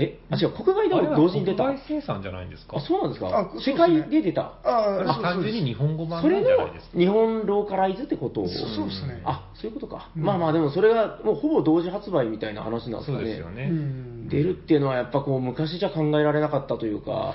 [0.00, 1.64] え、あ、違う、国外でも同時に出た？
[1.64, 2.76] 国外生産じゃないんですか？
[2.76, 3.26] あ、そうなんですか？
[3.36, 4.42] あそうですね世界で出た？
[4.62, 6.96] ああ、単純に日本語版なんじゃないですか？
[6.98, 8.42] 日本ローカライズってこと？
[8.42, 8.48] を。
[8.48, 9.20] そうですね。
[9.24, 10.08] あ、そういうことか。
[10.16, 13.18] うんまあまあ、でもそれがもうほぼ同時発売みたいな話なんですかね。
[13.18, 13.64] そうですよね。
[13.64, 14.28] うん。
[14.28, 17.34] 出るっていうのはやっぱこう昔じゃ考えられなかったというか、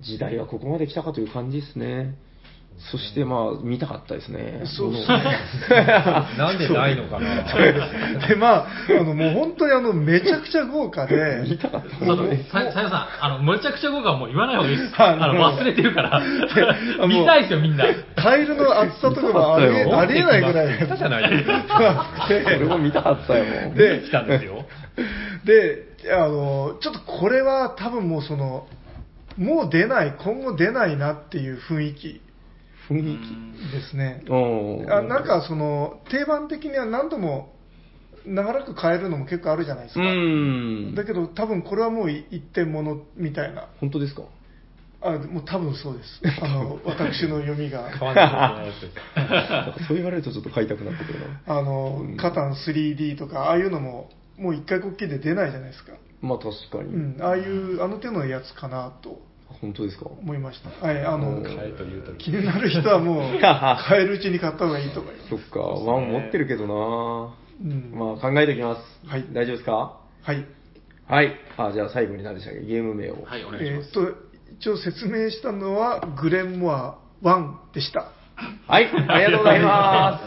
[0.00, 2.16] 時代はここまで来たかという感じですね。
[2.90, 4.62] そしてまあ、見たかったですね。
[4.64, 5.22] そうですね。
[6.36, 7.44] なんでないのかな。
[8.28, 12.12] で、まあ、あの、もう本当にあの、めちゃくちゃ豪華で、見たかった。
[12.12, 14.94] あと、ささやさん、あの、むちゃくちゃ豪華はもう言わない方がいいです。
[15.00, 16.20] はいあの、忘れてるから。
[17.06, 17.86] 見たいですよ、みんな。
[18.16, 20.78] カエルの厚さとかもありえありえないぐらい。
[20.78, 22.06] 来たじゃないですか。
[22.28, 23.78] 俺も見たかったよ、もう。
[23.78, 24.64] で来たんですよ。
[25.44, 28.66] で、あの、ちょっとこれは多分もうその、
[29.38, 32.20] もう出ない、今後出ないなっていう雰囲気
[32.90, 33.72] 雰囲気。
[33.72, 34.22] ですね。
[34.90, 37.54] あなんかその、定番的には何度も
[38.26, 40.08] 長らく変えるのも結構あるじゃないですうか。
[40.12, 40.94] ん。
[40.94, 43.68] だけど多分これはもう一点物みたいな。
[43.80, 44.22] 本当ですか？
[45.02, 46.20] あ、もう多分そうです。
[46.42, 47.90] あの、私の読みが。
[49.86, 51.58] そう言われるとちょっと買いたくなってくるな。
[51.58, 54.08] あの、カタン 3D とか、ああいうのも、
[54.38, 55.92] もう一回こっきりで出ないじゃないですか。
[56.22, 56.94] まあ確かに。
[56.94, 59.20] うん、ああいう、あの手のやつかなと
[59.60, 60.06] 本当ですか？
[60.06, 60.86] 思いました。
[60.86, 65.28] はい、あの、買えというと気になる人はもう、 買えるうちに買った方がいいと思います。
[65.30, 67.92] そっか、ワン持ってるけどなうん。
[67.94, 69.08] まあ考えておきます。
[69.08, 69.72] はい大丈夫ですか？
[70.22, 70.44] はい。
[71.06, 71.34] はい。
[71.56, 72.60] あ、じゃあ最後に何でしたっけ？
[72.64, 73.24] ゲーム名を。
[73.24, 73.90] はい、お願いします。
[73.94, 74.18] えーっと、
[74.58, 78.08] 一応説明したのは、グレンモア1でした。
[78.66, 78.88] はい。
[79.08, 80.20] ありがとうございま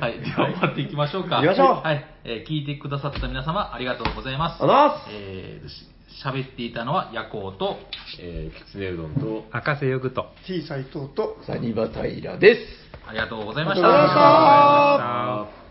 [0.00, 1.36] はい、では終わっていきましょうか。
[1.36, 4.62] 行きましょうはい、えー聞いてくださった皆様、ありがとうございます。
[4.62, 7.78] ありがとうございますえ喋っていたのは、夜行と、
[8.20, 10.26] えー、きつねうどんと、赤瀬ヨグと。
[10.46, 11.46] T 斎藤と、す。
[11.46, 12.60] サニバタイラです。
[13.06, 15.52] ありがとうございましありがとうございまた。
[15.52, 15.61] した